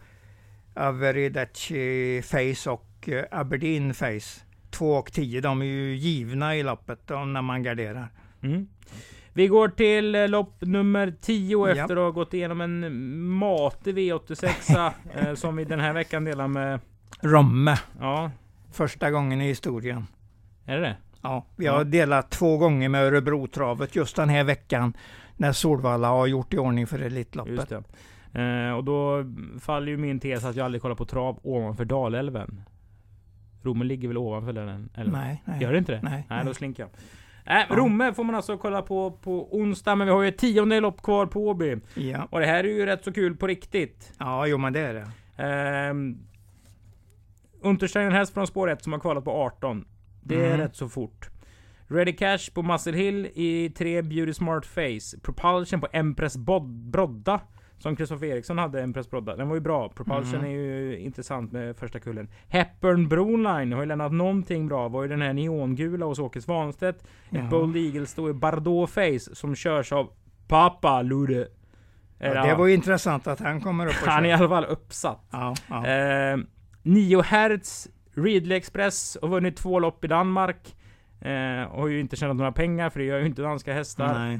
Averidachi 0.75 2.21
Face 2.21 2.69
och 2.71 2.85
eh, 3.09 3.23
Aberdeen 3.31 3.93
Face. 3.93 4.41
Två 4.71 4.93
och 4.93 5.11
tio, 5.11 5.41
de 5.41 5.61
är 5.61 5.65
ju 5.65 5.95
givna 5.95 6.55
i 6.55 6.63
loppet 6.63 7.09
när 7.09 7.41
man 7.41 7.63
garderar. 7.63 8.07
Mm. 8.41 8.67
Vi 9.33 9.47
går 9.47 9.67
till 9.67 10.15
eh, 10.15 10.27
lopp 10.27 10.55
nummer 10.61 11.13
10 11.21 11.57
Ja. 11.67 11.69
efter 11.69 11.95
att 11.95 12.01
ha 12.03 12.09
gått 12.11 12.33
igenom 12.33 12.61
en 12.61 13.19
matig 13.29 13.97
V86 13.97 14.91
eh, 15.15 15.33
som 15.35 15.55
vi 15.55 15.65
den 15.65 15.79
här 15.79 15.93
veckan 15.93 16.23
delar 16.25 16.47
med... 16.47 16.79
Romme, 17.21 17.77
Ja, 17.99 18.31
första 18.71 19.11
gången 19.11 19.41
i 19.41 19.47
historien. 19.47 20.07
är 20.65 20.75
det 20.75 20.81
det? 20.81 20.95
Ja, 21.21 21.45
vi 21.55 21.67
har 21.67 21.77
Ja. 21.77 21.83
delat 21.83 22.29
två 22.31 22.57
gånger 22.57 22.89
med 22.89 23.03
Örebrotravet 23.03 23.95
just 23.95 24.15
den 24.15 24.29
här 24.29 24.43
veckan 24.43 24.93
när 25.37 25.51
Solvalla 25.51 26.07
har 26.07 26.27
gjort 26.27 26.53
i 26.53 26.57
ordning 26.57 26.87
för 26.87 26.99
Elitloppet. 26.99 27.53
Just 27.53 27.69
det. 27.69 27.83
Eh, 28.41 28.71
och 28.77 28.83
då 28.83 29.25
faller 29.59 29.87
ju 29.87 29.97
min 29.97 30.19
tes 30.19 30.45
att 30.45 30.55
jag 30.55 30.65
aldrig 30.65 30.81
kollar 30.81 30.95
på 30.95 31.05
trav 31.05 31.39
ovanför 31.43 31.85
Dalälven. 31.85 32.61
Romme 33.63 33.85
ligger 33.85 34.07
väl 34.07 34.17
ovanför 34.17 34.53
den 34.53 34.89
älven? 34.95 35.13
Nej, 35.21 35.41
nej. 35.45 35.61
Gör 35.61 35.71
det 35.71 35.77
inte 35.77 35.91
det? 35.91 36.01
Nej, 36.03 36.25
Nej, 36.29 36.45
då 36.45 36.53
slinker 36.53 36.83
jag. 36.83 36.89
Äh, 37.57 37.65
Ja. 37.69 37.75
Romme 37.75 38.13
får 38.13 38.23
man 38.23 38.35
alltså 38.35 38.57
kolla 38.57 38.81
på 38.81 39.11
på 39.11 39.57
onsdag, 39.57 39.95
men 39.95 40.07
vi 40.07 40.13
har 40.13 40.21
ju 40.21 40.27
ett 40.29 40.37
tionde 40.37 40.79
lopp 40.79 41.01
kvar 41.01 41.25
på 41.25 41.47
Åby. 41.47 41.77
Ja. 41.95 42.27
Och 42.31 42.39
det 42.39 42.45
här 42.45 42.63
är 42.63 42.67
ju 42.67 42.85
rätt 42.85 43.03
så 43.03 43.13
kul 43.13 43.35
på 43.35 43.47
riktigt. 43.47 44.13
ja, 44.19 44.47
jo 44.47 44.57
men 44.57 44.73
det 44.73 44.79
är 44.79 44.93
det. 44.93 45.07
Ehm, 45.43 46.17
Untersteiner 47.61 48.11
häst 48.11 48.33
från 48.33 48.47
spår 48.47 48.69
1 48.69 48.83
som 48.83 48.93
har 48.93 48.99
kvalat 48.99 49.23
på 49.25 49.31
18. 49.31 49.85
Det 50.23 50.35
är 50.35 50.47
Mm. 50.47 50.57
rätt 50.59 50.75
så 50.75 50.89
fort. 50.89 51.29
Ready 51.87 52.13
Cash 52.13 52.51
på 52.53 52.61
Muscle 52.61 52.97
Hill 52.97 53.25
i 53.33 53.69
3 53.69 54.01
Beauty 54.01 54.33
Smart 54.33 54.65
Face. 54.65 55.17
Propulsion 55.23 55.81
på 55.81 55.87
Empress 55.93 56.37
Bod- 56.37 56.91
Brodda. 56.91 57.39
Som 57.83 57.95
Kristoffer 57.95 58.25
Eriksson 58.27 58.57
hade, 58.57 58.81
Empress 58.81 59.09
Brodda. 59.09 59.35
Den 59.35 59.47
var 59.47 59.55
ju 59.55 59.61
bra. 59.61 59.89
Propulsion 59.89 60.39
Mm. 60.39 60.45
är 60.45 60.49
ju 60.49 60.97
intressant 60.99 61.51
med 61.51 61.77
första 61.77 61.99
kullen. 61.99 62.27
Hepburn 62.47 63.07
Broline 63.09 63.73
har 63.73 63.79
ju 63.79 63.85
lämnat 63.85 64.11
någonting 64.11 64.67
bra. 64.67 64.87
Var 64.87 65.03
ju 65.03 65.09
den 65.09 65.21
här 65.21 65.33
neongula 65.33 66.05
hos 66.05 66.19
Åke 66.19 66.41
Svanstedt. 66.41 67.03
Ja. 67.29 67.39
Ett 67.39 67.49
Bold 67.49 67.77
Eagle 67.77 68.05
står 68.05 68.29
i 68.29 68.33
Bardot 68.33 68.89
Face 68.89 69.19
som 69.35 69.55
körs 69.55 69.91
av 69.91 70.09
Pappa 70.47 71.01
Lude. 71.01 71.47
Ja, 72.19 72.45
det 72.45 72.55
var 72.55 72.67
ju 72.67 72.73
intressant 72.73 73.27
att 73.27 73.39
han 73.39 73.61
kommer 73.61 73.85
upp 73.87 73.93
och 74.01 74.07
Han 74.11 74.25
är 74.25 74.29
i 74.29 74.31
kör. 74.31 74.37
alla 74.39 74.49
fall 74.49 74.65
uppsatt. 74.65 75.27
Ja, 75.31 75.53
ja. 75.69 75.87
Eh, 75.87 76.37
9 76.83 77.21
Hertz, 77.21 77.87
Ridley 78.15 78.57
Express 78.57 79.15
och 79.15 79.29
vunnit 79.29 79.57
två 79.57 79.79
lopp 79.79 80.05
i 80.05 80.07
Danmark. 80.07 80.75
Eh, 81.21 81.63
och 81.63 81.81
har 81.81 81.87
ju 81.87 81.99
inte 81.99 82.15
tjänat 82.15 82.35
några 82.35 82.51
pengar 82.51 82.89
för 82.89 82.99
det 82.99 83.05
gör 83.05 83.19
ju 83.19 83.25
inte 83.25 83.41
danska 83.41 83.73
hästar. 83.73 84.13
Nej. 84.19 84.39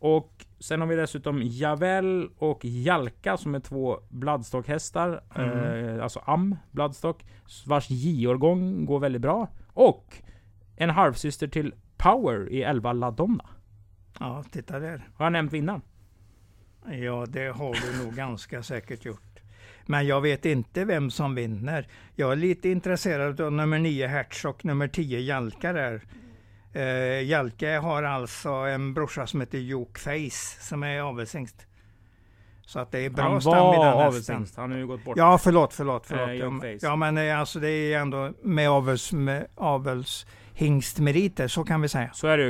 Och 0.00 0.46
sen 0.60 0.80
har 0.80 0.88
vi 0.88 0.96
dessutom 0.96 1.42
Javel 1.42 2.30
och 2.38 2.64
Jalka 2.64 3.36
som 3.36 3.54
är 3.54 3.60
två 3.60 4.00
Bloodstock-hästar. 4.08 5.20
Mm. 5.34 5.96
Eh, 5.98 6.02
alltså 6.02 6.18
AM 6.24 6.56
Bloodstock. 6.70 7.24
Vars 7.66 7.90
J-årgång 7.90 8.84
går 8.84 9.00
väldigt 9.00 9.22
bra. 9.22 9.48
Och 9.72 10.14
en 10.76 10.90
halvsyster 10.90 11.48
till 11.48 11.74
Power 11.96 12.48
i 12.52 12.62
11 12.62 12.92
Ladonna. 12.92 13.44
ja, 14.20 14.44
titta 14.50 14.78
där. 14.78 15.08
Har 15.14 15.26
jag 15.26 15.32
nämnt 15.32 15.52
vinnaren? 15.52 15.82
Ja, 16.86 17.26
det 17.28 17.48
har 17.48 17.74
du 17.74 18.04
nog 18.04 18.14
ganska 18.14 18.62
säkert 18.62 19.04
gjort. 19.04 19.40
Men 19.86 20.06
jag 20.06 20.20
vet 20.20 20.44
inte 20.44 20.84
vem 20.84 21.10
som 21.10 21.34
vinner. 21.34 21.88
Jag 22.16 22.32
är 22.32 22.36
lite 22.36 22.68
intresserad 22.68 23.40
av 23.40 23.52
nummer 23.52 23.78
9 23.78 24.06
Hertz 24.06 24.44
och 24.44 24.64
nummer 24.64 24.88
10 24.88 25.20
Jalka 25.20 25.72
där. 25.72 26.02
Uh, 26.76 27.22
Jalke 27.22 27.68
har 27.68 28.02
alltså 28.02 28.48
en 28.48 28.94
brorsa 28.94 29.26
som 29.26 29.40
heter 29.40 29.58
Joke 29.58 30.00
Face 30.00 30.60
som 30.68 30.82
är 30.82 31.00
avelshingst. 31.00 31.66
Så 32.66 32.78
att 32.78 32.92
det 32.92 32.98
är 32.98 33.10
bra 33.10 33.24
Han 33.30 33.40
stam 33.40 33.52
i 33.54 33.56
var 33.56 33.72
den 33.72 33.84
hästen. 33.84 34.06
avelshingst. 34.06 34.56
Han 34.56 34.70
har 34.70 34.78
ju 34.78 34.86
gått 34.86 35.04
bort. 35.04 35.16
Ja, 35.18 35.38
förlåt, 35.38 35.74
förlåt, 35.74 36.06
förlåt. 36.06 36.28
Eh, 36.28 36.34
ja, 36.82 36.96
men- 36.96 37.18
eh, 37.18 37.38
alltså 37.40 37.60
det 37.60 37.70
är 37.70 37.98
ändå 38.00 38.32
med 38.42 38.70
avels, 38.70 39.12
med 39.12 39.46
avelshingstmeriter, 39.54 41.48
så 41.48 41.64
kan 41.64 41.80
vi 41.80 41.88
säga. 41.88 42.10
Så 42.12 42.26
är 42.26 42.36
det 42.38 42.42
ju. 42.44 42.48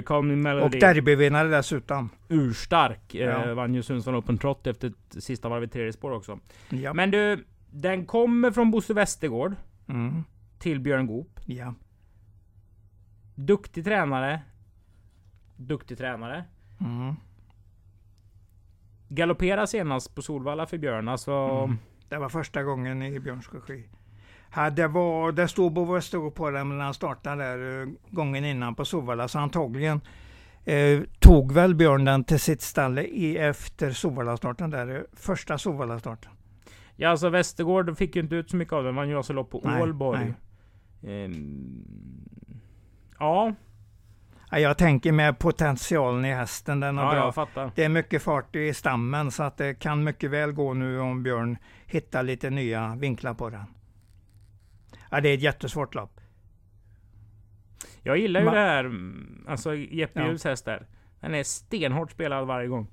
Och 0.60 0.70
derbyvinnare 0.70 1.48
dessutom. 1.48 2.10
urstark. 2.28 3.14
Eh, 3.14 3.20
Ja. 3.20 3.54
vann 3.54 3.74
ju 3.74 3.82
Sundsvall 3.82 4.14
Open 4.16 4.38
Trot 4.38 4.66
efter 4.66 4.92
sista 5.18 5.48
varv 5.48 5.64
i 5.64 5.68
tredje 5.68 5.92
spår 5.92 6.10
också. 6.12 6.38
Ja. 6.68 6.92
Men 6.94 7.10
du, 7.10 7.44
den 7.70 8.06
kommer 8.06 8.50
från 8.50 8.70
Bosse 8.70 8.94
Westergård 8.94 9.54
Mm. 9.88 10.24
till 10.58 10.80
Björn 10.80 11.06
Goop. 11.06 11.40
ja. 11.46 11.74
Duktig 13.46 13.84
tränare. 13.84 14.40
Duktig 15.56 15.98
tränare. 15.98 16.44
Mm. 16.80 17.14
Galopperade 19.08 19.66
senast 19.66 20.14
på 20.14 20.22
Solvalla 20.22 20.66
för 20.66 20.78
Björn. 20.78 21.08
Alltså, 21.08 21.32
Mm. 21.32 21.76
Det 22.08 22.18
var 22.18 22.28
första 22.28 22.62
gången 22.62 23.02
i 23.02 23.20
Björns 23.20 23.48
regi. 23.52 23.84
Ja, 24.54 24.70
det, 24.70 24.88
var, 24.88 25.32
det 25.32 25.48
stod 25.48 25.72
Bo 25.72 25.84
Westergård 25.94 26.34
på 26.34 26.50
den 26.50 26.68
när 26.78 26.84
han 26.84 26.94
startade 26.94 27.42
där 27.44 27.82
eh, 27.82 27.88
gången 28.10 28.44
innan 28.44 28.74
på 28.74 28.84
Solvalla. 28.84 29.28
Så 29.28 29.38
antagligen 29.38 30.00
eh, 30.64 31.00
tog 31.18 31.52
väl 31.52 31.74
Björn 31.74 32.04
den 32.04 32.24
till 32.24 32.40
sitt 32.40 32.60
stall 32.62 32.98
i, 32.98 33.36
efter 33.38 33.90
Solvalla-starten 33.90 34.70
där. 34.70 34.96
eh, 34.96 35.02
Första 35.12 35.58
Solvalla-starten. 35.58 36.32
ja, 36.96 37.08
alltså 37.08 37.28
Westergård 37.28 37.96
fick 37.98 38.16
ju 38.16 38.22
inte 38.22 38.34
ut 38.36 38.50
så 38.50 38.56
mycket 38.56 38.72
av 38.72 38.84
den. 38.84 38.94
Vann 38.94 39.08
ju 39.08 39.16
alltså 39.16 39.32
lopp 39.32 39.50
på 39.50 39.58
Ålborg. 39.82 40.34
Ehm, 41.02 41.84
ja, 43.20 43.54
Ja, 44.52 44.58
jag 44.58 44.78
tänker 44.78 45.12
med 45.12 45.38
potentialen 45.38 46.24
i 46.24 46.32
hästen. 46.34 46.80
Den 46.80 46.98
har 46.98 47.16
ja, 47.16 47.46
bra. 47.54 47.70
Det 47.74 47.84
är 47.84 47.88
mycket 47.88 48.22
fart 48.22 48.56
i 48.56 48.74
stammen 48.74 49.30
så 49.30 49.42
att 49.42 49.56
det 49.56 49.74
kan 49.74 50.04
mycket 50.04 50.30
väl 50.30 50.52
gå 50.52 50.74
nu 50.74 51.00
om 51.00 51.22
Björn 51.22 51.56
hittar 51.86 52.22
lite 52.22 52.50
nya 52.50 52.96
vinklar 52.96 53.34
på 53.34 53.50
den. 53.50 53.64
Ja, 55.10 55.20
det 55.20 55.28
är 55.28 55.34
ett 55.34 55.40
jättesvårt 55.42 55.94
lopp. 55.94 56.20
Jag 58.02 58.18
gillar 58.18 58.40
ju 58.40 58.46
Ma- 58.46 58.50
det 58.54 58.58
här. 58.60 58.84
mm, 58.84 59.44
Alltså 59.48 59.74
Jeppe 59.74 60.20
Ja. 60.20 60.26
Juhls 60.26 60.44
häst 60.44 60.64
där. 60.64 60.86
Den 61.20 61.34
är 61.34 61.42
stenhårt 61.42 62.10
spelad 62.10 62.46
varje 62.46 62.68
gång. 62.68 62.86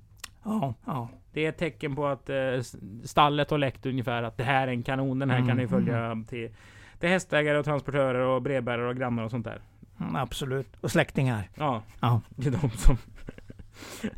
Ja, 0.43 0.73
ja. 0.85 1.09
Det 1.33 1.45
är 1.45 1.49
ett 1.49 1.57
tecken 1.57 1.95
på 1.95 2.07
att 2.07 2.29
eh, 2.29 2.59
stallet 3.03 3.49
har 3.51 3.57
läckt 3.57 3.85
ungefär 3.85 4.23
att 4.23 4.37
det 4.37 4.43
här 4.43 4.67
är 4.67 4.71
en 4.71 4.83
kanon. 4.83 5.19
Den 5.19 5.29
här 5.29 5.37
kan 5.37 5.45
Mm, 5.49 5.57
ni 5.57 5.67
följa 5.67 6.23
till, 6.29 6.51
till 6.99 7.09
hästägare 7.09 7.57
och 7.57 7.65
transportörer 7.65 8.19
och 8.19 8.41
brevbärare 8.41 8.89
och 8.89 8.95
grannar 8.95 9.23
och 9.23 9.31
sånt 9.31 9.45
där. 9.45 9.61
Mm, 10.09 10.15
absolut. 10.21 10.67
Och 10.81 10.91
släktingar. 10.91 11.49
Ja, 11.55 11.83
Ja. 11.99 12.21
det 12.29 12.47
är 12.47 12.51
de 12.51 12.69
som... 12.69 12.97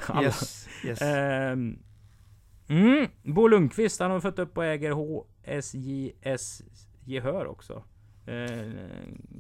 Alla. 0.08 0.24
Yes, 0.24 0.68
yes. 0.86 1.02
Ehm, 1.02 1.80
mm, 2.68 3.08
Bo 3.24 3.48
Lundqvist, 3.48 4.00
han 4.00 4.12
har 4.12 4.20
fått 4.20 4.40
upp 4.40 4.58
och 4.58 4.66
äger 4.66 4.92
HSJS 4.92 6.62
Gehör 7.06 7.46
också. 7.48 7.84
Eh, 8.26 8.68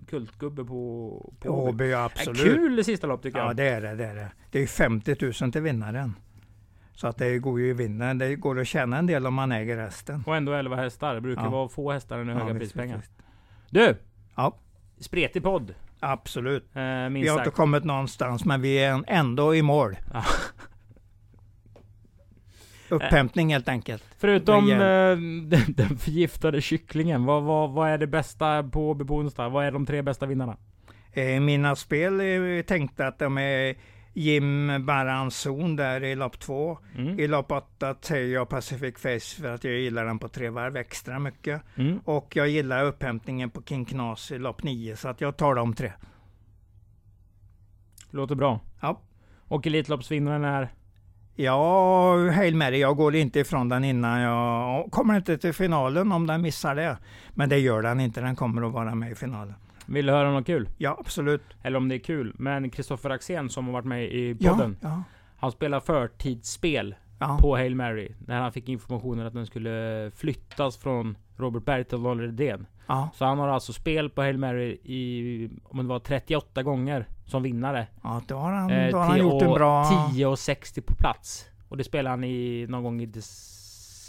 kultgubbe 0.07 0.63
på, 0.65 1.33
på 1.39 1.49
Åby. 1.49 1.89
Ja, 1.89 1.97
Äh, 1.97 2.05
absolut. 2.05 2.41
Kul 2.43 2.75
det 2.75 2.83
sista 2.83 3.07
lopp 3.07 3.23
tycker 3.23 3.39
Ja, 3.39 3.45
jag. 3.45 3.55
det 3.55 3.63
är 3.69 3.81
det. 3.81 3.95
Det 3.95 4.05
är, 4.05 4.15
det. 4.15 4.31
det 4.51 4.57
är 4.57 4.61
ju 4.61 4.67
50 4.67 5.15
000 5.41 5.51
till 5.51 5.61
vinnaren. 5.61 6.13
Så 6.93 7.07
att 7.07 7.17
det 7.17 7.39
går 7.39 7.59
ju 7.59 7.71
att 7.71 7.77
vinna. 7.77 8.13
Det 8.13 8.35
går 8.35 8.59
att 8.59 8.67
tjäna 8.67 8.97
en 8.97 9.05
del 9.07 9.27
om 9.27 9.33
man 9.33 9.51
äger 9.51 9.77
hästen. 9.77 10.23
Och 10.27 10.35
ändå 10.35 10.53
11 10.53 10.75
hästar. 10.75 11.15
Det 11.15 11.21
brukar 11.21 11.43
Ja. 11.43 11.49
vara 11.49 11.69
få 11.69 11.91
hästar 11.91 12.17
Ja, 12.19 12.23
höga 12.25 12.45
visst, 12.45 12.59
prispengar. 12.59 12.97
visst, 12.97 13.11
visst. 13.11 13.23
Du! 13.69 13.97
Ja. 14.35 14.57
Spretig 14.99 15.43
podd. 15.43 15.73
Absolut. 15.99 16.63
Eh, 16.75 16.81
Vi 17.09 17.27
har 17.27 17.35
sagt. 17.37 17.47
inte 17.47 17.55
kommit 17.55 17.83
någonstans, 17.83 18.45
men 18.45 18.61
vi 18.61 18.83
är 18.83 19.03
ändå 19.07 19.55
i 19.55 19.61
mål. 19.61 19.97
Upphämtning 22.89 23.53
helt 23.53 23.69
enkelt. 23.69 24.03
Förutom 24.17 24.71
eh, 24.71 24.77
den, 24.77 25.73
den 25.77 25.97
förgiftade 25.97 26.61
kycklingen. 26.61 27.25
Vad, 27.25 27.43
vad, 27.43 27.69
vad 27.69 27.89
är 27.89 27.97
det 27.97 28.07
bästa 28.07 28.63
på 28.63 28.89
Åby? 28.89 29.03
Vad 29.35 29.65
är 29.65 29.71
de 29.71 29.85
tre 29.85 30.01
bästa 30.01 30.25
vinnarna? 30.25 30.57
Eh, 31.11 31.39
mina 31.39 31.75
spel 31.75 32.21
är 32.21 32.63
tänkta 32.63 33.07
att 33.07 33.19
de 33.19 33.37
är 33.37 33.75
Jim 34.13 34.85
Baranzon 34.85 35.75
där 35.75 36.03
i 36.03 36.15
lopp 36.15 36.39
två. 36.39 36.77
Mm. 36.95 37.19
I 37.19 37.27
lopp 37.27 37.51
åtta 37.51 37.95
jag 38.15 38.49
Pacific 38.49 38.95
Face 38.97 39.41
för 39.41 39.53
att 39.53 39.63
jag 39.63 39.73
gillar 39.73 40.05
den 40.05 40.19
på 40.19 40.27
tre 40.27 40.49
varv 40.49 40.77
extra 40.77 41.19
mycket. 41.19 41.61
Mm. 41.75 41.99
Och 42.05 42.35
jag 42.35 42.49
gillar 42.49 42.85
upphämtningen 42.85 43.49
på 43.49 43.61
King 43.63 43.85
Knas 43.85 44.31
i 44.31 44.37
lopp 44.37 44.63
nio 44.63 44.95
så 44.95 45.09
att 45.09 45.21
jag 45.21 45.37
tar 45.37 45.55
de 45.55 45.73
tre. 45.73 45.91
Låter 48.09 48.35
bra. 48.35 48.59
Ja. 48.81 49.01
Och 49.47 49.67
Elitloppsvinnaren 49.67 50.43
är? 50.43 50.69
Ja, 51.35 52.31
Hail 52.31 52.55
Mary, 52.55 52.79
jag 52.79 52.97
går 52.97 53.15
inte 53.15 53.39
ifrån 53.39 53.69
den 53.69 53.83
innan 53.83 54.19
jag 54.19 54.91
kommer 54.91 55.17
inte 55.17 55.37
till 55.37 55.53
finalen 55.53 56.11
om 56.11 56.27
den 56.27 56.41
missar 56.41 56.75
det. 56.75 56.97
Men 57.33 57.49
det 57.49 57.59
gör 57.59 57.81
den 57.81 57.99
inte, 57.99 58.21
den 58.21 58.35
kommer 58.35 58.67
att 58.67 58.73
vara 58.73 58.95
med 58.95 59.11
i 59.11 59.15
finalen. 59.15 59.53
Vill 59.89 60.05
du 60.05 60.11
höra 60.11 60.31
något 60.31 60.45
kul? 60.45 60.69
Ja, 60.77 60.97
absolut. 60.99 61.41
Eller 61.63 61.77
om 61.77 61.89
det 61.89 61.95
är 61.95 61.99
kul. 61.99 62.33
Men 62.37 62.69
Kristoffer 62.69 63.09
Axén 63.09 63.49
som 63.49 63.65
har 63.65 63.73
varit 63.73 63.85
med 63.85 64.03
i 64.05 64.37
Ja, 64.39 64.51
podden. 64.51 64.77
ja, 64.81 65.03
Han 65.37 65.51
spelar 65.51 65.79
förtidsspel 65.79 66.95
ja. 67.19 67.37
på 67.41 67.55
Hail 67.55 67.75
Mary. 67.75 68.11
När 68.27 68.41
han 68.41 68.51
fick 68.51 68.69
informationen 68.69 69.27
att 69.27 69.33
den 69.33 69.45
skulle 69.45 70.11
flyttas 70.15 70.77
från 70.77 71.17
Robert 71.37 71.65
Berg 71.65 71.83
till 71.83 71.99
Lolly 72.01 72.23
Redén. 72.27 72.67
ja, 72.87 73.09
Så 73.15 73.25
han 73.25 73.39
har 73.39 73.47
alltså 73.47 73.73
spel 73.73 74.09
på 74.09 74.21
Hail 74.21 74.37
Mary 74.37 74.69
i, 74.83 75.49
om 75.63 75.77
det 75.77 75.83
var 75.83 75.99
38 75.99 76.63
gånger 76.63 77.05
som 77.25 77.43
vinnare. 77.43 77.87
ja 78.03 78.21
då 78.27 78.35
har 78.37 78.51
han, 78.51 78.71
Eh, 78.71 78.91
då 78.91 78.97
har 78.97 79.05
han 79.05 79.19
gjort 79.19 79.41
en 79.41 79.47
och 79.47 79.55
bra... 79.55 79.85
10 80.13 80.25
och 80.25 80.39
60 80.39 80.81
på 80.81 80.95
plats. 80.95 81.45
Och 81.69 81.77
det 81.77 81.83
spelar 81.83 82.09
han 82.11 82.23
i 82.23 82.65
någon 82.69 82.83
gång 82.83 83.01
i 83.01 83.05
december 83.05 83.58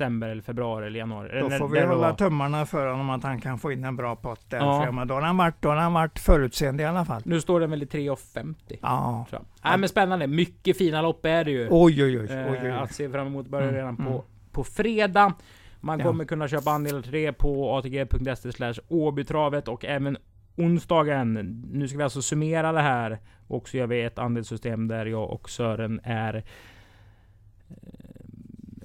eller 0.06 0.42
februari 0.42 0.86
eller 0.86 0.98
januari. 0.98 1.28
Då 1.40 1.46
Eller 1.46 1.58
får 1.58 1.68
vi 1.68 1.80
hålla 1.80 2.08
var. 2.08 2.12
tummarna 2.16 2.66
för 2.66 2.86
honom 2.90 3.10
att 3.10 3.22
han 3.22 3.40
kan 3.40 3.58
få 3.58 3.72
in 3.72 3.84
en 3.84 3.96
bra 3.96 4.16
pott 4.16 4.50
där. 4.50 4.58
Ja. 4.58 4.82
För, 4.84 4.92
men 4.92 5.08
då, 5.08 5.14
har 5.14 5.22
han 5.22 5.36
varit, 5.36 5.54
då 5.62 5.68
har 5.68 5.76
han 5.76 5.92
varit 5.92 6.18
förutseende 6.18 6.82
i 6.82 6.86
alla 6.86 7.04
fall. 7.04 7.22
Nu 7.24 7.40
står 7.40 7.60
den 7.60 7.70
väl 7.70 7.82
i 7.82 7.86
3,50. 7.86 8.54
Ja. 8.82 9.26
tror 9.30 9.40
jag. 9.62 9.70
Nej 9.70 9.78
men 9.78 9.88
spännande. 9.88 10.26
Mycket 10.26 10.78
fina 10.78 11.02
lopp 11.02 11.26
är 11.26 11.44
det 11.44 11.50
ju. 11.50 11.68
Oj, 11.70 12.04
oj, 12.04 12.18
oj. 12.20 12.26
oj, 12.30 12.32
Eh, 12.36 12.52
oj, 12.52 12.58
oj. 12.62 12.70
Att 12.70 12.92
se 12.94 13.10
fram 13.10 13.26
emot 13.26 13.46
börjar 13.48 13.68
Mm, 13.68 13.76
redan 13.76 13.96
på, 13.96 14.02
mm. 14.02 14.20
på 14.52 14.64
fredag. 14.64 15.32
Man 15.80 15.98
Ja. 15.98 16.04
kommer 16.06 16.24
kunna 16.24 16.48
köpa 16.48 16.78
till 16.78 17.02
det 17.12 17.32
på 17.32 17.76
atg.se 17.76 18.52
slash 18.52 18.74
Åbytravet 18.88 19.68
och 19.68 19.84
även 19.84 20.16
onsdagen. 20.56 21.32
Nu 21.72 21.88
ska 21.88 21.98
vi 21.98 22.04
alltså 22.04 22.22
summera 22.22 22.72
det 22.72 22.80
här. 22.80 23.18
Och 23.48 23.68
så 23.68 23.76
gör 23.76 23.86
vi 23.86 24.02
ett 24.02 24.18
andelssystem 24.18 24.88
där 24.88 25.06
jag 25.06 25.30
och 25.30 25.50
Sören 25.50 26.00
är 26.04 26.44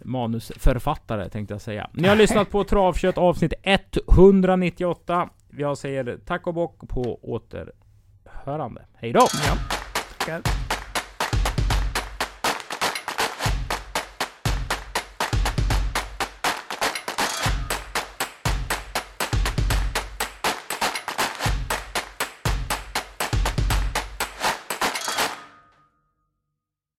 manusförfattare 0.06 1.30
tänkte 1.30 1.54
jag 1.54 1.62
säga. 1.62 1.90
Ni 1.94 2.08
har 2.08 2.16
lyssnat 2.16 2.50
på 2.50 2.64
Travkött 2.64 3.18
avsnitt 3.18 3.54
198. 4.18 5.30
Jag 5.58 5.78
säger 5.78 6.20
tack 6.26 6.48
och 6.48 6.54
bock 6.54 6.90
på 6.90 7.20
återhörande. 7.22 8.86
Hej 8.94 9.14
då! 9.14 9.28
Ja. 10.28 10.40